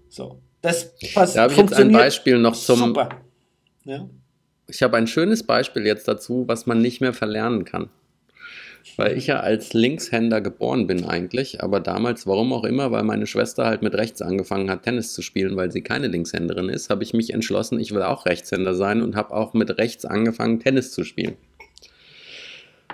So. 0.10 0.40
Das 0.62 0.94
was 1.14 1.34
da 1.34 1.42
habe 1.42 1.54
ich 1.54 1.60
jetzt 1.60 1.74
ein 1.74 1.92
Beispiel 1.92 2.38
noch 2.38 2.56
zum. 2.56 2.78
Super. 2.78 3.10
Ja? 3.84 4.08
Ich 4.68 4.82
habe 4.82 4.96
ein 4.96 5.08
schönes 5.08 5.44
Beispiel 5.44 5.86
jetzt 5.86 6.08
dazu, 6.08 6.46
was 6.48 6.66
man 6.66 6.82
nicht 6.82 7.02
mehr 7.02 7.14
verlernen 7.14 7.66
kann. 7.66 7.90
Weil 8.98 9.18
ich 9.18 9.28
ja 9.28 9.40
als 9.40 9.74
Linkshänder 9.74 10.42
geboren 10.42 10.88
bin 10.88 11.06
eigentlich, 11.06 11.64
aber 11.64 11.80
damals, 11.80 12.28
warum 12.28 12.52
auch 12.52 12.66
immer, 12.66 12.92
weil 12.92 13.04
meine 13.04 13.28
Schwester 13.28 13.66
halt 13.66 13.82
mit 13.82 13.96
rechts 13.96 14.22
angefangen 14.22 14.70
hat, 14.70 14.84
Tennis 14.84 15.14
zu 15.14 15.22
spielen, 15.22 15.56
weil 15.56 15.72
sie 15.72 15.82
keine 15.82 16.08
Linkshänderin 16.08 16.70
ist, 16.70 16.90
habe 16.90 17.04
ich 17.04 17.14
mich 17.14 17.34
entschlossen, 17.34 17.80
ich 17.80 17.94
will 17.94 18.04
auch 18.04 18.26
Rechtshänder 18.26 18.76
sein 18.76 19.02
und 19.02 19.16
habe 19.16 19.34
auch 19.34 19.54
mit 19.54 19.78
rechts 19.78 20.06
angefangen, 20.06 20.60
Tennis 20.60 20.92
zu 20.92 21.04
spielen. 21.04 21.38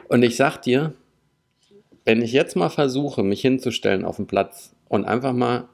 Und 0.07 0.23
ich 0.23 0.35
sag 0.35 0.61
dir, 0.61 0.93
wenn 2.05 2.21
ich 2.21 2.33
jetzt 2.33 2.55
mal 2.55 2.69
versuche, 2.69 3.23
mich 3.23 3.41
hinzustellen 3.41 4.05
auf 4.05 4.15
dem 4.15 4.27
Platz 4.27 4.75
und 4.87 5.05
einfach 5.05 5.33
mal 5.33 5.69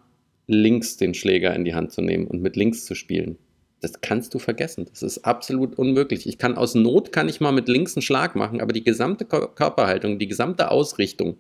links 0.47 0.97
den 0.97 1.13
Schläger 1.13 1.56
in 1.56 1.65
die 1.65 1.75
Hand 1.75 1.91
zu 1.91 2.01
nehmen 2.01 2.28
und 2.28 2.41
mit 2.41 2.56
links 2.56 2.86
zu 2.86 2.95
spielen. 2.95 3.38
Das 3.86 4.02
kannst 4.02 4.34
du 4.34 4.39
vergessen. 4.39 4.88
Das 4.89 5.04
ist 5.04 5.26
absolut 5.26 5.78
unmöglich. 5.78 6.26
Ich 6.26 6.39
kann 6.39 6.58
aus 6.58 6.74
Not 6.74 7.12
kann 7.12 7.30
ich 7.30 7.39
mal 7.39 7.52
mit 7.52 7.67
links 7.67 7.95
einen 7.95 8.02
Schlag 8.02 8.36
machen, 8.36 8.60
aber 8.60 8.74
die 8.74 8.84
gesamte 8.84 9.26
Körperhaltung, 9.26 10.17
die 10.17 10.28
gesamte 10.28 10.71
Ausrichtung, 10.71 11.38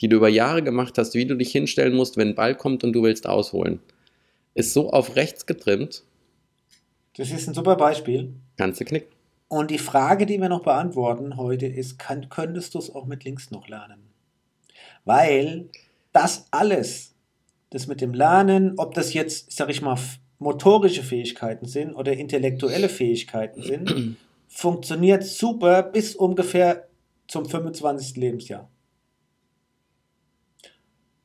die 0.00 0.08
du 0.08 0.18
über 0.18 0.28
Jahre 0.28 0.62
gemacht 0.62 0.98
hast, 0.98 1.14
wie 1.14 1.26
du 1.26 1.36
dich 1.36 1.50
hinstellen 1.50 1.96
musst, 1.96 2.16
wenn 2.16 2.28
ein 2.28 2.34
Ball 2.36 2.54
kommt 2.54 2.84
und 2.84 2.92
du 2.92 3.02
willst 3.02 3.26
ausholen, 3.26 3.80
ist 4.54 4.72
so 4.72 4.90
auf 4.90 5.16
rechts 5.16 5.46
getrimmt. 5.46 6.04
Das 7.16 7.32
ist 7.32 7.48
ein 7.48 7.54
super 7.54 7.74
Beispiel. 7.74 8.34
Kannst 8.56 8.80
du 8.80 8.84
knicken. 8.84 9.08
Und 9.48 9.72
die 9.72 9.78
Frage, 9.78 10.26
die 10.26 10.40
wir 10.40 10.48
noch 10.48 10.62
beantworten 10.62 11.36
heute, 11.36 11.66
ist: 11.66 11.98
kann, 11.98 12.28
Könntest 12.28 12.76
du 12.76 12.78
es 12.78 12.94
auch 12.94 13.06
mit 13.06 13.24
links 13.24 13.50
noch 13.50 13.66
lernen? 13.66 14.12
Weil 15.04 15.70
das 16.12 16.46
alles 16.52 17.16
das 17.70 17.86
mit 17.86 18.00
dem 18.00 18.14
Lernen, 18.14 18.74
ob 18.78 18.94
das 18.94 19.14
jetzt, 19.14 19.52
sag 19.52 19.70
ich 19.70 19.80
mal, 19.80 19.96
motorische 20.40 21.04
Fähigkeiten 21.04 21.66
sind 21.66 21.94
oder 21.94 22.14
intellektuelle 22.14 22.88
Fähigkeiten 22.88 23.62
sind, 23.62 24.16
funktioniert 24.48 25.22
super 25.22 25.82
bis 25.84 26.16
ungefähr 26.16 26.88
zum 27.28 27.44
25. 27.44 28.16
Lebensjahr. 28.16 28.68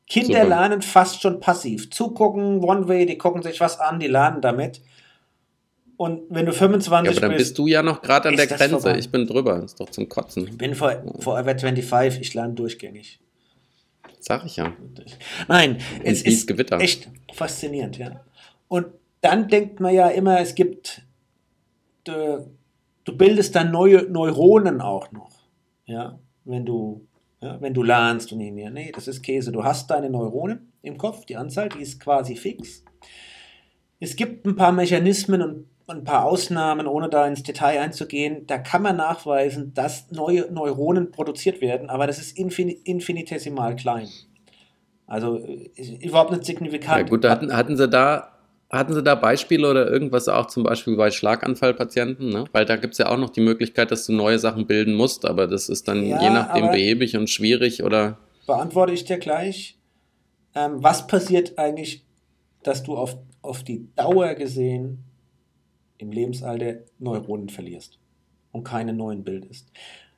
Kinder 0.08 0.44
super. 0.44 0.48
lernen 0.48 0.82
fast 0.84 1.22
schon 1.22 1.40
passiv. 1.40 1.90
Zugucken, 1.90 2.64
One-Way, 2.64 3.08
die 3.08 3.18
gucken 3.18 3.42
sich 3.42 3.60
was 3.60 3.80
an, 3.80 4.00
die 4.00 4.08
lernen 4.08 4.42
damit. 4.42 4.82
Und 5.98 6.24
wenn 6.30 6.46
du 6.46 6.52
25 6.52 7.10
bist. 7.10 7.22
Ja, 7.22 7.26
aber 7.26 7.30
dann 7.30 7.38
bist, 7.38 7.50
bist 7.52 7.58
du 7.58 7.68
ja 7.68 7.82
noch 7.82 8.02
gerade 8.02 8.28
an 8.28 8.36
der 8.36 8.48
Grenze. 8.48 8.82
Vorbei. 8.82 9.00
Ich 9.00 9.10
bin 9.10 9.26
drüber. 9.26 9.64
Ist 9.64 9.80
doch 9.80 9.90
zum 9.90 10.10
Kotzen. 10.10 10.48
Ich 10.48 10.58
bin 10.58 10.76
vor, 10.76 11.02
Forever 11.20 11.58
25. 11.58 12.22
Ich 12.22 12.34
lerne 12.34 12.54
durchgängig. 12.54 13.20
Sag 14.20 14.46
ich 14.46 14.58
ja. 14.58 14.74
Nein, 15.48 15.80
es 16.04 16.22
ist 16.22 16.48
Gewitter. 16.48 16.82
echt 16.82 17.08
faszinierend, 17.34 17.98
ja. 17.98 18.26
Und 18.68 18.88
dann 19.26 19.48
denkt 19.48 19.80
man 19.80 19.94
ja 19.94 20.08
immer, 20.10 20.40
es 20.40 20.54
gibt, 20.54 21.02
du, 22.04 22.48
du 23.04 23.18
bildest 23.18 23.56
dann 23.56 23.72
neue 23.72 24.04
Neuronen 24.04 24.82
auch 24.82 25.12
noch, 25.12 25.32
ja, 25.86 26.20
wenn 26.44 26.66
du, 26.66 27.08
ja, 27.42 27.60
wenn 27.60 27.74
du 27.74 27.82
lernst 27.82 28.32
und 28.32 28.38
mehr. 28.38 28.70
Nee, 28.70 28.92
das 28.94 29.08
ist 29.08 29.24
Käse. 29.24 29.52
Du 29.52 29.64
hast 29.64 29.90
deine 29.90 30.10
Neuronen 30.10 30.72
im 30.84 30.98
Kopf, 30.98 31.26
die 31.26 31.38
Anzahl, 31.38 31.70
die 31.70 31.82
ist 31.82 32.00
quasi 32.00 32.36
fix. 32.36 32.84
Es 34.00 34.16
gibt 34.16 34.46
ein 34.46 34.56
paar 34.56 34.72
Mechanismen 34.72 35.42
und 35.42 35.66
ein 35.88 36.04
paar 36.04 36.26
Ausnahmen, 36.26 36.86
ohne 36.86 37.10
da 37.10 37.28
ins 37.28 37.42
Detail 37.42 37.80
einzugehen, 37.80 38.46
da 38.46 38.60
kann 38.60 38.84
man 38.84 38.96
nachweisen, 38.96 39.74
dass 39.74 40.12
neue 40.12 40.52
Neuronen 40.52 41.12
produziert 41.12 41.62
werden, 41.62 41.90
aber 41.90 42.06
das 42.06 42.20
ist 42.20 42.38
infinitesimal 42.38 43.76
klein. 43.76 44.08
Also 45.08 45.40
überhaupt 46.02 46.32
nicht 46.32 46.46
signifikant. 46.46 46.98
Ja 46.98 47.08
gut, 47.08 47.24
da 47.24 47.32
hatten, 47.32 47.56
hatten 47.56 47.78
Sie 47.78 47.88
da 47.88 48.35
hatten 48.78 48.94
Sie 48.94 49.04
da 49.04 49.16
Beispiele 49.16 49.70
oder 49.70 49.90
irgendwas 49.90 50.28
auch 50.28 50.48
zum 50.48 50.64
Beispiel 50.64 50.96
bei 50.96 51.12
Schlaganfallpatienten? 51.12 52.30
Ne? 52.30 52.46
Weil 52.52 52.66
da 52.66 52.76
gibt 52.76 52.94
es 52.94 52.98
ja 52.98 53.10
auch 53.10 53.18
noch 53.18 53.30
die 53.30 53.42
Möglichkeit, 53.42 53.92
dass 53.92 54.06
du 54.06 54.14
neue 54.14 54.40
Sachen 54.40 54.68
bilden 54.68 54.96
musst, 54.96 55.26
aber 55.26 55.48
das 55.48 55.70
ist 55.70 55.88
dann 55.88 56.06
ja, 56.06 56.22
je 56.22 56.30
nachdem 56.30 56.72
behäbig 56.72 57.16
und 57.18 57.30
schwierig 57.30 57.84
oder. 57.84 58.18
Beantworte 58.48 58.94
ich 58.94 59.06
dir 59.06 59.18
gleich. 59.18 59.78
Ähm, 60.54 60.84
was 60.84 61.08
passiert 61.08 61.58
eigentlich, 61.58 62.06
dass 62.64 62.84
du 62.84 62.98
auf, 62.98 63.18
auf 63.42 63.64
die 63.64 63.88
Dauer 63.96 64.34
gesehen 64.36 65.04
im 65.98 66.12
Lebensalter 66.12 66.80
Neuronen 67.00 67.50
verlierst 67.50 68.00
und 68.52 68.64
keine 68.64 68.94
neuen 68.94 69.24
bildest. 69.24 69.72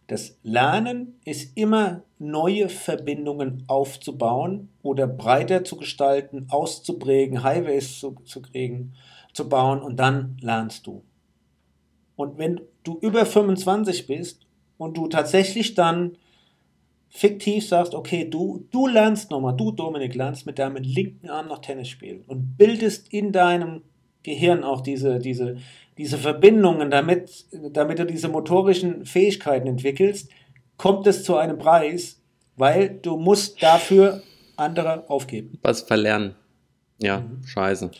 Das 0.08 0.40
Lernen 0.42 1.20
ist 1.26 1.58
immer 1.58 2.04
neue 2.18 2.70
Verbindungen 2.70 3.66
aufzubauen 3.68 4.70
oder 4.82 5.06
breiter 5.06 5.66
zu 5.66 5.76
gestalten, 5.76 6.48
auszuprägen, 6.50 7.44
Highways 7.44 8.00
zu, 8.00 8.16
zu 8.24 8.42
kriegen, 8.42 8.94
zu 9.34 9.50
bauen 9.50 9.82
und 9.82 9.98
dann 9.98 10.38
lernst 10.42 10.88
du. 10.88 11.04
Und 12.16 12.38
wenn 12.38 12.62
du 12.84 12.98
über 13.02 13.26
25 13.26 14.08
bist 14.08 14.48
und 14.78 14.96
du 14.96 15.08
tatsächlich 15.08 15.76
dann 15.76 16.18
fiktiv 17.10 17.68
sagst, 17.68 17.94
okay, 17.94 18.30
du, 18.30 18.66
du 18.72 18.88
lernst 18.88 19.30
nochmal, 19.30 19.56
du 19.56 19.72
Dominik 19.72 20.16
lernst 20.16 20.46
mit 20.46 20.58
deinem 20.58 20.82
linken 20.84 21.30
Arm 21.30 21.48
noch 21.48 21.60
Tennis 21.60 21.90
spielen 21.90 22.24
und 22.28 22.58
bildest 22.58 23.12
in 23.12 23.32
deinem 23.32 23.82
Gehirn 24.28 24.66
auch 24.66 24.82
diese, 24.82 25.20
diese, 25.20 25.58
diese 25.98 26.18
Verbindungen, 26.18 26.92
damit, 26.92 27.46
damit 27.72 27.98
du 27.98 28.06
diese 28.06 28.28
motorischen 28.28 29.06
Fähigkeiten 29.06 29.68
entwickelst, 29.68 30.30
kommt 30.76 31.08
es 31.08 31.24
zu 31.24 31.38
einem 31.38 31.58
Preis, 31.58 32.22
weil 32.58 32.90
du 33.02 33.18
musst 33.18 33.64
dafür 33.64 34.22
andere 34.58 35.10
aufgeben. 35.10 35.60
Was 35.62 35.82
verlernen. 35.82 36.36
Ja, 37.00 37.24
scheiße. 37.46 37.92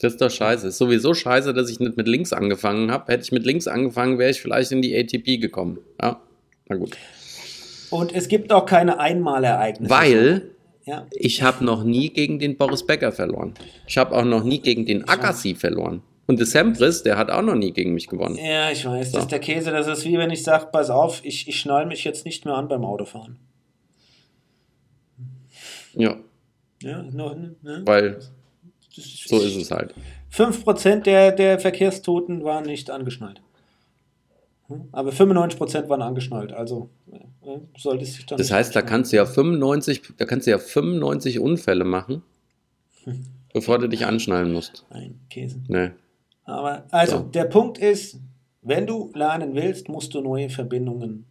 Das 0.00 0.14
ist 0.14 0.20
doch 0.20 0.30
scheiße. 0.30 0.66
Ist 0.68 0.78
sowieso 0.78 1.14
scheiße, 1.14 1.54
dass 1.54 1.70
ich 1.70 1.78
nicht 1.78 1.96
mit 1.96 2.08
links 2.08 2.32
angefangen 2.32 2.90
habe. 2.90 3.12
Hätte 3.12 3.22
ich 3.22 3.32
mit 3.32 3.46
links 3.46 3.68
angefangen, 3.68 4.18
wäre 4.18 4.30
ich 4.30 4.42
vielleicht 4.42 4.72
in 4.72 4.82
die 4.82 4.98
ATP 4.98 5.40
gekommen. 5.40 5.78
Ja, 6.02 6.20
na 6.68 6.76
gut. 6.76 6.96
Und 7.90 8.12
es 8.14 8.26
gibt 8.26 8.52
auch 8.52 8.66
keine 8.66 8.98
Einmalereignisse. 8.98 9.94
Weil 9.94 10.50
Ja. 10.86 11.06
ich 11.10 11.42
habe 11.42 11.64
noch 11.64 11.82
nie 11.84 12.10
gegen 12.10 12.38
den 12.38 12.56
Boris 12.56 12.86
Becker 12.86 13.10
verloren. 13.12 13.54
Ich 13.88 13.98
habe 13.98 14.16
auch 14.16 14.24
noch 14.24 14.44
nie 14.44 14.60
gegen 14.60 14.86
den 14.86 15.06
Agassi 15.08 15.54
verloren. 15.56 16.02
Und 16.28 16.38
der 16.38 16.46
Sampras, 16.46 17.02
der 17.02 17.18
hat 17.18 17.30
auch 17.30 17.42
noch 17.42 17.54
nie 17.56 17.72
gegen 17.72 17.92
mich 17.94 18.06
gewonnen. 18.08 18.36
ja, 18.36 18.70
ich 18.70 18.84
weiß, 18.86 19.10
So. 19.10 19.16
das 19.18 19.24
ist 19.26 19.32
der 19.32 19.38
Käse. 19.40 19.70
Das 19.72 19.86
ist 19.88 20.04
wie 20.04 20.16
wenn 20.18 20.30
ich 20.30 20.42
sage, 20.44 20.66
pass 20.72 20.88
auf, 20.90 21.24
ich, 21.24 21.48
ich 21.48 21.58
schnall 21.60 21.86
mich 21.86 22.04
jetzt 22.04 22.24
nicht 22.24 22.44
mehr 22.44 22.54
an 22.54 22.68
beim 22.68 22.84
Autofahren. 22.84 23.38
Ja, 25.94 26.16
Ja, 26.82 27.02
nur, 27.02 27.34
ne? 27.62 27.82
weil 27.84 28.20
so 28.90 29.40
ist 29.40 29.56
es 29.56 29.70
halt. 29.70 29.94
5% 30.32 31.02
der, 31.02 31.32
der 31.32 31.58
Verkehrstoten 31.58 32.44
waren 32.44 32.64
nicht 32.64 32.90
angeschnallt. 32.90 33.40
Hm? 34.68 34.88
Aber 34.92 35.10
95% 35.10 35.88
waren 35.88 36.02
angeschnallt. 36.02 36.52
Also 36.52 36.90
äh, 37.12 37.58
sollte 37.78 38.04
es 38.04 38.14
sich 38.14 38.26
dann. 38.26 38.38
Das 38.38 38.50
heißt, 38.50 38.74
da 38.74 38.82
kannst 38.82 39.12
du 39.12 39.16
ja 39.16 39.26
95, 39.26 40.02
da 40.16 40.24
kannst 40.24 40.46
du 40.46 40.50
ja 40.50 40.58
95 40.58 41.38
Unfälle 41.40 41.84
machen, 41.84 42.22
Hm. 43.04 43.24
bevor 43.52 43.78
du 43.78 43.88
dich 43.88 44.04
anschnallen 44.06 44.52
musst. 44.52 44.84
Nein, 44.90 45.20
Käse. 45.30 45.60
Nee. 45.68 45.90
Aber 46.44 46.84
also, 46.90 47.18
So. 47.18 47.22
der 47.24 47.44
Punkt 47.44 47.78
ist, 47.78 48.18
wenn 48.62 48.86
du 48.86 49.12
lernen 49.14 49.54
willst, 49.54 49.88
musst 49.88 50.14
du 50.14 50.20
neue 50.20 50.48
Verbindungen 50.48 51.26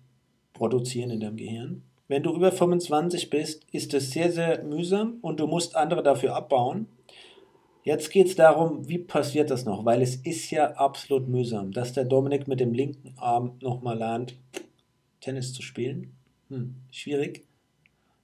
produzieren 0.54 1.12
in 1.12 1.20
deinem 1.20 1.36
Gehirn. 1.36 1.84
Wenn 2.08 2.24
du 2.24 2.34
über 2.36 2.52
25 2.52 3.30
bist, 3.30 3.66
ist 3.72 3.94
es 3.94 4.12
sehr, 4.12 4.32
sehr 4.32 4.64
mühsam 4.64 5.16
und 5.22 5.40
du 5.40 5.48
musst 5.48 5.76
andere 5.76 6.04
dafür 6.04 6.36
abbauen. 6.36 6.88
Jetzt 7.86 8.10
geht 8.10 8.26
es 8.28 8.36
darum, 8.36 8.90
wie 8.90 8.98
passiert 8.98 9.52
das 9.52 9.64
noch? 9.64 9.86
Weil 9.86 10.02
es 10.02 10.16
ist 10.16 10.50
ja 10.50 10.72
absolut 10.72 11.28
mühsam, 11.28 11.72
dass 11.72 11.94
der 11.94 12.04
Dominik 12.04 12.48
mit 12.48 12.60
dem 12.60 12.74
linken 12.74 13.14
Arm 13.16 13.60
nochmal 13.62 14.00
lernt, 14.00 14.36
Tennis 15.22 15.54
zu 15.54 15.62
spielen. 15.62 16.16
Hm, 16.50 16.78
schwierig. 16.90 17.46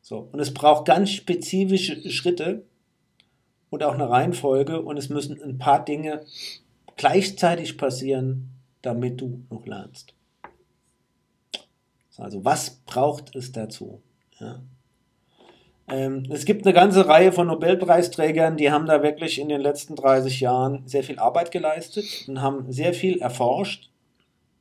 So, 0.01 0.27
und 0.31 0.39
es 0.39 0.51
braucht 0.51 0.85
ganz 0.85 1.11
spezifische 1.11 2.09
Schritte 2.09 2.65
und 3.69 3.83
auch 3.83 3.93
eine 3.93 4.09
Reihenfolge 4.09 4.81
und 4.81 4.97
es 4.97 5.09
müssen 5.09 5.39
ein 5.43 5.59
paar 5.59 5.85
Dinge 5.85 6.25
gleichzeitig 6.97 7.77
passieren, 7.77 8.49
damit 8.81 9.21
du 9.21 9.43
noch 9.51 9.67
lernst. 9.67 10.15
Also 12.17 12.43
was 12.43 12.81
braucht 12.87 13.35
es 13.35 13.51
dazu? 13.51 14.01
Ja. 14.39 14.63
Ähm, 15.91 16.23
es 16.29 16.45
gibt 16.45 16.65
eine 16.65 16.73
ganze 16.73 17.05
Reihe 17.05 17.33
von 17.33 17.47
Nobelpreisträgern, 17.47 18.55
die 18.55 18.71
haben 18.71 18.85
da 18.85 19.03
wirklich 19.03 19.39
in 19.39 19.49
den 19.49 19.59
letzten 19.59 19.97
30 19.97 20.39
Jahren 20.39 20.87
sehr 20.87 21.03
viel 21.03 21.19
Arbeit 21.19 21.51
geleistet 21.51 22.05
und 22.29 22.41
haben 22.41 22.71
sehr 22.71 22.93
viel 22.93 23.19
erforscht. 23.19 23.89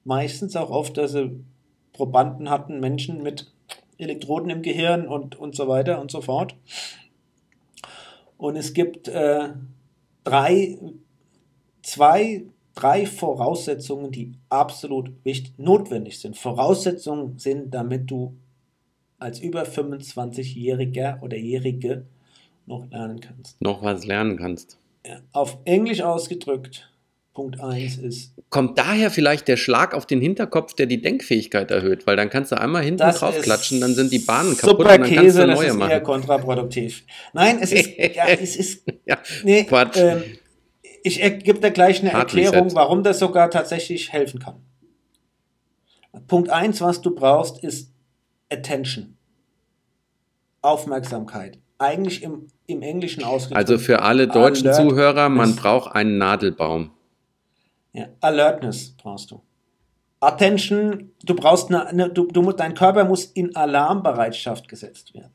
Meistens 0.02 0.56
auch 0.56 0.70
oft, 0.70 0.96
dass 0.96 1.12
sie 1.12 1.44
Probanden 1.92 2.50
hatten, 2.50 2.80
Menschen 2.80 3.22
mit 3.22 3.52
Elektroden 3.96 4.50
im 4.50 4.62
Gehirn 4.62 5.06
und, 5.06 5.36
und 5.36 5.54
so 5.54 5.68
weiter 5.68 6.00
und 6.00 6.10
so 6.10 6.20
fort. 6.20 6.56
Und 8.36 8.56
es 8.56 8.72
gibt 8.72 9.06
äh, 9.06 9.50
drei, 10.24 10.78
zwei, 11.82 12.44
drei 12.74 13.06
Voraussetzungen, 13.06 14.10
die 14.10 14.32
absolut 14.48 15.12
wichtig, 15.24 15.52
notwendig 15.58 16.18
sind. 16.18 16.36
Voraussetzungen 16.36 17.38
sind, 17.38 17.72
damit 17.72 18.10
du 18.10 18.34
als 19.20 19.40
über 19.40 19.62
25-Jähriger 19.64 21.20
oder 21.22 21.36
Jährige 21.36 22.06
noch 22.66 22.88
lernen 22.90 23.20
kannst. 23.20 23.60
Noch 23.60 23.82
was 23.82 24.04
lernen 24.04 24.36
kannst. 24.38 24.78
Ja. 25.06 25.20
Auf 25.32 25.58
Englisch 25.64 26.02
ausgedrückt, 26.02 26.90
Punkt 27.34 27.60
1 27.60 27.98
ist, 27.98 28.34
Kommt 28.50 28.76
daher 28.78 29.10
vielleicht 29.12 29.46
der 29.46 29.56
Schlag 29.56 29.94
auf 29.94 30.06
den 30.06 30.20
Hinterkopf, 30.20 30.74
der 30.74 30.86
die 30.86 31.00
Denkfähigkeit 31.00 31.70
erhöht, 31.70 32.06
weil 32.06 32.16
dann 32.16 32.28
kannst 32.28 32.50
du 32.50 32.60
einmal 32.60 32.82
hinten 32.82 32.98
das 32.98 33.20
drauf 33.20 33.36
ist 33.36 33.44
klatschen, 33.44 33.80
dann 33.80 33.94
sind 33.94 34.12
die 34.12 34.18
Bahnen 34.18 34.56
kaputt 34.56 34.70
super 34.70 34.80
und 34.80 34.88
dann 34.88 35.00
kannst 35.02 35.14
Käse, 35.14 35.40
du 35.42 35.46
das 35.46 35.56
neue 35.58 35.66
ist 35.68 35.72
eher 35.72 35.78
machen. 35.78 36.02
kontraproduktiv. 36.02 37.04
Nein, 37.32 37.58
es 37.60 37.70
ist, 37.72 37.90
ja, 38.14 38.26
es 38.26 38.56
ist 38.56 38.82
Ja, 39.06 39.18
Nee, 39.44 39.64
Quatsch. 39.64 39.96
Ähm, 39.98 40.22
ich 41.02 41.20
gebe 41.20 41.60
dir 41.60 41.70
gleich 41.70 42.00
eine 42.00 42.12
Hard 42.12 42.34
Erklärung, 42.34 42.64
Reset. 42.64 42.74
warum 42.76 43.02
das 43.04 43.20
sogar 43.20 43.50
tatsächlich 43.50 44.12
helfen 44.12 44.40
kann. 44.40 44.56
Punkt 46.26 46.50
1, 46.50 46.80
was 46.80 47.00
du 47.00 47.14
brauchst, 47.14 47.62
ist 47.62 47.92
Attention. 48.52 49.16
Aufmerksamkeit. 50.62 51.58
Eigentlich 51.78 52.22
im, 52.22 52.48
im 52.66 52.82
Englischen 52.82 53.24
ausgedrückt. 53.24 53.56
Also 53.56 53.78
für 53.78 54.02
alle 54.02 54.28
deutschen 54.28 54.68
Alert- 54.68 54.76
Zuhörer, 54.76 55.28
man 55.28 55.56
braucht 55.56 55.94
einen 55.94 56.18
Nadelbaum. 56.18 56.90
Ja, 57.92 58.08
Alertness 58.20 58.94
brauchst 58.96 59.30
du. 59.30 59.40
Attention, 60.20 61.12
du 61.24 61.34
brauchst 61.34 61.70
eine, 61.70 61.86
eine 61.86 62.10
du, 62.10 62.26
du, 62.26 62.52
dein 62.52 62.74
Körper 62.74 63.04
muss 63.04 63.24
in 63.24 63.56
Alarmbereitschaft 63.56 64.68
gesetzt 64.68 65.14
werden. 65.14 65.32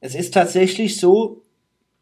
Es 0.00 0.16
ist 0.16 0.34
tatsächlich 0.34 0.98
so, 0.98 1.42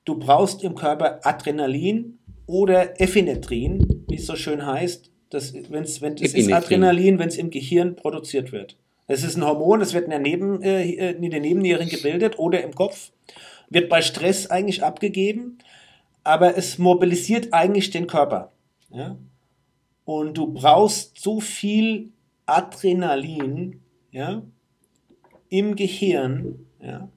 du 0.06 0.18
brauchst 0.18 0.64
im 0.64 0.74
Körper 0.74 1.20
Adrenalin 1.24 2.18
oder 2.46 2.98
Epinephrine, 3.00 3.86
wie 4.08 4.16
es 4.16 4.26
so 4.26 4.34
schön 4.34 4.64
heißt. 4.64 5.10
Das, 5.28 5.52
wenn's, 5.70 6.00
wenn, 6.00 6.14
es 6.14 6.34
ist. 6.34 6.52
Adrenalin, 6.52 7.18
wenn 7.18 7.28
es 7.28 7.36
im 7.36 7.50
Gehirn 7.50 7.96
produziert 7.96 8.50
wird. 8.52 8.76
Es 9.12 9.24
ist 9.24 9.36
ein 9.36 9.44
Hormon, 9.44 9.80
es 9.80 9.94
wird 9.94 10.04
in 10.04 10.10
der, 10.10 10.18
Neben, 10.18 10.62
äh, 10.62 11.12
in 11.12 11.30
der 11.30 11.40
Nebennieren 11.40 11.88
gebildet 11.88 12.38
oder 12.38 12.62
im 12.62 12.74
Kopf, 12.74 13.12
wird 13.68 13.88
bei 13.88 14.02
Stress 14.02 14.48
eigentlich 14.48 14.82
abgegeben, 14.82 15.58
aber 16.24 16.56
es 16.56 16.78
mobilisiert 16.78 17.52
eigentlich 17.52 17.90
den 17.90 18.06
Körper. 18.06 18.52
Ja? 18.90 19.16
Und 20.04 20.36
du 20.36 20.52
brauchst 20.52 21.20
so 21.20 21.40
viel 21.40 22.10
Adrenalin 22.46 23.80
ja, 24.10 24.42
im 25.48 25.76
Gehirn, 25.76 26.66
ja, 26.80 27.08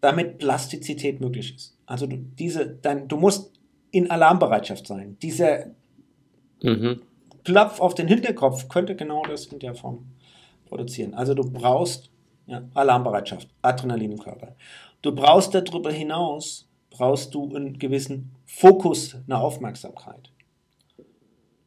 damit 0.00 0.38
Plastizität 0.38 1.20
möglich 1.20 1.54
ist. 1.54 1.76
Also 1.86 2.06
du, 2.06 2.16
diese, 2.16 2.66
dein, 2.66 3.08
du 3.08 3.16
musst 3.16 3.52
in 3.90 4.10
Alarmbereitschaft 4.10 4.86
sein. 4.86 5.16
Dieser 5.20 5.70
Mhm. 6.62 7.00
Klopf 7.48 7.80
auf 7.80 7.94
den 7.94 8.08
Hinterkopf 8.08 8.68
könnte 8.68 8.94
genau 8.94 9.22
das 9.22 9.46
in 9.46 9.58
der 9.58 9.74
Form 9.74 10.04
produzieren. 10.66 11.14
Also 11.14 11.32
du 11.32 11.50
brauchst 11.50 12.10
ja, 12.46 12.60
Alarmbereitschaft, 12.74 13.48
Adrenalin 13.62 14.12
im 14.12 14.18
Körper. 14.18 14.54
Du 15.00 15.14
brauchst 15.14 15.54
darüber 15.54 15.90
hinaus, 15.90 16.68
brauchst 16.90 17.34
du 17.34 17.48
einen 17.56 17.78
gewissen 17.78 18.34
Fokus, 18.44 19.16
eine 19.26 19.38
Aufmerksamkeit. 19.38 20.30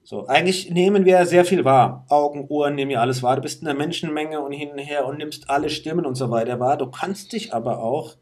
So, 0.03 0.27
eigentlich 0.27 0.69
nehmen 0.69 1.03
wir 1.03 1.25
sehr 1.25 1.45
viel 1.45 1.65
wahr. 1.65 2.05
Augen, 2.09 2.45
Ohren 2.49 2.75
nehmen 2.75 2.91
ja 2.91 3.01
alles 3.01 3.23
wahr. 3.23 3.37
Du 3.37 3.41
bist 3.41 3.61
in 3.61 3.65
der 3.65 3.73
Menschenmenge 3.73 4.39
und 4.39 4.51
hin 4.51 4.69
und 4.73 4.77
her 4.77 5.07
und 5.07 5.17
nimmst 5.17 5.49
alle 5.49 5.71
Stimmen 5.71 6.05
und 6.05 6.13
so 6.13 6.29
weiter 6.29 6.59
wahr. 6.59 6.77
Du 6.77 6.91
kannst 6.91 7.33
dich 7.33 7.55
aber 7.55 7.81
auch 7.81 8.17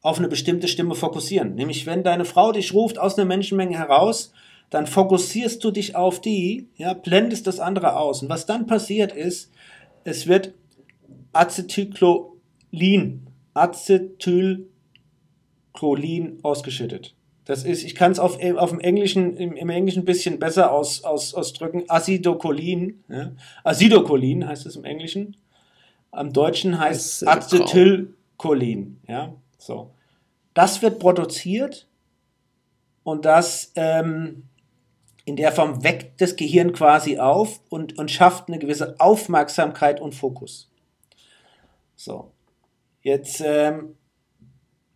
auf 0.00 0.18
eine 0.18 0.28
bestimmte 0.28 0.68
Stimme 0.68 0.94
fokussieren. 0.94 1.56
Nämlich, 1.56 1.86
wenn 1.86 2.04
deine 2.04 2.24
Frau 2.24 2.52
dich 2.52 2.72
ruft 2.72 3.00
aus 3.00 3.18
einer 3.18 3.26
Menschenmenge 3.26 3.76
heraus, 3.76 4.32
dann 4.70 4.86
fokussierst 4.86 5.62
du 5.62 5.70
dich 5.70 5.94
auf 5.96 6.20
die, 6.20 6.68
ja, 6.76 6.94
blendest 6.94 7.46
das 7.46 7.60
andere 7.60 7.96
aus. 7.96 8.22
Und 8.22 8.28
was 8.28 8.46
dann 8.46 8.66
passiert 8.66 9.12
ist, 9.12 9.52
es 10.04 10.26
wird 10.26 10.52
Acetylcholin, 11.32 13.26
Acetylcholin 13.54 14.68
ausgeschüttet. 16.42 17.14
Das 17.44 17.64
ist, 17.64 17.84
ich 17.84 17.94
kann 17.94 18.10
es 18.12 18.18
auf, 18.18 18.42
auf 18.56 18.70
dem 18.70 18.80
Englischen, 18.80 19.36
im, 19.36 19.54
im 19.54 19.68
Englischen 19.68 20.02
ein 20.02 20.06
bisschen 20.06 20.38
besser 20.38 20.72
aus, 20.72 21.04
aus, 21.04 21.34
ausdrücken, 21.34 21.84
Acidocholin. 21.88 23.04
Ja? 23.08 23.32
Acidocholin 23.64 24.48
heißt 24.48 24.64
es 24.66 24.76
im 24.76 24.84
Englischen. 24.84 25.36
Am 26.10 26.32
Deutschen 26.32 26.78
heißt 26.78 27.00
es 27.00 27.22
äh, 27.22 27.26
Acetylcholin. 27.26 28.98
Ja? 29.06 29.34
So. 29.58 29.90
Das 30.54 30.80
wird 30.80 31.00
produziert 31.00 31.86
und 33.02 33.26
das 33.26 33.72
ähm, 33.74 34.44
in 35.24 35.36
der 35.36 35.52
Form 35.52 35.82
weckt 35.82 36.20
das 36.20 36.36
Gehirn 36.36 36.72
quasi 36.72 37.18
auf 37.18 37.60
und, 37.70 37.98
und 37.98 38.10
schafft 38.10 38.48
eine 38.48 38.58
gewisse 38.58 39.00
Aufmerksamkeit 39.00 40.00
und 40.00 40.14
Fokus. 40.14 40.70
So, 41.96 42.32
jetzt 43.02 43.42
ähm, 43.44 43.96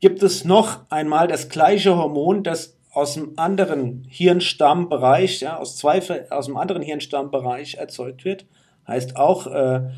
gibt 0.00 0.22
es 0.22 0.44
noch 0.44 0.90
einmal 0.90 1.28
das 1.28 1.48
gleiche 1.48 1.96
Hormon, 1.96 2.42
das 2.42 2.76
aus 2.92 3.16
einem 3.16 3.34
anderen 3.36 4.04
Hirnstammbereich, 4.08 5.40
ja, 5.40 5.58
aus, 5.58 5.76
zwei, 5.76 6.00
aus 6.30 6.46
einem 6.46 6.56
anderen 6.56 6.82
Hirnstammbereich 6.82 7.76
erzeugt 7.76 8.24
wird, 8.24 8.46
heißt 8.86 9.16
auch 9.16 9.46
äh, 9.46 9.90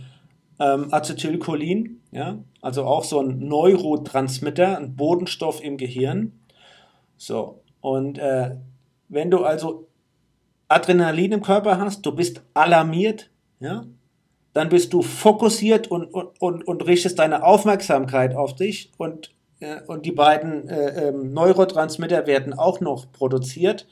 ähm, 0.59 0.93
Acetylcholin, 0.93 2.03
ja, 2.13 2.39
also 2.61 2.85
auch 2.85 3.05
so 3.05 3.21
ein 3.21 3.39
Neurotransmitter, 3.39 4.77
ein 4.77 4.97
Bodenstoff 4.97 5.63
im 5.63 5.77
Gehirn. 5.77 6.41
So, 7.17 7.63
und 7.81 8.19
äh, 8.19 8.57
wenn 9.09 9.31
du 9.31 9.45
also 9.45 9.89
Adrenalin 10.71 11.33
im 11.33 11.43
Körper 11.43 11.79
hast, 11.79 12.07
du 12.07 12.13
bist 12.13 12.43
alarmiert, 12.55 13.31
ja, 13.59 13.85
dann 14.53 14.69
bist 14.69 14.93
du 14.93 15.03
fokussiert 15.03 15.89
und, 15.91 16.13
und, 16.15 16.41
und, 16.41 16.67
und 16.67 16.87
richtest 16.87 17.19
deine 17.19 17.45
Aufmerksamkeit 17.45 18.35
auf 18.35 18.55
dich 18.55 18.91
und, 18.97 19.33
äh, 19.61 19.81
und 19.87 20.07
die 20.07 20.13
beiden 20.13 20.69
äh, 20.69 21.09
ähm, 21.09 21.33
Neurotransmitter 21.33 22.27
werden 22.27 22.55
auch 22.55 22.81
noch 22.81 23.11
produziert. 23.13 23.87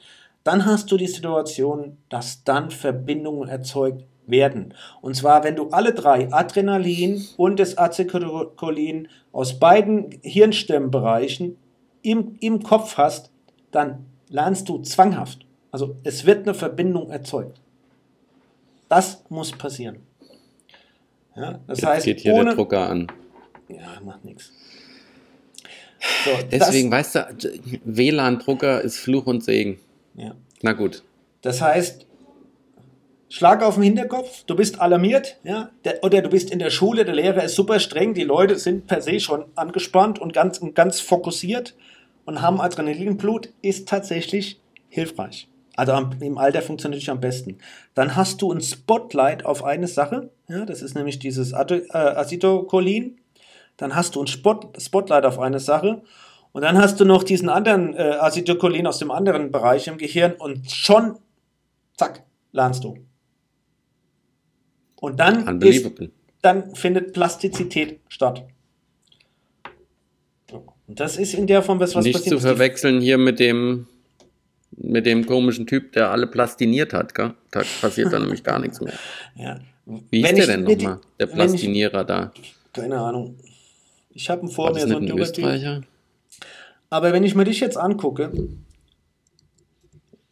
Dann 0.44 0.66
hast 0.66 0.90
du 0.90 0.96
die 0.96 1.08
Situation, 1.08 1.98
dass 2.08 2.44
dann 2.44 2.70
Verbindungen 2.70 3.48
erzeugt 3.48 4.04
werden. 4.26 4.74
Und 5.00 5.16
zwar, 5.16 5.42
wenn 5.44 5.56
du 5.56 5.68
alle 5.70 5.92
drei, 5.92 6.32
Adrenalin 6.32 7.26
und 7.36 7.58
das 7.58 7.76
Acetylcholin, 7.76 9.08
aus 9.32 9.58
beiden 9.58 10.10
Hirnstimmenbereichen 10.22 11.56
im, 12.02 12.36
im 12.40 12.62
Kopf 12.62 12.96
hast, 12.96 13.30
dann 13.70 14.06
lernst 14.28 14.68
du 14.68 14.78
zwanghaft. 14.78 15.47
Also 15.70 15.96
es 16.04 16.24
wird 16.24 16.46
eine 16.46 16.54
Verbindung 16.54 17.10
erzeugt. 17.10 17.60
Das 18.88 19.22
muss 19.28 19.52
passieren. 19.52 19.98
Ja, 21.36 21.60
das 21.66 21.80
Jetzt 21.80 21.86
heißt, 21.88 22.04
geht 22.06 22.20
hier 22.20 22.34
ohne, 22.34 22.44
der 22.46 22.54
Drucker 22.54 22.88
an. 22.88 23.06
Ja, 23.68 24.00
macht 24.04 24.24
nichts. 24.24 24.52
So, 26.24 26.30
Deswegen, 26.50 26.90
weißt 26.90 27.14
du, 27.14 27.26
WLAN-Drucker 27.84 28.80
ist 28.80 28.98
Fluch 28.98 29.26
und 29.26 29.44
Segen. 29.44 29.78
das, 30.16 30.24
ja. 30.24 30.34
Na 30.62 30.72
gut. 30.72 31.04
das 31.42 31.60
heißt, 31.60 32.06
Schlag 33.30 33.62
auf 33.62 33.74
den 33.74 33.82
Hinterkopf, 33.84 34.44
du 34.44 34.56
bist 34.56 34.80
alarmiert, 34.80 35.36
ja, 35.44 35.70
der, 35.84 36.02
oder 36.02 36.22
du 36.22 36.30
bist 36.30 36.50
in 36.50 36.58
der 36.58 36.70
Schule, 36.70 37.04
der 37.04 37.14
Lehrer 37.14 37.44
ist 37.44 37.54
super 37.56 37.78
streng, 37.78 38.14
die 38.14 38.24
Leute 38.24 38.58
sind 38.58 38.86
per 38.86 39.02
se 39.02 39.20
schon 39.20 39.44
angespannt 39.54 40.18
und 40.18 40.32
ganz, 40.32 40.58
und 40.58 40.74
ganz 40.74 41.00
fokussiert 41.00 41.74
und 42.24 42.40
haben 42.40 42.58
Adrenalinblut, 42.58 43.50
ist 43.60 43.86
tatsächlich 43.86 44.60
hilfreich. 44.88 45.46
Also 45.78 45.92
am, 45.92 46.10
im 46.20 46.38
Alter 46.38 46.60
funktioniert 46.60 46.96
natürlich 46.96 47.10
am 47.10 47.20
besten. 47.20 47.58
Dann 47.94 48.16
hast 48.16 48.42
du 48.42 48.52
ein 48.52 48.60
Spotlight 48.60 49.46
auf 49.46 49.62
eine 49.62 49.86
Sache, 49.86 50.30
ja, 50.48 50.64
das 50.66 50.82
ist 50.82 50.96
nämlich 50.96 51.20
dieses 51.20 51.52
äh, 51.52 51.88
Acetylcholin. 51.92 53.20
Dann 53.76 53.94
hast 53.94 54.16
du 54.16 54.20
ein 54.20 54.26
Spot, 54.26 54.72
Spotlight 54.76 55.24
auf 55.24 55.38
eine 55.38 55.60
Sache 55.60 56.02
und 56.50 56.62
dann 56.62 56.78
hast 56.78 56.98
du 56.98 57.04
noch 57.04 57.22
diesen 57.22 57.48
anderen 57.48 57.94
äh, 57.94 58.16
Acetylcholin 58.18 58.88
aus 58.88 58.98
dem 58.98 59.12
anderen 59.12 59.52
Bereich 59.52 59.86
im 59.86 59.98
Gehirn 59.98 60.32
und 60.32 60.68
schon, 60.68 61.16
zack, 61.96 62.24
lernst 62.50 62.82
du. 62.82 62.98
Und 65.00 65.20
dann, 65.20 65.62
ist, 65.62 65.92
dann 66.42 66.74
findet 66.74 67.12
Plastizität 67.12 68.00
statt. 68.08 68.48
Und 70.88 70.98
das 70.98 71.18
ist 71.18 71.34
in 71.34 71.46
der 71.46 71.62
Form, 71.62 71.78
was 71.78 71.94
was 71.94 72.02
Nicht 72.04 72.14
passiert 72.14 72.30
zu 72.30 72.36
ist. 72.38 72.42
Die- 72.42 72.48
verwechseln 72.48 73.00
hier 73.00 73.16
mit 73.16 73.38
dem, 73.38 73.86
mit 74.80 75.06
dem 75.06 75.26
komischen 75.26 75.66
Typ, 75.66 75.92
der 75.92 76.10
alle 76.10 76.26
plastiniert 76.26 76.92
hat. 76.92 77.14
Gell? 77.14 77.34
Da 77.50 77.62
passiert 77.80 78.12
dann 78.12 78.22
nämlich 78.22 78.42
gar 78.42 78.58
nichts 78.58 78.80
mehr. 78.80 78.94
Ja. 79.36 79.58
Wie 80.10 80.20
ist 80.20 80.36
der 80.36 80.46
denn 80.46 80.64
nochmal? 80.64 81.00
Der 81.18 81.28
wenn 81.28 81.28
ich- 81.28 81.34
Plastinierer 81.34 82.04
da. 82.04 82.32
Keine 82.72 82.98
Ahnung. 82.98 83.36
Ich 84.10 84.28
habe 84.28 84.42
ihn 84.42 84.50
vor 84.50 84.66
War 84.66 84.74
mir, 84.74 84.86
so 84.86 84.96
ein. 84.96 85.18
Österreicher? 85.18 85.80
Aber 86.90 87.12
wenn 87.12 87.24
ich 87.24 87.34
mir 87.34 87.44
dich 87.44 87.60
jetzt 87.60 87.76
angucke, 87.78 88.30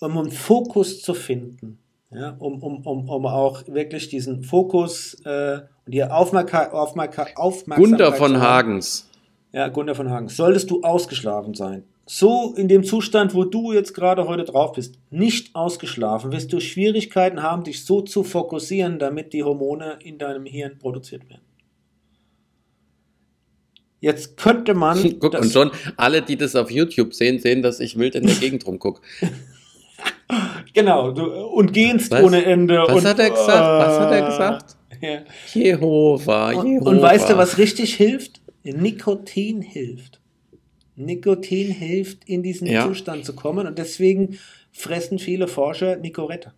um 0.01 0.19
einen 0.19 0.31
Fokus 0.31 1.01
zu 1.01 1.15
finden, 1.15 1.79
ja, 2.11 2.37
um, 2.39 2.63
um, 2.63 2.87
um, 2.87 3.09
um 3.09 3.27
auch 3.27 3.67
wirklich 3.67 4.09
diesen 4.09 4.43
Fokus 4.45 5.15
äh, 5.25 5.61
und 5.85 5.93
die 5.93 6.05
Aufmerka 6.05 6.71
Aufmerka 6.71 7.27
Aufmerksamkeit 7.37 7.77
Gunther 7.99 8.13
zu 8.13 8.19
von 8.19 8.41
Hagens. 8.41 9.09
Ja, 9.53 9.69
Gunther 9.69 9.95
von 9.95 10.11
Hagen. 10.11 10.29
Solltest 10.29 10.71
du 10.71 10.83
ausgeschlafen 10.83 11.55
sein. 11.55 11.85
So 12.09 12.55
in 12.57 12.69
dem 12.69 12.85
Zustand, 12.85 13.35
wo 13.35 13.45
du 13.45 13.73
jetzt 13.73 13.93
gerade 13.93 14.29
heute 14.29 14.45
drauf 14.45 14.73
bist, 14.73 14.95
nicht 15.11 15.57
ausgeschlafen, 15.57 16.31
wirst 16.31 16.53
du 16.53 16.61
Schwierigkeiten 16.61 17.43
haben, 17.43 17.65
dich 17.65 17.85
so 17.85 18.01
zu 18.01 18.23
fokussieren, 18.23 19.01
damit 19.01 19.33
die 19.33 19.43
Hormone 19.43 19.99
in 20.05 20.17
deinem 20.17 20.47
Hirn 20.47 20.79
produziert 20.79 21.29
werden. 21.29 21.43
Jetzt 23.99 24.37
könnte 24.37 24.75
man. 24.75 25.19
Guck, 25.21 25.35
und 25.35 25.51
schon 25.53 25.73
alle, 25.97 26.23
die 26.23 26.37
das 26.37 26.55
auf 26.55 26.71
YouTube 26.71 27.13
sehen, 27.13 27.41
sehen, 27.41 27.61
dass 27.61 27.81
ich 27.81 27.99
wild 27.99 28.15
in 28.15 28.25
der 28.25 28.37
Gegend 28.37 28.67
rumgucke. 28.67 29.03
Genau, 30.75 31.13
du, 31.13 31.25
und 31.25 31.73
gehst 31.73 32.13
ohne 32.13 32.45
Ende. 32.45 32.83
Was 32.87 32.97
und, 32.97 33.05
hat 33.07 33.19
er 33.19 33.31
gesagt? 33.31 33.49
Was 33.49 33.99
hat 34.01 34.13
er 34.13 34.27
gesagt? 34.27 34.77
Ja. 35.01 35.21
Jehova, 35.55 36.51
Und, 36.53 36.67
Jehova. 36.67 36.91
und 36.91 37.01
weißt 37.01 37.31
du, 37.31 37.39
was 37.39 37.57
richtig 37.57 37.95
hilft? 37.95 38.43
Nikotin 38.63 39.63
hilft. 39.63 40.21
Nikotin 40.97 41.71
hilft, 41.71 42.29
in 42.29 42.43
diesen 42.43 42.67
Ja. 42.67 42.87
Zustand 42.87 43.25
zu 43.25 43.35
kommen 43.35 43.67
und 43.67 43.79
deswegen 43.79 44.39
fressen 44.73 45.19
viele 45.19 45.47
Forscher 45.49 45.97
Nicorette. 45.97 46.53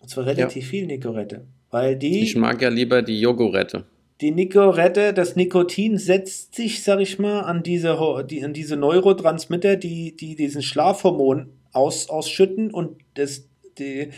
Und 0.00 0.08
zwar 0.10 0.26
relativ 0.26 0.66
viel 0.68 0.86
Nicorette. 0.86 1.46
Weil 1.70 1.96
die, 1.96 2.20
Ich 2.20 2.36
mag 2.36 2.60
ja 2.62 2.68
lieber 2.68 3.02
die 3.02 3.20
Jogurette. 3.20 3.84
die 4.20 4.30
Nicorette, 4.30 5.12
das 5.12 5.34
Nikotin 5.36 5.98
setzt 5.98 6.54
sich, 6.54 6.82
sag 6.84 7.00
ich 7.00 7.18
mal, 7.18 7.40
an 7.40 7.62
diese, 7.62 7.96
die, 8.30 8.44
an 8.44 8.52
diese 8.52 8.76
Neurotransmitter, 8.76 9.76
die, 9.76 10.14
die 10.16 10.36
diesen 10.36 10.62
Schlafhormon 10.62 11.48
aus, 11.72 12.08
ausschütten 12.08 12.70
und 12.72 12.98
das, 13.14 13.48
die, 13.78 14.10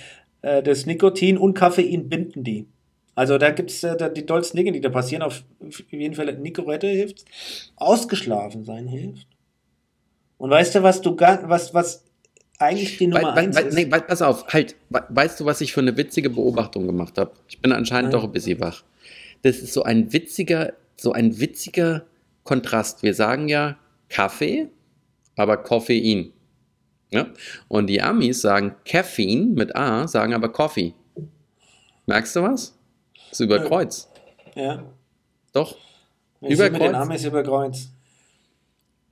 äh, 0.42 0.62
das 0.62 0.84
Nikotin 0.86 1.38
und 1.38 1.54
Koffein 1.56 2.08
binden 2.08 2.44
die. 2.44 2.66
Also 3.16 3.38
da 3.38 3.50
gibt 3.50 3.70
es 3.70 3.82
äh, 3.82 3.96
da 3.96 4.08
die 4.08 4.24
dollsten 4.24 4.56
Dinge, 4.58 4.70
die 4.72 4.80
da 4.80 4.90
passieren. 4.90 5.22
Auf 5.22 5.42
jeden 5.90 6.14
Fall 6.14 6.32
Nicorette 6.36 6.86
hilft. 6.86 7.24
Ausgeschlafen 7.76 8.64
sein 8.64 8.86
hilft. 8.86 9.26
Und 10.38 10.50
weißt 10.50 10.74
du, 10.76 10.82
was 10.82 11.00
du 11.00 11.16
gar, 11.16 11.48
was, 11.48 11.72
was 11.74 12.04
eigentlich 12.58 12.98
die 12.98 13.06
Nummer 13.06 13.34
wei- 13.34 13.40
eins 13.42 13.58
ist? 13.58 13.74
nee, 13.74 13.86
pass 13.86 14.20
auf, 14.22 14.46
halt. 14.48 14.76
Wei- 14.90 15.02
Weißt 15.08 15.40
du, 15.40 15.46
was 15.46 15.60
ich 15.62 15.72
für 15.72 15.80
eine 15.80 15.96
witzige 15.96 16.28
Beobachtung 16.30 16.86
gemacht 16.86 17.16
habe? 17.18 17.32
Ich 17.48 17.58
bin 17.60 17.72
anscheinend 17.72 18.12
Nein. 18.12 18.20
doch 18.20 18.24
ein 18.24 18.32
bisschen 18.32 18.60
wach. 18.60 18.84
Das 19.42 19.56
ist 19.58 19.72
so 19.72 19.82
ein 19.82 20.12
witziger, 20.12 20.74
so 20.96 21.12
ein 21.12 21.40
witziger 21.40 22.04
Kontrast. 22.44 23.02
Wir 23.02 23.14
sagen 23.14 23.48
ja 23.48 23.78
Kaffee, 24.10 24.68
aber 25.36 25.56
Koffein. 25.56 26.32
Ja? 27.10 27.28
Und 27.68 27.86
die 27.86 28.02
Amis 28.02 28.42
sagen 28.42 28.74
Caffeine 28.84 29.46
mit 29.46 29.74
A, 29.74 30.06
sagen 30.06 30.34
aber 30.34 30.50
Coffee. 30.50 30.92
Merkst 32.06 32.36
du 32.36 32.42
was? 32.42 32.75
Ist 33.36 33.40
über 33.40 33.58
Nö. 33.58 33.66
Kreuz. 33.68 34.08
Ja. 34.54 34.82
Doch. 35.52 35.76
Wir 36.40 36.56
sind 36.56 36.72
mit 36.72 36.80
den 36.82 36.92
Kreuz. 36.92 37.02
Amis 37.02 37.24
über 37.24 37.42
Kreuz. 37.42 37.88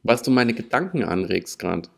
Was 0.03 0.23
du 0.23 0.31
meine 0.31 0.55
Gedanken 0.55 1.05
anregst 1.05 1.59
gerade. 1.59 1.89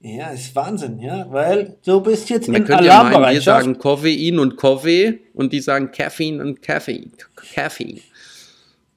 Ja, 0.00 0.28
ist 0.28 0.54
Wahnsinn, 0.54 0.98
ja, 0.98 1.26
weil 1.30 1.76
du 1.84 2.00
bist 2.00 2.28
jetzt 2.30 2.48
Man 2.48 2.56
in 2.62 2.64
könnte 2.66 2.84
ja 2.84 2.98
meinen, 3.02 3.10
wir 3.12 3.16
Alarmbereitschaft. 3.18 3.44
sagen 3.64 3.78
Koffein 3.78 4.38
und 4.38 4.56
Kaffee 4.58 5.20
und 5.32 5.52
die 5.52 5.60
sagen 5.60 5.90
Caffeine 5.92 6.42
und 6.42 6.60
Kaffee. 6.62 7.08
Kaffee. 7.54 8.02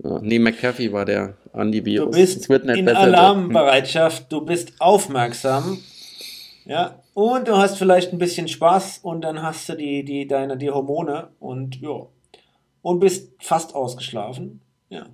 Ja, 0.04 0.20
nee, 0.22 0.40
McCaffey 0.40 0.92
war 0.92 1.06
der 1.06 1.38
Du 1.54 1.60
Antivirus. 1.60 2.16
bist 2.16 2.42
Es 2.42 2.50
wird 2.50 2.66
nicht 2.66 2.78
in 2.78 2.86
besser. 2.86 3.00
Alarmbereitschaft, 3.00 4.32
du 4.32 4.42
bist 4.42 4.74
aufmerksam, 4.80 5.80
ja, 6.66 7.02
und 7.14 7.48
du 7.48 7.56
hast 7.58 7.78
vielleicht 7.78 8.12
ein 8.14 8.18
bisschen 8.20 8.48
Spaß 8.50 9.00
und 9.02 9.22
dann 9.22 9.42
hast 9.42 9.70
du 9.70 9.76
die, 9.76 10.04
die, 10.04 10.28
deine, 10.28 10.58
die 10.58 10.70
Hormone 10.70 11.30
und 11.40 11.80
ja, 11.82 12.06
und 12.88 13.02
bist 13.02 13.34
fast 13.40 13.76
ausgeschlafen, 13.76 14.62
ja. 14.88 15.08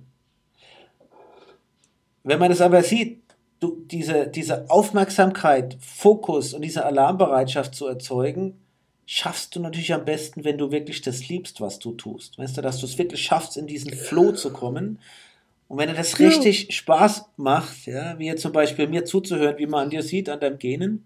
Wenn 2.22 2.38
man 2.38 2.48
das 2.48 2.60
aber 2.60 2.84
sieht, 2.84 3.20
du, 3.58 3.84
diese, 3.90 4.28
diese 4.28 4.70
Aufmerksamkeit, 4.70 5.76
Fokus 5.80 6.54
und 6.54 6.62
diese 6.62 6.86
Alarmbereitschaft 6.86 7.74
zu 7.74 7.88
erzeugen, 7.88 8.60
schaffst 9.06 9.56
du 9.56 9.60
natürlich 9.60 9.92
am 9.92 10.04
besten, 10.04 10.44
wenn 10.44 10.56
du 10.56 10.70
wirklich 10.70 11.02
das 11.02 11.28
liebst, 11.28 11.60
was 11.60 11.80
du 11.80 11.90
tust. 11.92 12.38
Weißt 12.38 12.56
du, 12.56 12.62
dass 12.62 12.78
du 12.78 12.86
es 12.86 12.96
wirklich 12.96 13.24
schaffst, 13.24 13.56
in 13.56 13.66
diesen 13.66 13.92
Flow 13.92 14.30
zu 14.30 14.52
kommen. 14.52 15.00
Und 15.66 15.78
wenn 15.78 15.88
dir 15.88 15.96
das 15.96 16.16
Ja. 16.16 16.28
richtig 16.28 16.72
Spaß 16.76 17.24
macht, 17.36 17.86
ja, 17.86 18.16
wie 18.20 18.26
jetzt 18.26 18.42
zum 18.42 18.52
Beispiel 18.52 18.86
mir 18.86 19.04
zuzuhören, 19.04 19.58
wie 19.58 19.66
man 19.66 19.86
an 19.86 19.90
dir 19.90 20.04
sieht, 20.04 20.28
an 20.28 20.38
deinem 20.38 20.58
Genen, 20.58 21.04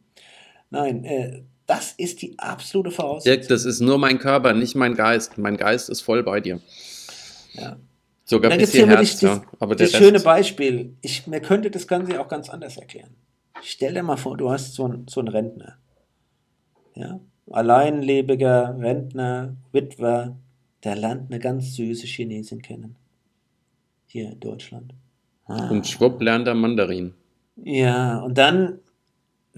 nein, 0.68 1.02
äh, 1.04 1.40
das 1.68 1.92
ist 1.92 2.22
die 2.22 2.38
absolute 2.38 2.90
Voraussetzung. 2.90 3.40
Dirk, 3.40 3.48
das 3.48 3.66
ist 3.66 3.80
nur 3.80 3.98
mein 3.98 4.18
Körper, 4.18 4.54
nicht 4.54 4.74
mein 4.74 4.94
Geist. 4.94 5.36
Mein 5.36 5.58
Geist 5.58 5.90
ist 5.90 6.00
voll 6.00 6.22
bei 6.22 6.40
dir. 6.40 6.60
Ja. 7.52 7.76
Sogar 8.24 8.56
bisschen 8.56 8.88
hier 8.88 8.96
Herz, 8.96 9.22
wirklich 9.22 9.42
ja. 9.60 9.66
das, 9.66 9.78
das 9.78 9.92
schöne 9.92 10.20
Beispiel. 10.20 10.96
Ich, 11.02 11.26
mir 11.26 11.40
könnte 11.40 11.70
das 11.70 11.86
Ganze 11.86 12.20
auch 12.20 12.28
ganz 12.28 12.48
anders 12.48 12.78
erklären. 12.78 13.10
Stell 13.62 13.92
dir 13.92 14.02
mal 14.02 14.16
vor, 14.16 14.38
du 14.38 14.50
hast 14.50 14.74
so 14.74 14.86
einen, 14.86 15.08
so 15.08 15.20
einen 15.20 15.28
Rentner. 15.28 15.76
Ja? 16.94 17.20
Alleinlebiger 17.50 18.74
Rentner, 18.80 19.54
Witwer, 19.72 20.36
der 20.84 20.96
lernt 20.96 21.30
eine 21.30 21.38
ganz 21.38 21.74
süße 21.74 22.06
Chinesin 22.06 22.62
kennen. 22.62 22.96
Hier 24.06 24.32
in 24.32 24.40
Deutschland. 24.40 24.94
Ah. 25.44 25.68
Und 25.68 25.86
schwupp 25.86 26.22
lernt 26.22 26.48
er 26.48 26.54
Mandarin. 26.54 27.12
Ja, 27.56 28.20
und 28.20 28.38
dann 28.38 28.78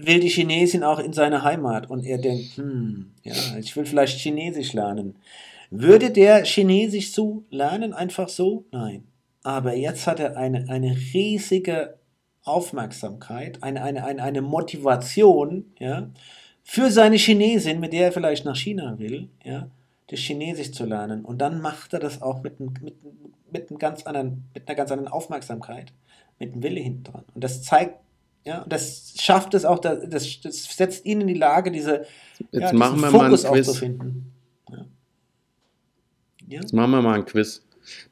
will 0.05 0.19
die 0.19 0.29
Chinesin 0.29 0.83
auch 0.83 0.99
in 0.99 1.13
seine 1.13 1.43
Heimat 1.43 1.89
und 1.89 2.05
er 2.05 2.17
denkt, 2.17 2.57
hm, 2.57 3.11
ja, 3.23 3.33
ich 3.59 3.75
will 3.75 3.85
vielleicht 3.85 4.19
Chinesisch 4.19 4.73
lernen. 4.73 5.15
Würde 5.69 6.11
der 6.11 6.43
Chinesisch 6.43 7.13
so 7.13 7.43
lernen, 7.49 7.93
einfach 7.93 8.29
so? 8.29 8.65
Nein. 8.71 9.05
Aber 9.43 9.73
jetzt 9.73 10.05
hat 10.07 10.19
er 10.19 10.37
eine, 10.37 10.69
eine 10.69 10.95
riesige 11.13 11.97
Aufmerksamkeit, 12.43 13.63
eine, 13.63 13.81
eine, 13.83 14.03
eine, 14.03 14.23
eine 14.23 14.41
Motivation, 14.41 15.71
ja, 15.79 16.09
für 16.63 16.91
seine 16.91 17.17
Chinesin, 17.17 17.79
mit 17.79 17.93
der 17.93 18.05
er 18.05 18.11
vielleicht 18.11 18.45
nach 18.45 18.55
China 18.55 18.97
will, 18.99 19.29
ja. 19.43 19.69
das 20.07 20.19
Chinesisch 20.19 20.71
zu 20.71 20.85
lernen. 20.85 21.25
Und 21.25 21.39
dann 21.39 21.61
macht 21.61 21.93
er 21.93 21.99
das 21.99 22.21
auch 22.21 22.43
mit, 22.43 22.59
mit, 22.59 22.81
mit, 23.51 23.69
einem 23.69 23.79
ganz 23.79 24.03
anderen, 24.03 24.45
mit 24.53 24.67
einer 24.67 24.75
ganz 24.75 24.91
anderen 24.91 25.11
Aufmerksamkeit, 25.11 25.91
mit 26.39 26.53
einem 26.53 26.63
Wille 26.63 26.79
hinten 26.79 27.03
dran. 27.03 27.23
Und 27.33 27.43
das 27.43 27.63
zeigt, 27.63 27.95
ja, 28.45 28.65
das 28.67 29.13
schafft 29.19 29.53
es 29.53 29.65
auch, 29.65 29.79
das, 29.79 29.99
das, 30.41 30.63
setzt 30.63 31.05
ihn 31.05 31.21
in 31.21 31.27
die 31.27 31.33
Lage, 31.35 31.71
diese, 31.71 32.05
Jetzt 32.51 32.71
ja, 32.71 32.73
machen 32.73 32.99
wir 33.01 33.11
mal 33.11 33.25
ein 33.25 33.37
Fokus 33.37 33.43
Quiz. 33.43 33.65
zu 33.67 33.73
finden. 33.73 34.33
Ja. 34.69 34.85
Ja? 36.47 36.61
Jetzt 36.61 36.73
machen 36.73 36.91
wir 36.91 37.01
mal 37.01 37.15
ein 37.15 37.25
Quiz. 37.25 37.63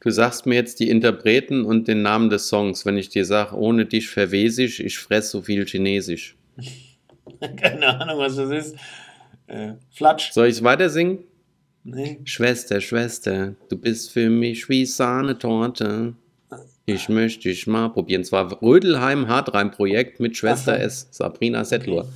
Du 0.02 0.10
sagst 0.10 0.46
mir 0.46 0.56
jetzt 0.56 0.80
die 0.80 0.90
Interpreten 0.90 1.64
und 1.64 1.88
den 1.88 2.02
Namen 2.02 2.30
des 2.30 2.48
Songs, 2.48 2.86
wenn 2.86 2.98
ich 2.98 3.10
dir 3.10 3.26
sage, 3.26 3.56
ohne 3.56 3.86
dich 3.86 4.10
verwes 4.10 4.58
ich, 4.58 4.84
ich 4.84 4.98
fress 4.98 5.32
so 5.32 5.42
viel 5.42 5.66
Chinesisch. 5.66 6.36
Keine 7.58 8.00
Ahnung, 8.00 8.20
was 8.20 8.36
das 8.36 8.50
ist. 8.50 8.76
Äh, 9.48 9.74
Flatsch. 9.92 10.32
Soll 10.32 10.48
ich 10.48 10.56
es 10.56 10.64
weiter 10.64 10.90
singen? 10.90 11.20
Nee. 11.84 12.20
Schwester, 12.26 12.82
Schwester, 12.82 13.56
du 13.70 13.78
bist 13.78 14.12
für 14.12 14.30
mich 14.30 14.68
wie 14.70 14.86
Sahnetorte. 14.86 16.14
Ich 16.94 17.08
möchte 17.08 17.50
dich 17.50 17.68
mal 17.68 17.90
probieren. 17.90 18.22
Es 18.22 18.32
war 18.32 18.62
Rödelheim 18.62 19.28
Hartreim-Projekt 19.28 20.20
mit 20.20 20.36
Schwester 20.36 20.76
so. 20.76 20.82
S, 20.82 21.08
Sabrina 21.12 21.64
Settlur. 21.64 22.02
Okay. 22.02 22.12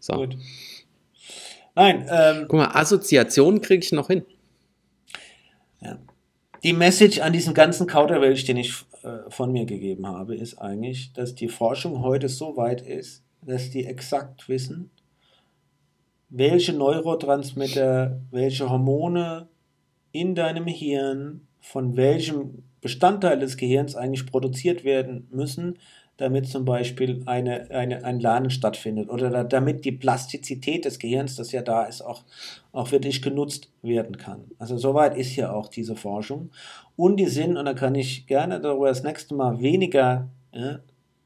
So. 0.00 0.12
Gut. 0.14 0.36
Nein, 1.74 2.06
ähm, 2.10 2.46
Guck 2.48 2.58
mal, 2.58 2.70
Assoziation 2.74 3.60
kriege 3.60 3.84
ich 3.84 3.92
noch 3.92 4.08
hin. 4.08 4.24
Ja. 5.80 5.98
Die 6.62 6.72
Message 6.72 7.20
an 7.20 7.32
diesem 7.32 7.54
ganzen 7.54 7.86
Kauderwelsch, 7.86 8.44
den 8.44 8.58
ich 8.58 8.74
äh, 9.02 9.30
von 9.30 9.50
mir 9.52 9.64
gegeben 9.64 10.06
habe, 10.06 10.34
ist 10.34 10.58
eigentlich, 10.58 11.12
dass 11.14 11.34
die 11.34 11.48
Forschung 11.48 12.02
heute 12.02 12.28
so 12.28 12.56
weit 12.56 12.82
ist, 12.82 13.22
dass 13.42 13.70
die 13.70 13.86
exakt 13.86 14.48
wissen, 14.48 14.90
welche 16.28 16.74
Neurotransmitter, 16.74 18.20
welche 18.30 18.68
Hormone 18.68 19.48
in 20.12 20.34
deinem 20.34 20.66
Hirn 20.66 21.46
von 21.60 21.96
welchem 21.96 22.64
Bestandteil 22.80 23.38
des 23.38 23.56
Gehirns 23.56 23.94
eigentlich 23.94 24.26
produziert 24.26 24.84
werden 24.84 25.26
müssen, 25.30 25.78
damit 26.18 26.48
zum 26.48 26.64
Beispiel 26.64 27.22
eine, 27.26 27.70
eine, 27.70 28.04
ein 28.04 28.18
Lernen 28.18 28.50
stattfindet 28.50 29.08
oder 29.08 29.30
da, 29.30 29.44
damit 29.44 29.84
die 29.84 29.92
Plastizität 29.92 30.84
des 30.84 30.98
Gehirns, 30.98 31.36
das 31.36 31.52
ja 31.52 31.62
da 31.62 31.84
ist, 31.84 32.02
auch, 32.02 32.24
auch 32.72 32.90
wirklich 32.90 33.22
genutzt 33.22 33.70
werden 33.82 34.18
kann. 34.18 34.50
Also 34.58 34.76
soweit 34.76 35.16
ist 35.16 35.36
ja 35.36 35.52
auch 35.52 35.68
diese 35.68 35.94
Forschung. 35.94 36.50
Und 36.96 37.18
die 37.18 37.26
sind, 37.26 37.56
und 37.56 37.64
da 37.64 37.74
kann 37.74 37.94
ich 37.94 38.26
gerne 38.26 38.60
darüber 38.60 38.88
das 38.88 39.04
nächste 39.04 39.36
Mal 39.36 39.60
weniger 39.60 40.28
ja, 40.52 40.80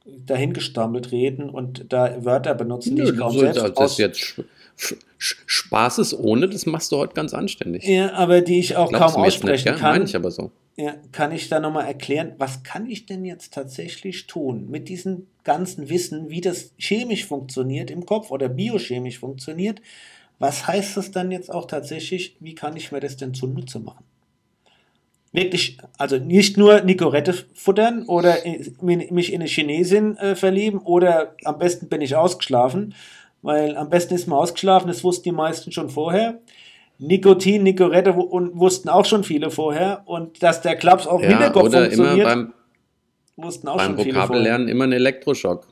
dahingestammelt 0.04 1.10
reden 1.10 1.48
und 1.48 1.90
da 1.90 2.22
Wörter 2.24 2.54
benutzen, 2.54 2.96
die 2.96 3.02
Nö, 3.02 3.12
ich 3.12 3.18
kaum 3.18 3.32
so, 3.32 3.40
selbst 3.40 3.62
das 3.62 3.76
aus 3.76 3.98
jetzt 3.98 4.42
Spaßes 5.18 6.18
ohne, 6.18 6.48
das 6.48 6.66
machst 6.66 6.90
du 6.92 6.96
heute 6.96 7.14
ganz 7.14 7.32
anständig. 7.34 7.84
ja, 7.84 8.12
aber 8.14 8.40
die 8.40 8.58
ich 8.58 8.76
auch 8.76 8.88
Glaubst 8.88 9.14
kaum 9.14 9.24
nicht, 9.24 9.36
aussprechen 9.36 9.64
gell? 9.64 9.74
kann. 9.76 9.92
Meine 9.92 10.04
ich 10.04 10.16
aber 10.16 10.30
so. 10.30 10.50
Ja, 10.76 10.94
kann 11.12 11.32
ich 11.32 11.48
da 11.48 11.60
nochmal 11.60 11.86
erklären, 11.86 12.32
was 12.38 12.62
kann 12.62 12.86
ich 12.86 13.04
denn 13.06 13.24
jetzt 13.24 13.52
tatsächlich 13.52 14.26
tun 14.26 14.70
mit 14.70 14.88
diesem 14.88 15.26
ganzen 15.44 15.90
Wissen, 15.90 16.30
wie 16.30 16.40
das 16.40 16.72
chemisch 16.78 17.26
funktioniert 17.26 17.90
im 17.90 18.06
Kopf 18.06 18.30
oder 18.30 18.48
biochemisch 18.48 19.18
funktioniert? 19.18 19.82
Was 20.38 20.66
heißt 20.66 20.96
das 20.96 21.10
dann 21.10 21.30
jetzt 21.30 21.52
auch 21.52 21.66
tatsächlich? 21.66 22.36
Wie 22.40 22.54
kann 22.54 22.76
ich 22.76 22.90
mir 22.90 23.00
das 23.00 23.16
denn 23.16 23.34
zunutze 23.34 23.78
machen? 23.80 24.04
Wirklich, 25.30 25.78
also 25.98 26.18
nicht 26.18 26.56
nur 26.56 26.80
Nicorette 26.82 27.32
futtern 27.54 28.04
oder 28.06 28.38
mich 28.80 29.32
in 29.32 29.40
eine 29.40 29.48
Chinesin 29.48 30.16
äh, 30.18 30.34
verlieben 30.34 30.80
oder 30.80 31.36
am 31.44 31.58
besten 31.58 31.88
bin 31.88 32.02
ich 32.02 32.16
ausgeschlafen, 32.16 32.94
weil 33.42 33.76
am 33.76 33.90
besten 33.90 34.14
ist 34.14 34.26
man 34.26 34.38
ausgeschlafen, 34.38 34.88
das 34.88 35.04
wussten 35.04 35.24
die 35.24 35.32
meisten 35.32 35.72
schon 35.72 35.90
vorher. 35.90 36.40
Nikotin, 36.98 37.64
Nicorette 37.64 38.14
wussten 38.14 38.88
auch 38.88 39.04
schon 39.04 39.24
viele 39.24 39.50
vorher 39.50 40.02
und 40.06 40.42
dass 40.42 40.62
der 40.62 40.76
Klaps 40.76 41.06
auch 41.06 41.18
im 41.18 41.24
Ja, 41.24 41.30
Hinterkopf 41.30 41.64
oder 41.64 41.86
immer 41.86 41.96
funktioniert, 41.96 42.26
beim, 42.26 42.54
wussten 43.36 43.68
auch 43.68 43.76
beim 43.76 43.86
schon 43.86 43.96
viele 43.98 44.14
vorher. 44.14 44.28
Vokabellernen 44.28 44.68
immer 44.68 44.84
ein 44.84 44.92
Elektroschock. 44.92 45.66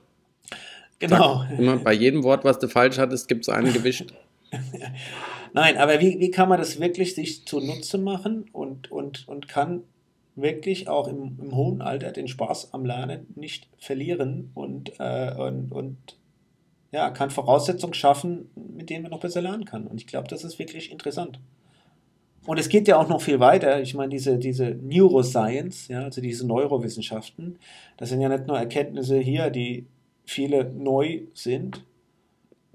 Genau. 0.99 1.45
Zack, 1.49 1.59
immer 1.59 1.77
bei 1.77 1.93
jedem 1.93 2.25
Wort, 2.25 2.45
was 2.45 2.59
du 2.59 2.69
falsch 2.69 2.99
hattest, 2.99 3.29
gibt 3.29 3.43
es 3.43 3.49
einen 3.49 3.73
gewischt. 3.73 4.13
Nein, 5.53 5.79
aber 5.79 6.01
wie, 6.01 6.19
wie 6.19 6.31
kann 6.31 6.49
man 6.49 6.59
das 6.59 6.81
wirklich 6.81 7.15
sich 7.15 7.47
zunutze 7.47 7.99
machen 7.99 8.47
und, 8.53 8.91
und, 8.91 9.27
und 9.29 9.49
kann 9.49 9.83
wirklich 10.35 10.89
auch 10.89 11.09
im, 11.09 11.39
im 11.41 11.55
hohen 11.55 11.83
Alter 11.83 12.11
den 12.13 12.29
Spaß 12.29 12.73
am 12.73 12.85
Lernen 12.85 13.27
nicht 13.37 13.69
verlieren 13.79 14.51
und, 14.55 14.93
äh, 14.99 15.33
und, 15.37 15.73
und 15.73 15.97
ja, 16.93 17.11
kann 17.11 17.31
Voraussetzungen 17.31 17.95
schaffen, 17.95 18.51
mit 18.55 18.91
denen 18.91 19.03
man 19.03 19.13
noch 19.13 19.21
besser 19.21 19.43
lernen 19.43 19.65
kann. 19.65 19.87
Und 19.87 20.01
ich 20.01 20.07
glaube, 20.07 20.29
das 20.29 20.45
ist 20.45 20.59
wirklich 20.59 20.91
interessant. 20.91 21.41
Und 22.47 22.59
es 22.59 22.69
geht 22.69 22.89
ja 22.89 22.97
auch 22.97 23.09
noch 23.09 23.21
viel 23.21 23.39
weiter. 23.39 23.81
Ich 23.81 23.95
meine, 23.95 24.11
diese, 24.11 24.39
diese 24.39 24.71
Neuroscience, 24.71 25.89
ja, 25.89 26.05
also 26.05 26.21
diese 26.21 26.47
Neurowissenschaften, 26.47 27.59
das 27.97 28.09
sind 28.09 28.21
ja 28.21 28.29
nicht 28.29 28.47
nur 28.47 28.59
Erkenntnisse 28.59 29.19
hier, 29.19 29.51
die 29.51 29.87
viele 30.25 30.65
neu 30.73 31.23
sind, 31.35 31.85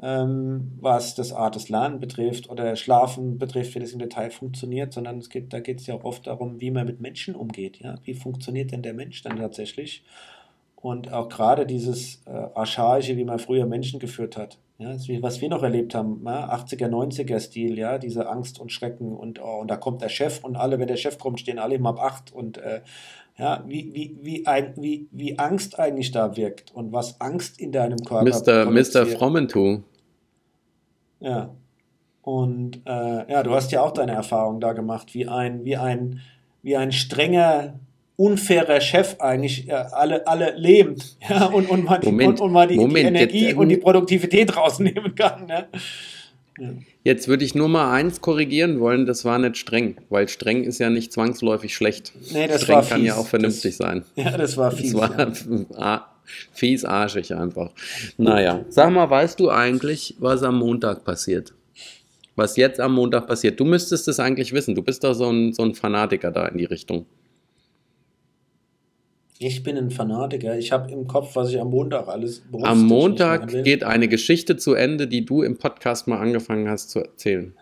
ähm, 0.02 0.74
was 0.80 1.16
das 1.16 1.34
Art 1.34 1.56
des 1.56 1.70
Lernen 1.70 2.00
betrifft 2.00 2.50
oder 2.50 2.76
Schlafen 2.76 3.38
betrifft, 3.40 3.76
wie 3.76 3.80
das 3.80 3.94
im 3.94 4.00
Detail 4.00 4.30
funktioniert, 4.30 4.94
sondern 4.94 5.18
es 5.18 5.30
geht, 5.30 5.52
da 5.52 5.60
geht 5.60 5.80
es 5.80 5.88
ja 5.88 5.96
auch 5.96 6.04
oft 6.04 6.28
darum, 6.28 6.62
wie 6.62 6.72
man 6.72 6.86
mit 6.86 7.00
Menschen 7.00 7.34
umgeht. 7.36 7.80
Ja? 7.80 7.96
Wie 8.04 8.14
funktioniert 8.14 8.72
denn 8.72 8.84
der 8.84 8.94
Mensch 8.94 9.22
dann 9.24 9.38
tatsächlich? 9.38 10.04
Und 10.86 11.12
auch 11.12 11.30
gerade 11.30 11.66
dieses 11.66 12.22
äh, 12.28 12.30
Archaische, 12.30 13.18
wie 13.18 13.26
man 13.26 13.40
früher 13.40 13.66
Menschen 13.66 14.00
geführt 14.00 14.38
hat. 14.38 14.60
Ja, 14.78 14.96
was 15.20 15.42
wir 15.42 15.50
noch 15.50 15.64
erlebt 15.64 15.96
haben, 15.96 16.22
ja? 16.24 16.54
80er, 16.54 16.90
90er 16.90 17.40
Stil, 17.40 17.80
ja, 17.80 17.98
diese 17.98 18.30
Angst 18.30 18.60
und 18.60 18.72
Schrecken 18.72 19.16
und, 19.16 19.42
oh, 19.42 19.62
und 19.62 19.72
da 19.72 19.78
kommt 19.78 20.04
der 20.04 20.10
Chef 20.10 20.44
und 20.44 20.56
alle, 20.56 20.78
wenn 20.78 20.86
der 20.86 20.98
Chef 20.98 21.18
kommt, 21.18 21.40
stehen 21.40 21.58
alle 21.58 21.74
im 21.74 21.88
Ab 21.88 22.00
8 22.00 22.32
und 22.32 22.60
äh, 22.60 22.82
ja, 23.36 23.64
wie, 23.66 23.96
wie, 23.96 24.20
wie, 24.22 24.46
ein, 24.46 24.76
wie, 24.78 25.08
wie 25.10 25.40
Angst 25.40 25.80
eigentlich 25.80 26.12
da 26.12 26.38
wirkt 26.38 26.72
und 26.76 26.94
was 26.94 27.20
Angst 27.20 27.60
in 27.60 27.72
deinem 27.72 27.98
Körper 27.98 28.24
Mr. 28.24 28.70
Mr. 28.70 29.08
Frommentu. 29.08 29.80
Ja. 31.20 31.50
Und 32.22 32.82
äh, 32.86 33.32
ja, 33.32 33.42
du 33.42 33.56
hast 33.56 33.72
ja 33.72 33.82
auch 33.82 33.92
deine 33.92 34.12
Erfahrung 34.12 34.60
da 34.60 34.74
gemacht, 34.74 35.16
wie 35.16 35.28
ein, 35.28 35.66
wie 35.66 35.78
ein, 35.78 36.22
wie 36.62 36.78
ein 36.78 36.92
strenger, 36.92 37.80
unfairer 38.18 38.80
Chef 38.82 39.16
eigentlich 39.20 39.72
alle, 39.74 40.26
alle 40.28 40.56
lähmt. 40.56 41.18
Ja, 41.30 41.46
und, 41.46 41.70
und 41.70 41.84
man, 41.84 42.02
Moment, 42.04 42.40
und, 42.40 42.46
und 42.46 42.54
man 42.54 42.70
die, 42.70 42.76
Moment, 42.76 42.98
die 42.98 43.02
Energie 43.02 43.46
jetzt, 43.48 43.58
und 43.58 43.70
die 43.70 43.78
Produktivität 43.78 44.56
rausnehmen 44.58 45.16
kann. 45.16 45.48
Ne? 45.48 45.68
Ja. 46.60 46.70
Jetzt 47.04 47.28
würde 47.28 47.44
ich 47.44 47.54
nur 47.54 47.68
mal 47.68 47.92
eins 47.92 48.22
korrigieren 48.22 48.80
wollen, 48.80 49.06
das 49.06 49.26
war 49.26 49.38
nicht 49.38 49.58
streng, 49.58 49.98
weil 50.10 50.28
streng 50.30 50.64
ist 50.64 50.80
ja 50.80 50.90
nicht 50.90 51.12
zwangsläufig 51.12 51.76
schlecht. 51.76 52.14
Nee, 52.32 52.48
das 52.48 52.64
streng 52.64 52.76
war 52.78 52.86
kann 52.86 53.00
fies. 53.00 53.08
ja 53.08 53.16
auch 53.16 53.28
vernünftig 53.28 53.78
das, 53.78 53.88
sein. 53.88 54.06
Ja, 54.16 54.38
das 54.38 54.56
war 54.56 54.72
fies. 54.72 54.94
Das 54.94 55.48
war 55.48 55.70
ja. 55.78 56.08
fies 56.52 56.86
arschig 56.86 57.36
einfach. 57.36 57.72
Naja, 58.18 58.64
sag 58.70 58.92
mal, 58.92 59.10
weißt 59.10 59.40
du 59.40 59.50
eigentlich, 59.50 60.16
was 60.20 60.44
am 60.44 60.60
Montag 60.60 61.04
passiert? 61.04 61.54
Was 62.36 62.58
jetzt 62.58 62.80
am 62.80 62.94
Montag 62.94 63.28
passiert? 63.28 63.60
Du 63.60 63.66
müsstest 63.66 64.08
es 64.08 64.20
eigentlich 64.20 64.54
wissen. 64.54 64.76
Du 64.76 64.82
bist 64.82 65.04
doch 65.04 65.14
so 65.14 65.30
ein, 65.30 65.54
so 65.54 65.64
ein 65.64 65.74
Fanatiker 65.74 66.32
da 66.32 66.48
in 66.48 66.58
die 66.58 66.66
Richtung. 66.66 67.06
Ich 69.38 69.64
bin 69.64 69.78
ein 69.78 69.92
Fanatiker. 69.92 70.58
Ich 70.58 70.72
habe 70.72 70.90
im 70.92 71.08
Kopf, 71.08 71.36
was 71.36 71.50
ich 71.50 71.60
am 71.60 71.70
Montag 71.70 72.08
alles 72.08 72.44
Am 72.62 72.84
Montag 72.84 73.50
geht 73.64 73.84
eine 73.84 74.08
Geschichte 74.08 74.56
zu 74.56 74.76
Ende, 74.76 75.08
die 75.08 75.26
du 75.26 75.42
im 75.42 75.58
Podcast 75.58 76.08
mal 76.08 76.20
angefangen 76.20 76.70
hast 76.70 76.92
zu 76.92 77.00
erzählen. 77.00 77.54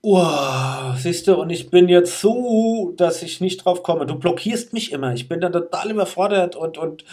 Oh, 0.00 0.94
siehst 0.98 1.28
du, 1.28 1.34
und 1.34 1.50
ich 1.50 1.70
bin 1.70 1.88
jetzt 1.88 2.20
so, 2.20 2.94
dass 2.96 3.22
ich 3.22 3.40
nicht 3.42 3.64
drauf 3.64 3.82
komme. 3.82 4.06
Du 4.06 4.18
blockierst 4.18 4.72
mich 4.72 4.92
immer. 4.92 5.12
Ich 5.12 5.28
bin 5.28 5.40
dann 5.40 5.52
total 5.52 5.90
überfordert 5.90 6.56
und, 6.56 6.78
und, 6.78 7.04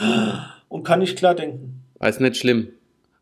und 0.69 0.83
kann 0.83 0.99
nicht 0.99 1.17
klar 1.17 1.35
denken. 1.35 1.83
Ist 2.01 2.21
nicht 2.21 2.37
schlimm. 2.37 2.69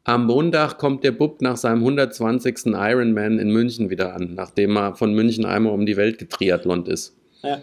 Am 0.04 0.26
Montag 0.26 0.78
kommt 0.78 1.04
der 1.04 1.12
Bub 1.12 1.42
nach 1.42 1.58
seinem 1.58 1.80
120. 1.80 2.68
Ironman 2.68 3.38
in 3.38 3.52
München 3.52 3.90
wieder 3.90 4.16
an, 4.16 4.34
nachdem 4.36 4.76
er 4.78 4.96
von 4.96 5.14
München 5.14 5.46
einmal 5.46 5.74
um 5.74 5.86
die 5.86 5.98
Welt 5.98 6.18
getriathlont 6.20 6.88
ist. 6.88 7.16
Ja, 7.44 7.60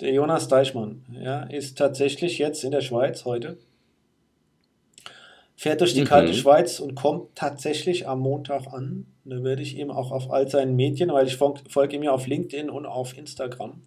der 0.00 0.12
Jonas 0.12 0.48
Deichmann 0.48 1.04
ja, 1.12 1.42
ist 1.44 1.78
tatsächlich 1.78 2.38
jetzt 2.38 2.64
in 2.64 2.70
der 2.70 2.80
Schweiz 2.80 3.24
heute. 3.24 3.58
Fährt 5.56 5.80
durch 5.80 5.94
die 5.94 6.02
Mhm. 6.02 6.06
kalte 6.06 6.34
Schweiz 6.34 6.80
und 6.80 6.94
kommt 6.94 7.34
tatsächlich 7.34 8.06
am 8.06 8.20
Montag 8.20 8.66
an. 8.72 9.06
Da 9.24 9.42
werde 9.42 9.62
ich 9.62 9.76
ihm 9.78 9.90
auch 9.90 10.12
auf 10.12 10.30
all 10.30 10.48
seinen 10.48 10.76
Medien, 10.76 11.10
weil 11.10 11.26
ich 11.26 11.34
fol- 11.34 11.58
folge 11.70 11.96
ihm 11.96 12.02
ja 12.02 12.12
auf 12.12 12.26
LinkedIn 12.26 12.68
und 12.68 12.84
auf 12.86 13.16
Instagram, 13.16 13.80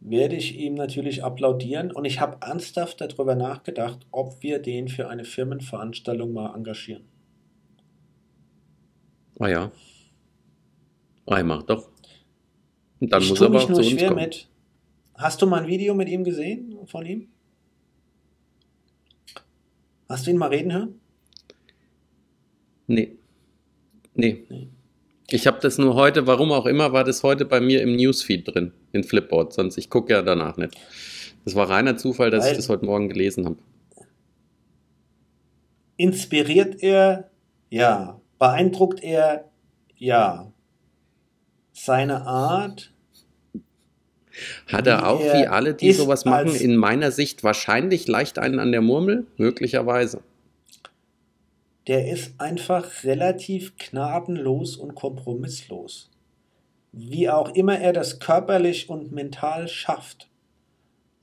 werde 0.00 0.36
ich 0.36 0.56
ihm 0.56 0.74
natürlich 0.74 1.24
applaudieren. 1.24 1.90
Und 1.90 2.04
ich 2.04 2.20
habe 2.20 2.38
ernsthaft 2.40 3.00
darüber 3.00 3.34
nachgedacht, 3.34 4.06
ob 4.12 4.40
wir 4.42 4.60
den 4.60 4.86
für 4.88 5.08
eine 5.08 5.24
Firmenveranstaltung 5.24 6.32
mal 6.32 6.54
engagieren. 6.54 7.02
Ah 9.40 9.48
ja. 9.48 9.72
Mach 11.26 11.62
doch. 11.64 11.90
Dann 13.00 13.22
ich 13.22 13.28
muss 13.30 13.40
er 13.40 13.46
aber 13.46 13.62
auch 13.62 13.68
nur 13.68 13.80
zu 13.80 13.84
uns 13.88 13.90
schwer 13.98 14.08
kommen. 14.08 14.22
mit. 14.22 14.48
Hast 15.14 15.40
du 15.42 15.46
mal 15.46 15.62
ein 15.62 15.66
Video 15.68 15.94
mit 15.94 16.08
ihm 16.08 16.24
gesehen, 16.24 16.76
von 16.86 17.04
ihm? 17.06 17.28
Hast 20.08 20.26
du 20.26 20.30
ihn 20.30 20.36
mal 20.38 20.48
reden 20.48 20.72
hören? 20.72 21.00
Nee. 22.86 23.16
Nee. 24.14 24.44
Ich 25.30 25.46
habe 25.46 25.58
das 25.60 25.76
nur 25.78 25.94
heute, 25.94 26.26
warum 26.26 26.52
auch 26.52 26.64
immer, 26.66 26.92
war 26.92 27.04
das 27.04 27.22
heute 27.22 27.44
bei 27.44 27.60
mir 27.60 27.82
im 27.82 27.94
Newsfeed 27.96 28.48
drin, 28.48 28.72
in 28.92 29.04
Flipboard. 29.04 29.52
Sonst 29.52 29.76
ich 29.76 29.90
gucke 29.90 30.12
ja 30.14 30.22
danach 30.22 30.56
nicht. 30.56 30.74
Das 31.44 31.54
war 31.54 31.68
reiner 31.68 31.96
Zufall, 31.98 32.30
dass 32.30 32.44
Weil- 32.44 32.52
ich 32.52 32.56
das 32.56 32.68
heute 32.68 32.86
Morgen 32.86 33.08
gelesen 33.08 33.44
habe. 33.44 33.56
Inspiriert 35.96 36.82
er? 36.82 37.30
Ja. 37.70 38.20
Beeindruckt 38.38 39.02
er? 39.02 39.50
Ja. 39.96 40.50
Seine 41.78 42.26
Art? 42.26 42.92
Hat 44.66 44.86
er 44.86 45.08
auch, 45.08 45.20
er 45.20 45.34
wie 45.34 45.46
alle, 45.46 45.74
die 45.74 45.92
sowas 45.92 46.24
machen, 46.24 46.54
in 46.54 46.76
meiner 46.76 47.10
Sicht 47.12 47.44
wahrscheinlich 47.44 48.08
leicht 48.08 48.38
einen 48.38 48.58
an 48.58 48.72
der 48.72 48.82
Murmel? 48.82 49.26
Möglicherweise. 49.36 50.20
Der 51.86 52.10
ist 52.10 52.40
einfach 52.40 53.04
relativ 53.04 53.76
gnadenlos 53.78 54.76
und 54.76 54.94
kompromisslos. 54.94 56.10
Wie 56.92 57.30
auch 57.30 57.54
immer 57.54 57.78
er 57.78 57.92
das 57.92 58.18
körperlich 58.18 58.90
und 58.90 59.12
mental 59.12 59.68
schafft. 59.68 60.28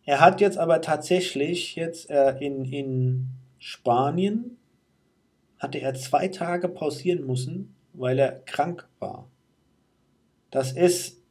Er 0.05 0.21
hat 0.21 0.39
jetzt 0.39 0.57
aber 0.57 0.81
tatsächlich 0.81 1.75
jetzt 1.75 2.09
äh, 2.09 2.37
in, 2.39 2.65
in 2.65 3.27
Spanien 3.59 4.57
hatte 5.59 5.79
er 5.79 5.95
zwei 5.95 6.27
Tage 6.27 6.69
pausieren 6.69 7.25
müssen, 7.25 7.75
weil 7.93 8.19
er 8.19 8.39
krank 8.45 8.87
war. 8.99 9.27
Das 10.55 10.71
ist 10.71 11.21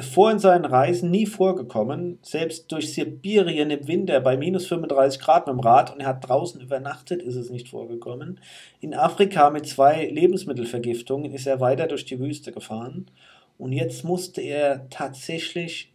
vor 0.00 0.30
in 0.30 0.38
seinen 0.38 0.64
Reisen 0.64 1.10
nie 1.10 1.26
vorgekommen, 1.26 2.20
selbst 2.22 2.70
durch 2.70 2.94
Sibirien 2.94 3.70
im 3.70 3.88
Winter 3.88 4.20
bei 4.20 4.36
minus 4.36 4.68
35 4.68 5.20
Grad 5.20 5.48
mit 5.48 5.56
dem 5.56 5.58
Rad 5.58 5.92
und 5.92 5.98
er 5.98 6.06
hat 6.06 6.28
draußen 6.28 6.60
übernachtet, 6.60 7.20
ist 7.20 7.34
es 7.34 7.50
nicht 7.50 7.70
vorgekommen. 7.70 8.38
In 8.78 8.94
Afrika 8.94 9.50
mit 9.50 9.66
zwei 9.66 10.06
Lebensmittelvergiftungen 10.06 11.32
ist 11.32 11.48
er 11.48 11.58
weiter 11.58 11.88
durch 11.88 12.04
die 12.04 12.20
Wüste 12.20 12.52
gefahren 12.52 13.06
und 13.58 13.72
jetzt 13.72 14.04
musste 14.04 14.40
er 14.40 14.88
tatsächlich 14.88 15.92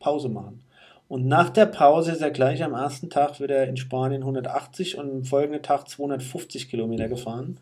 Pause 0.00 0.28
machen. 0.28 0.64
Und 1.06 1.24
nach 1.24 1.50
der 1.50 1.66
Pause 1.66 2.10
ist 2.10 2.20
er 2.20 2.32
gleich 2.32 2.64
am 2.64 2.74
ersten 2.74 3.10
Tag 3.10 3.38
wieder 3.38 3.64
in 3.68 3.76
Spanien 3.76 4.22
180 4.22 4.98
und 4.98 5.08
am 5.08 5.24
folgenden 5.24 5.62
Tag 5.62 5.88
250 5.88 6.68
Kilometer 6.68 7.06
gefahren. 7.06 7.60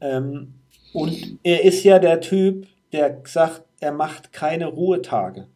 Ähm, 0.00 0.54
und 0.92 1.38
er 1.42 1.64
ist 1.64 1.84
ja 1.84 1.98
der 1.98 2.20
Typ, 2.20 2.66
der 2.92 3.20
sagt, 3.24 3.62
er 3.80 3.92
macht 3.92 4.32
keine 4.32 4.66
Ruhetage. 4.66 5.46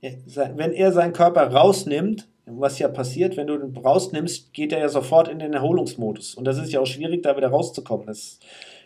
Wenn 0.00 0.72
er 0.72 0.92
seinen 0.92 1.12
Körper 1.12 1.46
rausnimmt, 1.46 2.28
was 2.46 2.78
ja 2.78 2.88
passiert, 2.88 3.36
wenn 3.38 3.46
du 3.46 3.56
den 3.56 3.74
rausnimmst, 3.76 4.52
geht 4.52 4.72
er 4.72 4.78
ja 4.80 4.88
sofort 4.90 5.28
in 5.28 5.38
den 5.38 5.54
Erholungsmodus. 5.54 6.34
Und 6.34 6.44
das 6.44 6.58
ist 6.58 6.72
ja 6.72 6.80
auch 6.80 6.86
schwierig, 6.86 7.22
da 7.22 7.36
wieder 7.36 7.48
rauszukommen. 7.48 8.06
Das 8.06 8.38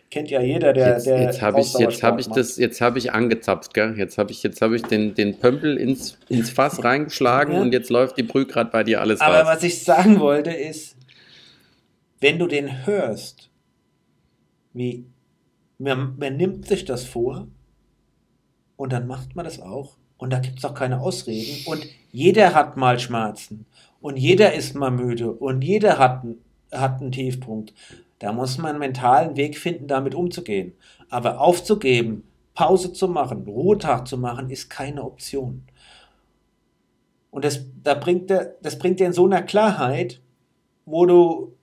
kennt 0.09 0.29
ja 0.29 0.41
jeder, 0.41 0.71
der. 0.71 0.93
Jetzt, 0.93 1.07
der 1.07 1.21
jetzt 1.21 1.41
habe 1.41 1.59
ich, 1.59 1.73
jetzt 1.73 2.01
hab 2.01 2.19
ich 2.19 2.27
das, 2.27 2.55
jetzt 2.55 2.79
habe 2.79 2.97
ich 2.99 3.11
angezapft, 3.11 3.73
gell? 3.73 3.95
Jetzt 3.97 4.17
habe 4.17 4.31
ich, 4.31 4.41
jetzt 4.43 4.61
habe 4.61 4.77
ich 4.77 4.83
den, 4.83 5.13
den 5.13 5.37
Pömpel 5.39 5.75
ins, 5.75 6.17
ins 6.29 6.49
Fass 6.49 6.81
reingeschlagen 6.85 7.55
Ja. 7.55 7.61
und 7.61 7.73
jetzt 7.73 7.89
läuft 7.89 8.17
die 8.17 8.23
Brühe 8.23 8.45
gerade 8.45 8.71
bei 8.71 8.85
dir 8.85 9.01
alles 9.01 9.19
Aber 9.19 9.39
raus. 9.41 9.47
was 9.57 9.63
ich 9.63 9.83
sagen 9.83 10.21
wollte 10.21 10.51
ist, 10.51 10.95
wenn 12.21 12.39
du 12.39 12.47
den 12.47 12.85
hörst, 12.85 13.49
wie 14.73 15.05
man, 15.79 16.17
man 16.19 16.37
nimmt 16.37 16.67
sich 16.67 16.85
das 16.85 17.05
vor 17.05 17.47
und 18.75 18.93
dann 18.93 19.07
macht 19.07 19.35
man 19.35 19.45
das 19.45 19.59
auch 19.59 19.97
und 20.17 20.31
da 20.31 20.39
gibt 20.39 20.59
es 20.59 20.65
auch 20.65 20.75
keine 20.75 20.99
Ausreden 20.99 21.65
und 21.65 21.85
jeder 22.11 22.53
hat 22.53 22.77
mal 22.77 22.99
Schmerzen 22.99 23.65
und 24.01 24.17
jeder 24.17 24.53
ist 24.53 24.75
mal 24.75 24.91
müde 24.91 25.31
und 25.31 25.63
jeder 25.63 25.97
hat, 25.97 26.23
hat 26.71 27.01
einen 27.01 27.11
Tiefpunkt. 27.11 27.73
Da 28.19 28.33
muss 28.33 28.57
man 28.57 28.71
einen 28.71 28.79
mentalen 28.79 29.37
Weg 29.37 29.57
finden, 29.57 29.87
damit 29.87 30.13
umzugehen. 30.13 30.73
Aber 31.09 31.39
aufzugeben, 31.39 32.23
Pause 32.53 32.91
zu 32.91 33.07
machen, 33.07 33.45
Ruhetag 33.47 34.07
zu 34.07 34.17
machen, 34.17 34.49
ist 34.49 34.69
keine 34.69 35.03
Option. 35.05 35.63
Und 37.31 37.45
das, 37.45 37.65
da 37.81 37.93
bringt 37.93 38.29
der, 38.29 38.55
das 38.61 38.77
bringt 38.77 38.99
dir 38.99 39.07
in 39.07 39.13
so 39.13 39.25
einer 39.25 39.41
Klarheit, 39.41 40.19
wo 40.85 41.05
du 41.05 41.55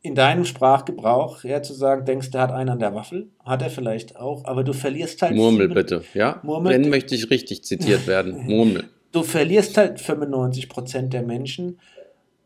in 0.00 0.14
deinem 0.14 0.44
Sprachgebrauch 0.44 1.44
ja 1.44 1.62
zu 1.62 1.74
sagen 1.74 2.04
denkst, 2.04 2.30
der 2.30 2.42
hat 2.42 2.52
einen 2.52 2.70
an 2.70 2.78
der 2.78 2.94
Waffel, 2.94 3.30
hat 3.44 3.62
er 3.62 3.70
vielleicht 3.70 4.16
auch, 4.16 4.44
aber 4.44 4.64
du 4.64 4.72
verlierst 4.72 5.22
halt 5.22 5.34
Murmel 5.34 5.68
bitte, 5.68 6.04
ja? 6.14 6.40
Murmel. 6.42 6.72
Wenn 6.72 6.88
möchte 6.88 7.14
ich 7.14 7.30
richtig 7.30 7.64
zitiert 7.64 8.06
werden. 8.06 8.44
Murmel. 8.46 8.84
du 9.12 9.22
verlierst 9.22 9.76
halt 9.76 9.98
95% 9.98 11.08
der 11.08 11.22
Menschen, 11.22 11.80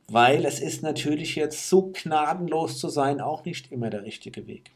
weil 0.09 0.44
es 0.44 0.61
ist 0.61 0.82
natürlich 0.82 1.36
jetzt 1.36 1.68
so 1.68 1.92
gnadenlos 1.92 2.78
zu 2.78 2.88
sein 2.88 3.20
auch 3.20 3.44
nicht 3.44 3.70
immer 3.70 3.90
der 3.90 4.05
richtige 4.05 4.46
Weg. 4.46 4.72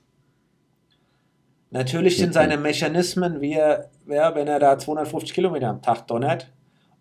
Natürlich 1.71 2.17
sind 2.17 2.33
seine 2.33 2.57
Mechanismen, 2.57 3.41
wie 3.41 3.55
er, 3.55 3.91
ja, 4.09 4.35
wenn 4.35 4.47
er 4.47 4.61
da 4.61 4.79
250 4.79 5.35
Kilometer 5.35 5.69
am 5.69 5.83
Tag 5.83 6.07
donnert, 6.07 6.51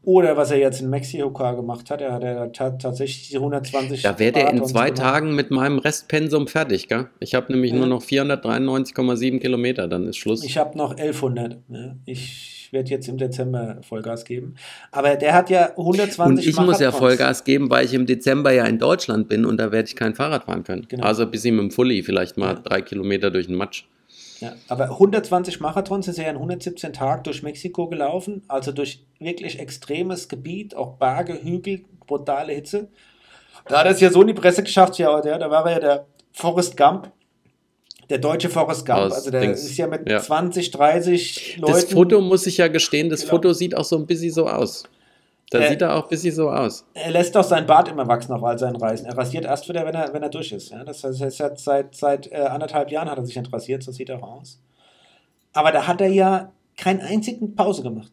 oder 0.05 0.37
was 0.37 0.51
er 0.51 0.57
jetzt 0.59 0.81
in 0.81 0.89
Mexiko 0.89 1.29
gemacht 1.31 1.89
hat, 1.89 1.99
er 2.01 2.13
hat 2.13 2.23
ja 2.23 2.47
ta 2.47 2.69
tatsächlich 2.71 3.29
die 3.29 3.37
120 3.37 4.01
Da 4.03 4.17
wäre 4.19 4.31
der 4.31 4.41
in 4.43 4.45
Marathons 4.57 4.71
zwei 4.71 4.85
gemacht. 4.91 5.01
Tagen 5.01 5.35
mit 5.35 5.51
meinem 5.51 5.79
Restpensum 5.79 6.47
fertig, 6.47 6.87
gell? 6.87 7.07
Ich 7.19 7.35
habe 7.35 7.51
nämlich 7.51 7.71
Ja. 7.71 7.77
nur 7.77 7.87
noch 7.87 8.01
493,7 8.03 9.39
Kilometer, 9.39 9.87
dann 9.87 10.07
ist 10.07 10.17
Schluss. 10.17 10.43
Ich 10.43 10.57
habe 10.57 10.77
noch 10.77 10.95
1100. 10.97 11.69
Ne? 11.69 11.97
Ich 12.05 12.69
werde 12.71 12.89
jetzt 12.89 13.07
im 13.07 13.17
Dezember 13.17 13.77
Vollgas 13.81 14.25
geben. 14.25 14.55
Aber 14.91 15.15
der 15.15 15.33
hat 15.33 15.49
ja 15.49 15.69
120 15.77 16.25
Und 16.25 16.39
ich 16.39 16.57
muss 16.59 16.79
ja 16.79 16.87
Marathons. 16.87 16.97
Vollgas 16.97 17.43
geben, 17.43 17.69
weil 17.69 17.85
ich 17.85 17.93
im 17.93 18.05
Dezember 18.05 18.51
ja 18.51 18.65
in 18.65 18.79
Deutschland 18.79 19.29
bin 19.29 19.45
und 19.45 19.57
da 19.57 19.71
werde 19.71 19.87
ich 19.87 19.95
kein 19.95 20.13
Fahrrad 20.15 20.43
fahren 20.45 20.63
können. 20.63 20.85
Genau. 20.89 21.03
Also 21.05 21.25
bis 21.27 21.43
mit 21.45 21.53
dem 21.57 21.71
Fully 21.71 22.03
vielleicht 22.03 22.37
mal 22.37 22.55
Ja. 22.55 22.59
drei 22.61 22.81
Kilometer 22.81 23.31
durch 23.31 23.47
den 23.47 23.55
Matsch. 23.55 23.85
Ja, 24.39 24.53
aber 24.67 24.85
120 24.85 25.59
Marathons 25.59 26.07
ist 26.07 26.17
er 26.17 26.25
ja 26.25 26.29
in 26.31 26.35
117 26.35 26.93
Tagen 26.93 27.23
durch 27.23 27.43
Mexiko 27.43 27.87
gelaufen, 27.87 28.43
also 28.47 28.71
durch 28.71 29.05
wirklich 29.19 29.59
extremes 29.59 30.27
Gebiet, 30.27 30.75
auch 30.75 30.97
Berge, 30.97 31.41
Hügel, 31.41 31.85
brutale 32.05 32.53
Hitze. 32.53 32.89
Da 33.67 33.79
hat 33.79 33.85
er 33.85 33.91
es 33.91 34.01
ja 34.01 34.11
so 34.11 34.21
in 34.21 34.27
die 34.27 34.33
Presse 34.33 34.63
geschafft, 34.63 34.97
ja, 34.97 35.21
der, 35.21 35.39
da 35.39 35.49
war 35.49 35.65
er 35.65 35.71
ja 35.71 35.79
der 35.79 36.05
Forrest 36.33 36.75
Gump, 36.75 37.11
der 38.09 38.19
deutsche 38.19 38.49
Forrest 38.49 38.85
Gump. 38.85 39.13
Also 39.13 39.31
der 39.31 39.41
Dings, 39.41 39.63
ist 39.63 39.77
ja 39.77 39.87
mit 39.87 40.09
ja. 40.09 40.19
20, 40.19 40.71
30 40.71 41.57
Leuten. 41.57 41.73
Das 41.73 41.85
Foto 41.85 42.21
muss 42.21 42.45
ich 42.45 42.57
ja 42.57 42.67
gestehen, 42.67 43.09
das 43.09 43.21
Genau. 43.21 43.31
Foto 43.31 43.53
sieht 43.53 43.75
auch 43.75 43.85
so 43.85 43.95
ein 43.95 44.05
bisschen 44.05 44.31
so 44.31 44.47
aus. 44.47 44.83
Da 45.51 45.59
Äh, 45.59 45.69
sieht 45.69 45.81
er 45.81 45.95
auch 45.95 46.03
ein 46.03 46.09
bisschen 46.09 46.33
so 46.33 46.49
aus. 46.49 46.85
Er 46.93 47.11
lässt 47.11 47.37
auch 47.37 47.43
sein 47.43 47.65
Bart 47.65 47.87
immer 47.87 48.07
wachsen 48.07 48.33
auf 48.33 48.43
all 48.43 48.57
seinen 48.57 48.77
Reisen. 48.77 49.05
Er 49.05 49.17
rasiert 49.17 49.45
erst 49.45 49.69
wieder, 49.69 49.85
wenn 49.85 49.93
er, 49.93 50.11
wenn 50.13 50.23
er 50.23 50.29
durch 50.29 50.51
ist. 50.51 50.69
Ja, 50.69 50.83
das 50.83 51.03
heißt, 51.03 51.21
er 51.21 51.27
jetzt 51.27 51.63
seit, 51.63 51.95
seit 51.95 52.31
äh, 52.31 52.37
anderthalb 52.37 52.89
Jahren 52.91 53.09
hat 53.09 53.17
er 53.17 53.25
sich 53.25 53.35
nicht 53.37 53.53
rasiert, 53.53 53.83
so 53.83 53.91
sieht 53.91 54.09
er 54.09 54.23
auch 54.23 54.39
aus. 54.41 54.59
Aber 55.53 55.71
da 55.71 55.87
hat 55.87 56.01
er 56.01 56.07
ja 56.07 56.51
keinen 56.77 57.01
einzigen 57.01 57.55
Pause 57.55 57.83
gemacht. 57.83 58.11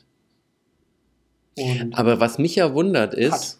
Und 1.58 1.98
Aber 1.98 2.20
was 2.20 2.38
mich 2.38 2.54
ja 2.56 2.74
wundert 2.74 3.14
ist, 3.14 3.32
Hat. 3.32 3.56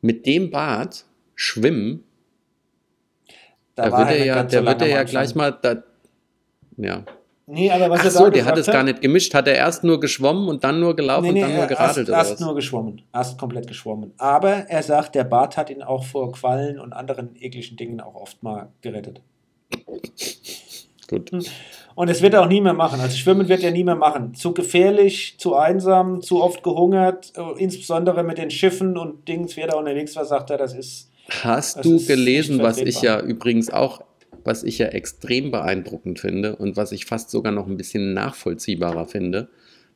mit 0.00 0.26
dem 0.26 0.50
Bart 0.50 1.04
schwimmen, 1.34 2.04
da, 3.74 3.88
da, 3.88 3.98
wird 3.98 4.10
er 4.10 4.24
ja, 4.24 4.42
der 4.42 4.66
wird 4.66 4.82
er 4.82 4.88
ja 4.88 5.02
gleich 5.04 5.34
mal 5.34 5.50
da, 5.50 5.82
ja. 6.76 7.04
Nee, 7.52 7.70
aber 7.70 7.90
was 7.90 8.00
Ach 8.00 8.04
er 8.06 8.10
so, 8.10 8.30
der 8.30 8.44
hat 8.46 8.56
es 8.56 8.66
gar 8.66 8.82
nicht 8.82 9.02
gemischt. 9.02 9.34
Hat 9.34 9.46
er 9.46 9.54
erst 9.54 9.84
nur 9.84 10.00
geschwommen 10.00 10.48
und 10.48 10.64
dann 10.64 10.80
nur 10.80 10.96
gelaufen 10.96 11.28
und 11.28 11.38
dann 11.40 11.52
nur 11.52 11.60
er- 11.60 11.66
geradelt 11.66 12.08
erst, 12.08 12.08
oder 12.08 12.16
erst 12.30 12.40
nur 12.40 12.54
geschwommen. 12.54 13.02
Erst 13.12 13.38
komplett 13.38 13.66
geschwommen. 13.66 14.12
Aber 14.16 14.50
er 14.68 14.82
sagt, 14.82 15.14
der 15.14 15.24
Bart 15.24 15.58
hat 15.58 15.68
ihn 15.68 15.82
auch 15.82 16.04
vor 16.04 16.32
Quallen 16.32 16.78
und 16.80 16.94
anderen 16.94 17.36
ekligen 17.38 17.76
Dingen 17.76 18.00
auch 18.00 18.14
oft 18.14 18.42
mal 18.42 18.70
gerettet. 18.80 19.20
Gut. 21.08 21.30
Und 21.94 22.08
es 22.08 22.22
wird 22.22 22.32
er 22.32 22.42
auch 22.42 22.48
nie 22.48 22.62
mehr 22.62 22.72
machen. 22.72 23.00
Also 23.00 23.16
Schwimmen 23.16 23.48
wird 23.48 23.62
er 23.62 23.70
nie 23.70 23.84
mehr 23.84 23.96
machen. 23.96 24.34
Zu 24.34 24.54
gefährlich, 24.54 25.34
zu 25.38 25.54
einsam, 25.54 26.22
zu 26.22 26.42
oft 26.42 26.62
gehungert, 26.62 27.32
äh, 27.36 27.62
insbesondere 27.62 28.22
mit 28.22 28.38
den 28.38 28.50
Schiffen 28.50 28.96
und 28.96 29.28
Dings, 29.28 29.56
wer 29.58 29.66
da 29.66 29.76
unterwegs 29.76 30.16
war, 30.16 30.24
sagt 30.24 30.48
er, 30.50 30.56
das 30.56 30.72
ist. 30.74 31.10
Hast 31.42 31.76
Das 31.76 31.82
du 31.82 31.96
ist 31.96 32.06
gelesen, 32.08 32.62
was 32.62 32.78
ich 32.78 33.02
ja 33.02 33.20
übrigens 33.20 33.70
auch, 33.70 34.00
was 34.44 34.62
ich 34.64 34.78
ja 34.78 34.86
extrem 34.88 35.50
beeindruckend 35.50 36.18
finde 36.20 36.56
und 36.56 36.76
was 36.76 36.92
ich 36.92 37.06
fast 37.06 37.30
sogar 37.30 37.52
noch 37.52 37.66
ein 37.66 37.76
bisschen 37.76 38.12
nachvollziehbarer 38.14 39.06
finde, 39.06 39.48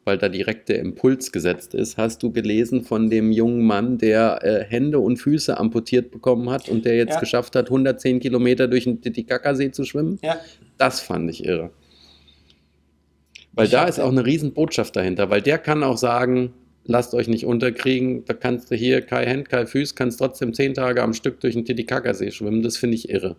weil 0.04 0.18
da 0.18 0.28
direkt 0.28 0.68
der 0.68 0.78
Impuls 0.78 1.32
gesetzt 1.32 1.74
ist. 1.74 1.96
Hast 1.96 2.22
du 2.22 2.30
gelesen 2.32 2.84
von 2.84 3.10
dem 3.10 3.32
jungen 3.32 3.64
Mann, 3.66 3.98
der 3.98 4.38
äh, 4.44 4.64
Hände 4.64 5.00
und 5.00 5.16
Füße 5.16 5.58
amputiert 5.58 6.10
bekommen 6.12 6.48
hat 6.50 6.68
und 6.68 6.84
der 6.84 6.96
jetzt 6.96 7.14
Ja. 7.14 7.20
geschafft 7.20 7.56
hat, 7.56 7.66
110 7.70 8.20
Kilometer 8.20 8.68
durch 8.68 8.84
den 8.84 9.00
Titicacasee 9.00 9.72
zu 9.72 9.84
schwimmen? 9.84 10.18
Ja, 10.22 10.36
Das 10.78 11.00
fand 11.00 11.30
ich 11.30 11.44
irre. 11.44 11.70
Weil 13.52 13.64
Ich 13.66 13.70
da 13.72 13.84
ist 13.86 13.98
auch 13.98 14.10
eine 14.10 14.26
Riesenbotschaft 14.26 14.94
dahinter, 14.94 15.30
weil 15.30 15.40
der 15.42 15.58
kann 15.58 15.82
auch 15.82 15.96
sagen, 15.96 16.52
lasst 16.84 17.14
euch 17.14 17.26
nicht 17.26 17.46
unterkriegen, 17.46 18.24
da 18.26 18.34
kannst 18.34 18.70
du 18.70 18.76
hier 18.76 19.00
kein 19.00 19.28
Hand, 19.28 19.48
kein 19.48 19.66
Füß, 19.66 19.94
kannst 19.94 20.18
trotzdem 20.18 20.54
zehn 20.54 20.74
Tage 20.74 21.02
am 21.02 21.14
Stück 21.14 21.40
durch 21.40 21.54
den 21.54 21.64
Titicacasee 21.64 22.30
schwimmen, 22.30 22.62
das 22.62 22.76
finde 22.76 22.96
ich 22.96 23.08
irre. 23.08 23.36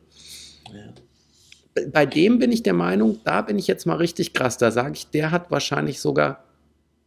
Ja. 0.73 0.93
Bei- 1.91 2.05
dem 2.05 2.39
bin 2.39 2.51
ich 2.51 2.63
der 2.63 2.73
Meinung, 2.73 3.19
da 3.23 3.41
bin 3.41 3.59
ich 3.59 3.67
jetzt 3.67 3.85
mal 3.85 3.97
richtig 3.97 4.33
krass, 4.33 4.57
da 4.57 4.71
sage 4.71 4.93
ich, 4.93 5.09
der 5.09 5.31
hat 5.31 5.51
wahrscheinlich 5.51 5.99
sogar 5.99 6.43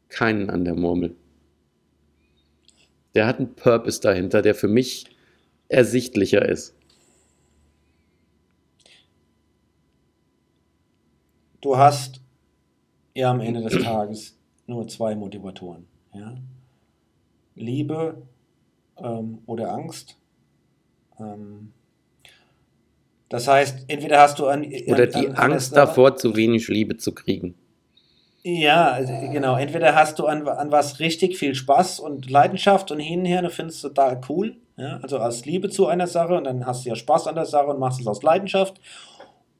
keinen 0.09 0.49
an 0.51 0.65
der 0.65 0.75
Murmel. 0.75 1.17
Der 3.15 3.27
hat 3.27 3.39
einen 3.39 3.55
Purpose 3.55 4.01
dahinter, 4.01 4.43
der 4.43 4.55
für 4.55 4.69
mich 4.69 5.07
ersichtlicher 5.69 6.49
ist. 6.49 6.75
du 11.61 11.77
hast 11.77 12.21
ja 13.15 13.31
am 13.31 13.41
Ende 13.41 13.63
des 13.63 13.83
Tages 13.83 14.39
nur 14.67 14.89
zwei 14.89 15.15
Motivatoren. 15.15 15.87
Ja? 16.15 16.37
Liebe 17.55 18.23
ähm, 18.97 19.39
oder 19.47 19.73
Angst. 19.73 20.17
Ähm, 21.19 21.73
das 23.31 23.47
heißt, 23.47 23.85
entweder 23.87 24.21
hast 24.21 24.41
du 24.41 24.49
an. 24.49 24.67
Oder 24.89 25.07
die 25.07 25.29
an, 25.29 25.53
Angst 25.53 25.75
davor, 25.75 26.17
zu 26.17 26.35
wenig 26.35 26.67
Liebe 26.69 26.97
zu 26.97 27.15
kriegen. 27.15 27.55
Ja, 28.43 28.99
genau. 29.33 29.57
Entweder 29.57 29.95
hast 29.95 30.19
du 30.19 30.27
an, 30.27 30.47
an 30.49 30.73
was 30.73 30.99
richtig 30.99 31.39
viel 31.39 31.55
Spaß 31.55 32.01
und 32.01 32.29
Leidenschaft 32.29 32.91
und 32.91 32.99
hin 32.99 33.21
und 33.21 33.27
her, 33.27 33.43
du 33.43 33.51
findest 33.51 33.77
es 33.77 33.83
total 33.83 34.21
cool. 34.29 34.57
Ja? 34.77 34.99
Also 35.03 35.19
aus 35.19 35.45
Liebe 35.45 35.71
zu 35.71 35.87
einer 35.87 36.09
Sache 36.09 36.35
und 36.35 36.45
dann 36.45 36.67
hast 36.67 36.85
du 36.85 36.89
ja 36.89 36.97
Spaß 36.97 37.29
an 37.29 37.37
der 37.37 37.47
Sache 37.47 37.69
und 37.69 37.79
machst 37.79 38.01
es 38.01 38.07
aus 38.09 38.23
Leidenschaft. 38.25 38.81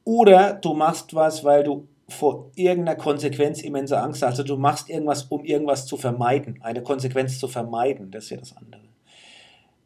Oder 0.03 0.53
du 0.53 0.73
machst 0.73 1.15
was, 1.15 1.45
weil 1.45 1.63
du 1.63 1.87
vor 2.09 2.51
irgendeiner 2.55 2.97
Konsequenz 2.97 3.61
immense 3.61 4.01
Angst 4.01 4.21
hast. 4.21 4.31
Also 4.31 4.43
du 4.43 4.57
machst 4.57 4.89
irgendwas, 4.89 5.23
um 5.23 5.45
irgendwas 5.45 5.85
zu 5.85 5.95
vermeiden, 5.95 6.59
eine 6.61 6.83
Konsequenz 6.83 7.39
zu 7.39 7.47
vermeiden. 7.47 8.11
Das 8.11 8.25
ist 8.25 8.29
ja 8.31 8.37
das 8.37 8.57
andere. 8.57 8.81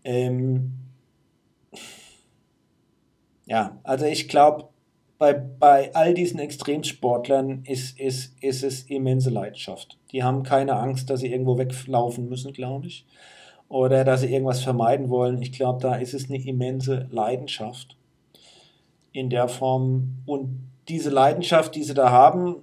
Ähm 0.04 0.85
ja, 3.46 3.80
also 3.84 4.06
ich 4.06 4.28
glaube, 4.28 4.70
bei, 5.18 5.34
bei 5.34 5.94
all 5.94 6.14
diesen 6.14 6.40
Extremsportlern 6.40 7.64
ist, 7.66 8.00
ist, 8.00 8.36
ist 8.42 8.64
es 8.64 8.84
immense 8.84 9.30
Leidenschaft. 9.30 9.98
Die 10.12 10.24
haben 10.24 10.44
keine 10.44 10.76
Angst, 10.76 11.10
dass 11.10 11.22
sie 11.22 11.32
irgendwo 11.32 11.58
weglaufen 11.58 12.28
müssen, 12.28 12.54
glaube 12.54 12.88
ich. 12.88 13.06
Oder 13.70 14.04
dass 14.04 14.22
sie 14.22 14.32
irgendwas 14.32 14.62
vermeiden 14.62 15.10
wollen. 15.10 15.42
Ich 15.42 15.52
glaube, 15.52 15.80
da 15.82 15.96
ist 15.96 16.14
es 16.14 16.30
eine 16.30 16.44
immense 16.44 17.08
Leidenschaft 17.12 17.98
in 19.12 19.30
der 19.30 19.48
Form. 19.48 20.22
Und 20.26 20.70
diese 20.90 21.10
Leidenschaft, 21.10 21.76
die 21.76 21.84
sie 21.84 21.94
da 21.94 22.12
haben, 22.12 22.58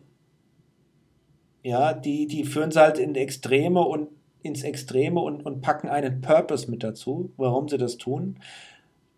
ja, 1.63 1.93
die, 1.93 2.27
die 2.27 2.45
führen 2.45 2.71
sie 2.71 2.81
halt 2.81 2.99
in 2.99 3.15
Extreme 3.15 3.81
und 3.81 4.09
ins 4.43 4.63
Extreme 4.63 5.21
und, 5.21 5.47
und 5.47 5.63
packen 5.63 5.89
einen 5.89 6.21
Purpose 6.21 6.71
mit 6.71 6.83
dazu, 6.83 7.33
warum 7.37 7.69
sie 7.69 7.79
das 7.79 7.97
tun 7.97 8.39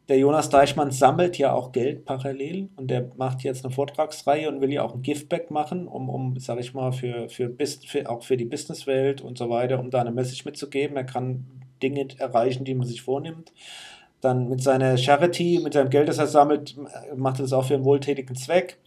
der 0.08 0.18
Jonas 0.18 0.50
Deichmann 0.50 0.90
sammelt 0.90 1.38
ja 1.38 1.52
auch 1.52 1.72
Geld 1.72 2.04
parallel 2.04 2.68
und 2.76 2.90
der 2.90 3.10
macht 3.16 3.42
jetzt 3.42 3.64
eine 3.64 3.72
Vortragsreihe 3.72 4.48
und 4.48 4.60
will 4.60 4.72
ja 4.72 4.82
auch 4.82 4.94
ein 4.94 5.02
Giftback 5.02 5.50
machen, 5.50 5.88
um, 5.88 6.10
um 6.10 6.38
sage 6.38 6.60
ich 6.60 6.74
mal, 6.74 6.92
für, 6.92 7.28
für, 7.30 7.50
für, 7.86 8.10
auch 8.10 8.22
für 8.22 8.36
die 8.36 8.44
Businesswelt 8.44 9.22
und 9.22 9.38
so 9.38 9.48
weiter, 9.48 9.80
um 9.80 9.90
da 9.90 10.02
eine 10.02 10.12
Message 10.12 10.44
mitzugeben. 10.44 10.96
Er 10.96 11.04
kann 11.04 11.46
Dinge 11.82 12.08
erreichen, 12.18 12.64
die 12.64 12.74
man 12.74 12.86
sich 12.86 13.00
vornimmt. 13.00 13.52
Dann 14.20 14.48
mit 14.48 14.62
seiner 14.62 14.96
Charity, 14.98 15.60
mit 15.62 15.72
seinem 15.72 15.90
Geld, 15.90 16.08
das 16.08 16.18
er 16.18 16.26
sammelt, 16.26 16.76
macht 17.16 17.38
er 17.38 17.42
das 17.42 17.52
auch 17.52 17.64
für 17.64 17.74
einen 17.74 17.84
wohltätigen 17.84 18.36
Zweck. 18.36 18.78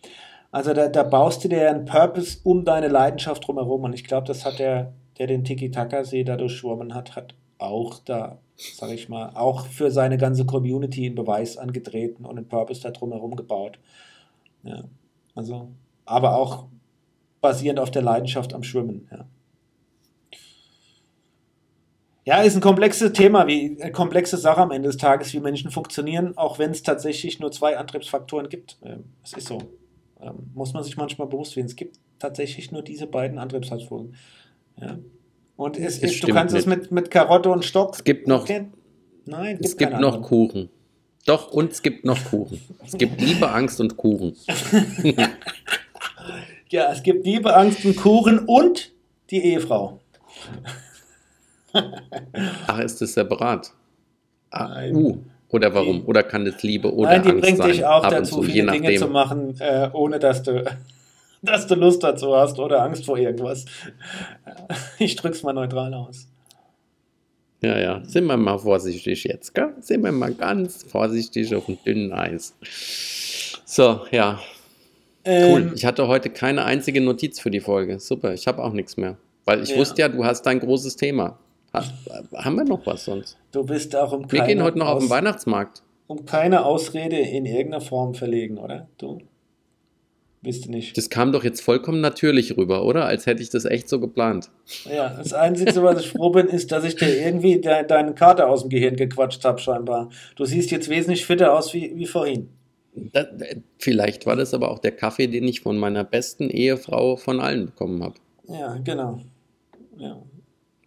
Also 0.52 0.74
da, 0.74 0.88
da 0.88 1.04
baust 1.04 1.44
du 1.44 1.48
dir 1.48 1.70
einen 1.70 1.86
Purpose 1.86 2.40
um 2.44 2.64
deine 2.64 2.88
Leidenschaft 2.88 3.46
drumherum 3.48 3.84
und 3.84 3.94
ich 3.94 4.04
glaube, 4.04 4.28
das 4.28 4.46
hat 4.46 4.60
der, 4.60 4.94
der 5.18 5.28
den 5.28 5.44
Tiki-Taka-See 5.44 6.24
da 6.24 6.38
durchschwommen 6.38 6.94
hat, 6.94 7.16
hat 7.16 7.36
auch 7.58 8.00
da 8.06 8.40
sage 8.58 8.94
ich 8.94 9.08
mal, 9.08 9.32
auch 9.36 9.68
für 9.68 9.92
seine 9.92 10.18
ganze 10.18 10.46
Community 10.46 11.06
in 11.06 11.16
Beweis 11.16 11.58
angetreten 11.58 12.26
und 12.26 12.38
einen 12.38 12.48
Purpose 12.48 12.82
da 12.82 12.92
drumherum 12.92 13.36
gebaut. 13.36 13.80
Ja, 14.64 14.84
also, 15.36 15.70
aber 16.06 16.36
auch 16.36 16.68
basierend 17.40 17.80
auf 17.80 17.92
der 17.92 18.02
Leidenschaft 18.02 18.54
am 18.54 18.64
Schwimmen. 18.64 19.08
Ja. 19.12 19.26
Ja, 22.26 22.42
ist 22.42 22.56
ein 22.56 22.62
komplexes 22.62 23.14
Thema, 23.14 23.48
wie 23.48 23.82
eine 23.82 23.94
komplexe 23.94 24.36
Sache 24.36 24.60
am 24.60 24.72
Ende 24.72 24.90
des 24.90 24.98
Tages, 24.98 25.34
wie 25.34 25.40
Menschen 25.40 25.72
funktionieren, 25.72 26.38
auch 26.38 26.60
wenn 26.60 26.72
es 26.72 26.84
tatsächlich 26.84 27.40
nur 27.40 27.54
zwei 27.54 27.78
Antriebsfaktoren 27.78 28.50
gibt. 28.50 28.78
Ähm, 28.84 29.06
es 29.24 29.32
ist 29.32 29.48
so. 29.48 29.60
Ähm, 30.20 30.52
muss 30.54 30.74
man 30.74 30.84
sich 30.84 30.98
manchmal 30.98 31.30
bewusst 31.30 31.56
werden. 31.56 31.68
Es 31.68 31.78
gibt 31.78 32.00
tatsächlich 32.20 32.72
nur 32.72 32.82
diese 32.82 33.08
beiden 33.08 33.38
Antriebsfaktoren. 33.38 34.16
Ja. 34.76 34.98
Und 35.58 35.78
es, 35.78 36.02
es 36.02 36.20
du 36.20 36.28
kannst 36.28 36.54
nicht. 36.54 36.62
es 36.62 36.68
mit, 36.68 36.92
mit 36.92 37.12
Karotte 37.12 37.50
und 37.50 37.66
Stock. 37.66 37.96
Es 37.96 38.04
gibt 38.04 38.28
noch. 38.28 38.48
Nein, 39.26 39.60
es 39.62 39.76
gibt 39.76 39.92
noch 39.92 40.14
anderen. 40.14 40.22
Kuchen. 40.22 40.70
Doch, 41.26 41.52
und 41.52 41.74
es 41.74 41.82
gibt 41.82 42.06
noch 42.06 42.24
Kuchen. 42.24 42.62
Es 42.86 42.94
gibt 42.94 43.20
Liebe, 43.20 43.52
Angst 43.52 43.82
und 43.82 43.98
Kuchen. 43.98 44.38
ja, 46.70 46.92
es 46.94 47.04
gibt 47.04 47.26
Liebe, 47.26 47.54
Angst 47.54 47.84
und 47.84 47.98
Kuchen 47.98 48.40
und 48.40 48.94
die 49.30 49.44
Ehefrau. 49.44 50.00
Ach, 52.68 52.80
ist 52.80 53.02
das 53.02 53.14
separat? 53.14 53.74
Ah, 54.52 54.86
uh, 54.90 55.18
oder 55.50 55.74
warum? 55.74 56.06
Oder 56.06 56.24
kann 56.24 56.46
das 56.46 56.64
Liebe 56.64 56.94
oder 56.94 57.10
Nein, 57.10 57.24
die 57.24 57.30
Angst 57.30 57.42
bringt 57.42 57.58
sein? 57.58 57.72
dich 57.72 57.86
auch 57.86 58.08
dazu, 58.08 58.42
viele 58.44 58.72
Dinge 58.72 58.96
zu 58.96 59.08
machen, 59.08 59.56
äh, 59.60 59.90
ohne 59.92 60.20
dass 60.20 60.44
du 60.44 60.64
dass 61.42 61.68
du 61.68 61.76
Lust 61.76 62.04
dazu 62.04 62.36
hast 62.36 62.60
oder 62.60 62.82
Angst 62.82 63.06
vor 63.06 63.18
irgendwas. 63.18 63.66
Ich 65.00 65.16
drück's 65.16 65.44
mal 65.44 65.54
neutral 65.54 65.94
aus. 65.94 66.28
Ja, 67.62 67.80
ja, 67.80 68.02
sind 68.06 68.26
wir 68.26 68.38
mal 68.38 68.60
vorsichtig 68.60 69.24
jetzt, 69.24 69.56
gell? 69.56 69.74
Sind 69.80 70.04
wir 70.04 70.12
mal 70.12 70.34
ganz 70.34 70.84
vorsichtig 70.84 71.54
auf 71.56 71.66
dem 71.66 71.78
dünnen 71.84 72.14
Eis. 72.14 72.54
So, 73.66 74.02
ja. 74.12 74.40
Ähm, 75.26 75.52
cool. 75.52 75.72
Ich 75.76 75.86
hatte 75.86 76.08
heute 76.08 76.30
keine 76.30 76.66
einzige 76.66 77.02
Notiz 77.02 77.40
für 77.40 77.50
die 77.50 77.60
Folge. 77.60 78.00
Super, 78.00 78.34
ich 78.34 78.48
habe 78.48 78.64
auch 78.64 78.74
nichts 78.74 78.96
mehr. 78.96 79.18
Weil 79.46 79.64
ich 79.64 79.70
ja. 79.70 79.78
wusste 79.78 80.02
ja, 80.02 80.10
du 80.10 80.24
hast 80.24 80.44
dein 80.44 80.60
großes 80.60 80.98
Thema. 80.98 81.40
Hast, 81.74 81.94
haben 82.36 82.56
wir 82.56 82.64
noch 82.64 82.86
was 82.86 83.06
sonst? 83.06 83.38
Du 83.52 83.66
bist 83.66 83.96
auch 83.96 84.12
um 84.12 84.32
Wir 84.32 84.44
gehen 84.44 84.62
heute 84.62 84.78
noch 84.78 84.88
Aus 84.88 84.96
auf 84.96 85.04
den 85.04 85.10
Weihnachtsmarkt. 85.10 85.82
Um 86.08 86.26
keine 86.26 86.64
Ausrede 86.64 87.18
in 87.18 87.46
irgendeiner 87.46 87.82
Form 87.82 88.14
verlegen, 88.14 88.58
oder? 88.58 88.88
Du? 88.98 89.20
Wisst 90.48 90.66
ihr 90.66 90.72
nicht. 90.72 90.98
Das 90.98 91.10
kam 91.10 91.34
doch 91.34 91.44
jetzt 91.44 91.60
vollkommen 91.60 92.00
natürlich 92.00 92.56
rüber, 92.56 92.86
oder? 92.86 93.06
Als 93.06 93.26
hätte 93.26 93.44
ich 93.44 93.50
das 93.50 93.66
echt 93.66 93.90
so 93.90 94.00
geplant. 94.00 94.50
Ja, 94.90 95.10
das 95.10 95.34
Einzige, 95.34 95.84
was 95.84 96.00
ich 96.00 96.10
froh 96.10 96.30
bin, 96.30 96.48
ist, 96.48 96.72
dass 96.72 96.86
ich 96.86 96.96
dir 96.96 97.20
irgendwie 97.20 97.60
de 97.60 97.86
deine 97.86 98.14
Karte 98.14 98.48
aus 98.48 98.62
dem 98.62 98.70
Gehirn 98.70 98.96
gequatscht 98.96 99.44
habe, 99.44 99.60
scheinbar. 99.60 100.10
Du 100.38 100.46
siehst 100.46 100.72
jetzt 100.72 100.88
wesentlich 100.88 101.26
fitter 101.26 101.54
aus 101.54 101.74
wie, 101.74 101.92
wie 101.98 102.06
vorhin. 102.06 102.48
Das, 102.96 103.28
vielleicht 103.78 104.26
war 104.26 104.38
das 104.38 104.54
aber 104.54 104.72
auch 104.72 104.80
der 104.80 104.94
Kaffee, 104.94 105.28
den 105.28 105.44
ich 105.44 105.60
von 105.60 105.78
meiner 105.78 106.06
besten 106.06 106.50
Ehefrau 106.50 107.18
von 107.18 107.42
allen 107.42 107.66
bekommen 107.66 108.02
habe. 108.02 108.16
Ja, 108.48 108.78
genau. 108.82 109.20
Ja. 109.98 110.18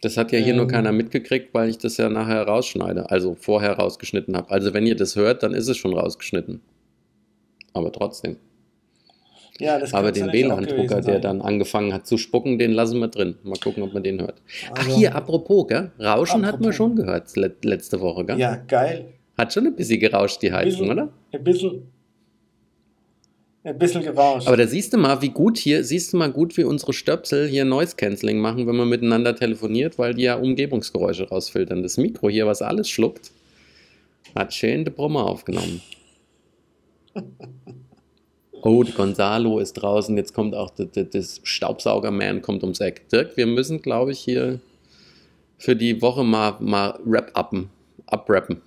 Das 0.01 0.17
hat 0.17 0.31
ja 0.31 0.39
hier 0.39 0.53
ähm, 0.53 0.57
nur 0.57 0.67
keiner 0.67 0.91
mitgekriegt, 0.91 1.53
weil 1.53 1.69
ich 1.69 1.77
das 1.77 1.97
ja 1.97 2.09
nachher 2.09 2.47
rausschneide, 2.47 3.11
also 3.11 3.35
vorher 3.35 3.73
rausgeschnitten 3.73 4.35
habe. 4.35 4.49
Also 4.49 4.73
wenn 4.73 4.87
ihr 4.87 4.95
das 4.95 5.15
hört, 5.15 5.43
dann 5.43 5.53
ist 5.53 5.67
es 5.67 5.77
schon 5.77 5.93
rausgeschnitten. 5.93 6.61
Aber 7.73 7.91
trotzdem. 7.91 8.37
Ja, 9.61 9.79
Aber 9.91 10.11
den 10.11 10.33
WLAN-Drucker, 10.33 11.01
der 11.01 11.19
dann 11.19 11.39
angefangen 11.39 11.93
hat 11.93 12.07
zu 12.07 12.17
spucken, 12.17 12.57
den 12.57 12.71
lassen 12.71 12.99
wir 12.99 13.09
drin. 13.09 13.35
Mal 13.43 13.59
gucken, 13.59 13.83
ob 13.83 13.93
man 13.93 14.01
den 14.01 14.19
hört. 14.19 14.41
Also, 14.71 14.91
Ach, 14.91 14.97
hier, 14.97 15.15
apropos, 15.15 15.67
gell? 15.67 15.91
Rauschen 15.99 16.43
apropos. 16.43 16.53
hat 16.53 16.61
man 16.61 16.73
schon 16.73 16.95
gehört 16.95 17.35
letzte 17.35 18.01
Woche, 18.01 18.25
gell? 18.25 18.39
Ja, 18.39 18.55
geil. 18.55 19.13
Hat 19.37 19.53
schon 19.53 19.67
ein 19.67 19.75
bisschen 19.75 19.99
gerauscht, 19.99 20.41
die 20.41 20.51
Heizung, 20.51 20.87
bisschen, 20.87 20.91
oder? 20.91 21.09
Ein 21.31 21.43
bisschen. 21.43 21.91
Ein 23.63 23.77
bisschen 23.77 24.01
gerauscht. 24.01 24.47
Aber 24.47 24.57
da 24.57 24.65
siehst 24.65 24.93
du 24.93 24.97
mal, 24.97 25.21
wie 25.21 25.29
gut 25.29 25.59
hier, 25.59 25.83
siehst 25.83 26.11
du 26.13 26.17
mal 26.17 26.31
gut, 26.31 26.57
wie 26.57 26.63
unsere 26.63 26.93
Stöpsel 26.93 27.47
hier 27.47 27.63
Noise 27.63 27.95
Cancelling 27.95 28.39
machen, 28.39 28.65
wenn 28.65 28.75
man 28.75 28.89
miteinander 28.89 29.35
telefoniert, 29.35 29.99
weil 29.99 30.15
die 30.15 30.23
ja 30.23 30.37
Umgebungsgeräusche 30.37 31.29
rausfiltern. 31.29 31.83
Das 31.83 31.97
Mikro 31.97 32.29
hier, 32.29 32.47
was 32.47 32.63
alles 32.63 32.89
schluckt, 32.89 33.29
hat 34.33 34.55
schön 34.55 34.85
die 34.85 34.89
Brumme 34.89 35.19
aufgenommen. 35.19 35.83
oh, 38.61 38.83
Gonzalo 38.83 39.59
ist 39.59 39.73
draußen, 39.73 40.15
jetzt 40.17 40.33
kommt 40.33 40.55
auch 40.55 40.71
das, 40.71 40.87
das 41.11 41.39
Staubsaugerman 41.43 42.41
kommt 42.41 42.63
ums 42.63 42.79
Eck. 42.79 43.09
Dirk, 43.09 43.35
wir 43.37 43.47
müssen, 43.47 43.81
glaube 43.81 44.11
ich, 44.11 44.19
hier 44.19 44.59
für 45.57 45.75
die 45.75 46.01
Woche 46.01 46.23
mal, 46.23 46.55
mal 46.59 46.99
Rap-uppen, 47.05 47.69
abrappen. 48.07 48.61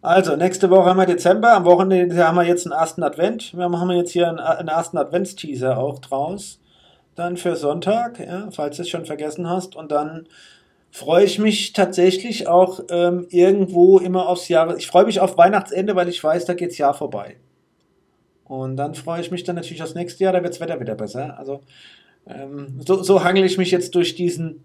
Also, 0.00 0.36
nächste 0.36 0.70
Woche 0.70 0.90
haben 0.90 0.98
wir 0.98 1.06
Dezember. 1.06 1.54
Am 1.54 1.64
Wochenende 1.64 2.16
haben 2.24 2.36
wir 2.36 2.44
jetzt 2.44 2.66
einen 2.66 2.78
ersten 2.78 3.02
Advent. 3.02 3.56
Wir 3.56 3.64
haben 3.64 3.90
jetzt 3.90 4.12
hier 4.12 4.28
einen, 4.28 4.38
einen 4.38 4.68
ersten 4.68 4.96
Adventsteaser 4.96 5.76
auch 5.76 5.98
draus. 5.98 6.60
Dann 7.16 7.36
für 7.36 7.56
Sonntag, 7.56 8.20
ja, 8.20 8.48
falls 8.52 8.76
du 8.76 8.82
es 8.82 8.88
schon 8.88 9.06
vergessen 9.06 9.50
hast. 9.50 9.74
Und 9.74 9.90
dann 9.90 10.28
freue 10.92 11.24
ich 11.24 11.40
mich 11.40 11.72
tatsächlich 11.72 12.46
auch 12.46 12.80
ähm, 12.90 13.26
irgendwo 13.30 13.98
immer 13.98 14.28
aufs 14.28 14.48
Jahr. 14.48 14.76
Ich 14.76 14.86
freue 14.86 15.04
mich 15.04 15.18
auf 15.18 15.36
Weihnachtsende, 15.36 15.96
weil 15.96 16.08
ich 16.08 16.22
weiß, 16.22 16.44
da 16.44 16.54
geht 16.54 16.70
das 16.70 16.78
Jahr 16.78 16.94
vorbei. 16.94 17.36
Und 18.48 18.76
dann 18.76 18.94
freue 18.94 19.20
ich 19.20 19.30
mich 19.30 19.44
dann 19.44 19.56
natürlich 19.56 19.82
aufs 19.82 19.94
nächste 19.94 20.24
Jahr, 20.24 20.32
da 20.32 20.42
wird 20.42 20.54
das 20.54 20.60
Wetter 20.60 20.80
wieder 20.80 20.94
besser. 20.94 21.38
Also 21.38 21.60
ähm, 22.26 22.80
so, 22.84 23.02
so 23.02 23.22
hangel 23.22 23.44
ich 23.44 23.58
mich 23.58 23.70
jetzt 23.70 23.94
durch 23.94 24.14
diesen 24.14 24.64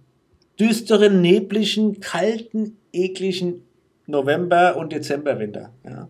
düsteren, 0.59 1.21
nebligen, 1.21 1.99
kalten, 1.99 2.77
ekligen 2.91 3.63
November- 4.07 4.77
und 4.77 4.91
Dezemberwinter. 4.93 5.71
Ja. 5.84 6.09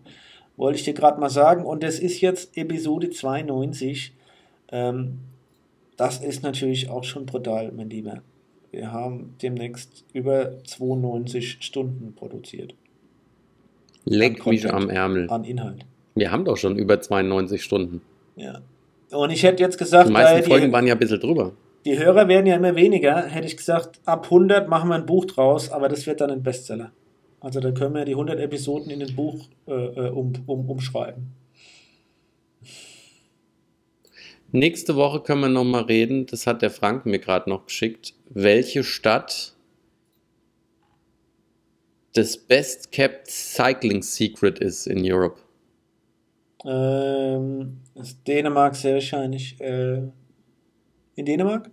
Wollte 0.56 0.78
ich 0.78 0.84
dir 0.84 0.94
gerade 0.94 1.20
mal 1.20 1.30
sagen. 1.30 1.64
Und 1.64 1.82
das 1.82 1.98
ist 1.98 2.20
jetzt 2.20 2.56
Episode 2.56 3.10
92. 3.10 4.12
Ähm, 4.70 5.18
das 5.96 6.18
ist 6.18 6.42
natürlich 6.42 6.90
auch 6.90 7.04
schon 7.04 7.26
brutal, 7.26 7.72
mein 7.72 7.90
Lieber. 7.90 8.22
Wir 8.70 8.90
haben 8.90 9.36
demnächst 9.40 10.04
über 10.12 10.62
92 10.64 11.58
Stunden 11.60 12.14
produziert. 12.14 12.74
Leck 14.04 14.44
mich 14.46 14.72
am 14.72 14.90
Ärmel. 14.90 15.30
An 15.30 15.44
Inhalt. 15.44 15.86
Wir 16.14 16.30
haben 16.30 16.44
doch 16.44 16.56
schon 16.56 16.76
über 16.76 17.00
92 17.00 17.62
Stunden. 17.62 18.00
Ja. 18.36 18.60
Und 19.10 19.30
ich 19.30 19.42
hätte 19.42 19.62
jetzt 19.62 19.78
gesagt, 19.78 20.08
Die 20.08 20.12
meisten 20.12 20.48
Folgen 20.48 20.66
die, 20.66 20.72
waren 20.72 20.86
ja 20.86 20.94
ein 20.94 20.98
bisschen 20.98 21.20
drüber. 21.20 21.52
die 21.84 21.98
Hörer 21.98 22.28
werden 22.28 22.46
ja 22.46 22.56
immer 22.56 22.74
weniger, 22.76 23.26
hätte 23.26 23.46
ich 23.46 23.56
gesagt, 23.56 24.00
ab 24.04 24.24
100 24.24 24.68
machen 24.68 24.88
wir 24.88 24.96
ein 24.96 25.06
Buch 25.06 25.24
draus, 25.24 25.70
aber 25.70 25.88
das 25.88 26.06
wird 26.06 26.20
dann 26.20 26.30
ein 26.30 26.42
Bestseller. 26.42 26.92
Also 27.40 27.60
dann 27.60 27.74
können 27.74 27.94
wir 27.94 28.04
die 28.04 28.12
100 28.12 28.40
Episoden 28.40 28.90
in 28.90 29.02
ein 29.02 29.14
Buch 29.14 29.48
äh, 29.66 29.72
äh, 29.72 30.08
um, 30.10 30.32
um, 30.46 30.70
umschreiben. 30.70 31.32
Nächste 34.50 34.94
Woche 34.96 35.20
können 35.20 35.40
wir 35.40 35.48
nochmal 35.48 35.82
reden, 35.82 36.26
das 36.26 36.46
hat 36.46 36.62
der 36.62 36.70
Frank 36.70 37.06
mir 37.06 37.18
gerade 37.18 37.50
noch 37.50 37.66
geschickt, 37.66 38.14
welche 38.30 38.84
Stadt 38.84 39.52
das 42.14 42.38
best 42.38 42.92
kept 42.92 43.28
cycling 43.28 44.02
secret 44.02 44.60
ist 44.60 44.86
in 44.86 45.00
Europe. 45.04 45.40
Ähm, 46.64 47.80
ist 47.94 48.26
Dänemark 48.26 48.74
sehr 48.74 48.94
wahrscheinlich. 48.94 49.60
Äh, 49.60 50.02
in 51.16 51.26
Dänemark? 51.26 51.70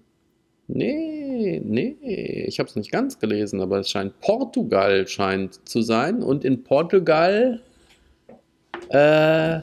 Nee, 0.68 1.62
nee, 1.64 2.46
ich 2.48 2.60
habe 2.60 2.70
es 2.70 2.76
nicht 2.76 2.92
ganz 2.92 3.20
gelesen, 3.20 3.60
aber 3.60 3.80
es 3.80 3.90
scheint 3.90 4.20
Portugal 4.22 5.08
scheint 5.08 5.68
zu 5.68 5.82
sein. 5.82 6.24
Und 6.24 6.46
in 6.46 6.64
Portugal 6.64 7.62
äh, 8.90 9.60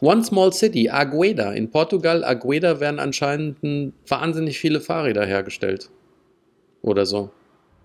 One 0.00 0.24
Small 0.24 0.52
City, 0.52 0.88
Agueda. 0.90 1.52
In 1.52 1.70
Portugal, 1.70 2.22
Agueda 2.24 2.80
werden 2.80 3.00
anscheinend 3.00 3.92
wahnsinnig 4.06 4.58
viele 4.58 4.80
Fahrräder 4.80 5.24
hergestellt. 5.24 5.90
Oder 6.82 7.06
so. 7.06 7.30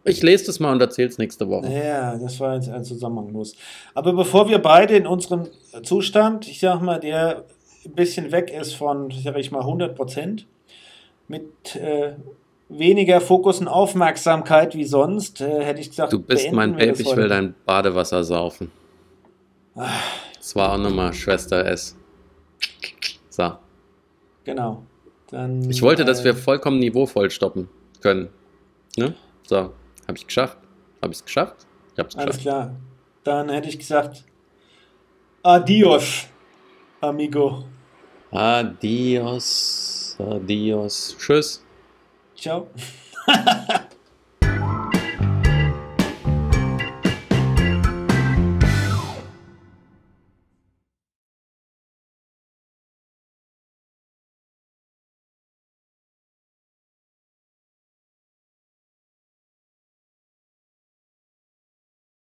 Ich 0.03 0.23
lese 0.23 0.47
das 0.47 0.59
mal 0.59 0.71
und 0.71 0.81
erzähle 0.81 1.09
es 1.09 1.17
nächste 1.17 1.47
Woche. 1.47 1.67
Ja, 1.71 2.17
das 2.17 2.39
war 2.39 2.55
jetzt 2.55 2.69
ein 2.69 2.83
zusammenhanglos. 2.83 3.55
Aber 3.93 4.13
bevor 4.13 4.49
wir 4.49 4.59
beide 4.59 4.95
in 4.95 5.05
unserem 5.05 5.47
Zustand, 5.83 6.47
ich 6.47 6.59
sag 6.59 6.81
mal, 6.81 6.99
der 6.99 7.45
ein 7.85 7.91
bisschen 7.93 8.31
weg 8.31 8.51
ist 8.51 8.73
von, 8.73 9.11
sag 9.11 9.37
ich 9.37 9.51
mal, 9.51 9.61
100 9.61 9.95
Prozent, 9.95 10.47
mit 11.27 11.75
äh, 11.75 12.13
weniger 12.69 13.21
Fokus 13.21 13.59
und 13.59 13.67
Aufmerksamkeit 13.67 14.75
wie 14.75 14.85
sonst, 14.85 15.41
äh, 15.41 15.63
hätte 15.63 15.81
ich 15.81 15.89
gesagt, 15.89 16.13
Du 16.13 16.19
bist 16.19 16.51
mein 16.51 16.75
Baby, 16.75 17.01
ich 17.01 17.15
will 17.15 17.27
dein 17.27 17.53
Badewasser 17.65 18.23
saufen. 18.23 18.71
Das 19.75 20.55
war 20.55 20.73
auch 20.73 20.77
nochmal 20.77 21.13
Schwester 21.13 21.65
S. 21.65 21.95
So. 23.29 23.53
Genau. 24.43 24.83
Dann, 25.29 25.69
Ich 25.69 25.81
wollte, 25.81 26.03
dass 26.03 26.21
äh, 26.21 26.25
wir 26.25 26.35
vollkommen 26.35 26.79
niveauvoll 26.79 27.29
stoppen 27.29 27.69
können. 28.01 28.29
Ne? 28.97 29.13
So, 29.47 29.71
habe 30.07 30.17
ich 30.17 30.25
geschafft. 30.27 30.57
Habe 31.01 31.11
ich 31.13 31.19
es 31.19 31.25
geschafft? 31.25 31.67
Ich 31.93 31.99
habe 31.99 32.09
es 32.09 32.15
Alles 32.15 32.37
geschafft. 32.37 32.41
klar. 32.41 32.75
Dann 33.23 33.49
hätte 33.49 33.69
ich 33.69 33.77
gesagt, 33.77 34.23
adios, 35.43 36.27
amigo. 37.01 37.65
Adios. 38.31 40.15
Adios. 40.19 41.15
Tschüss. 41.19 41.63
Ciao. 42.35 42.67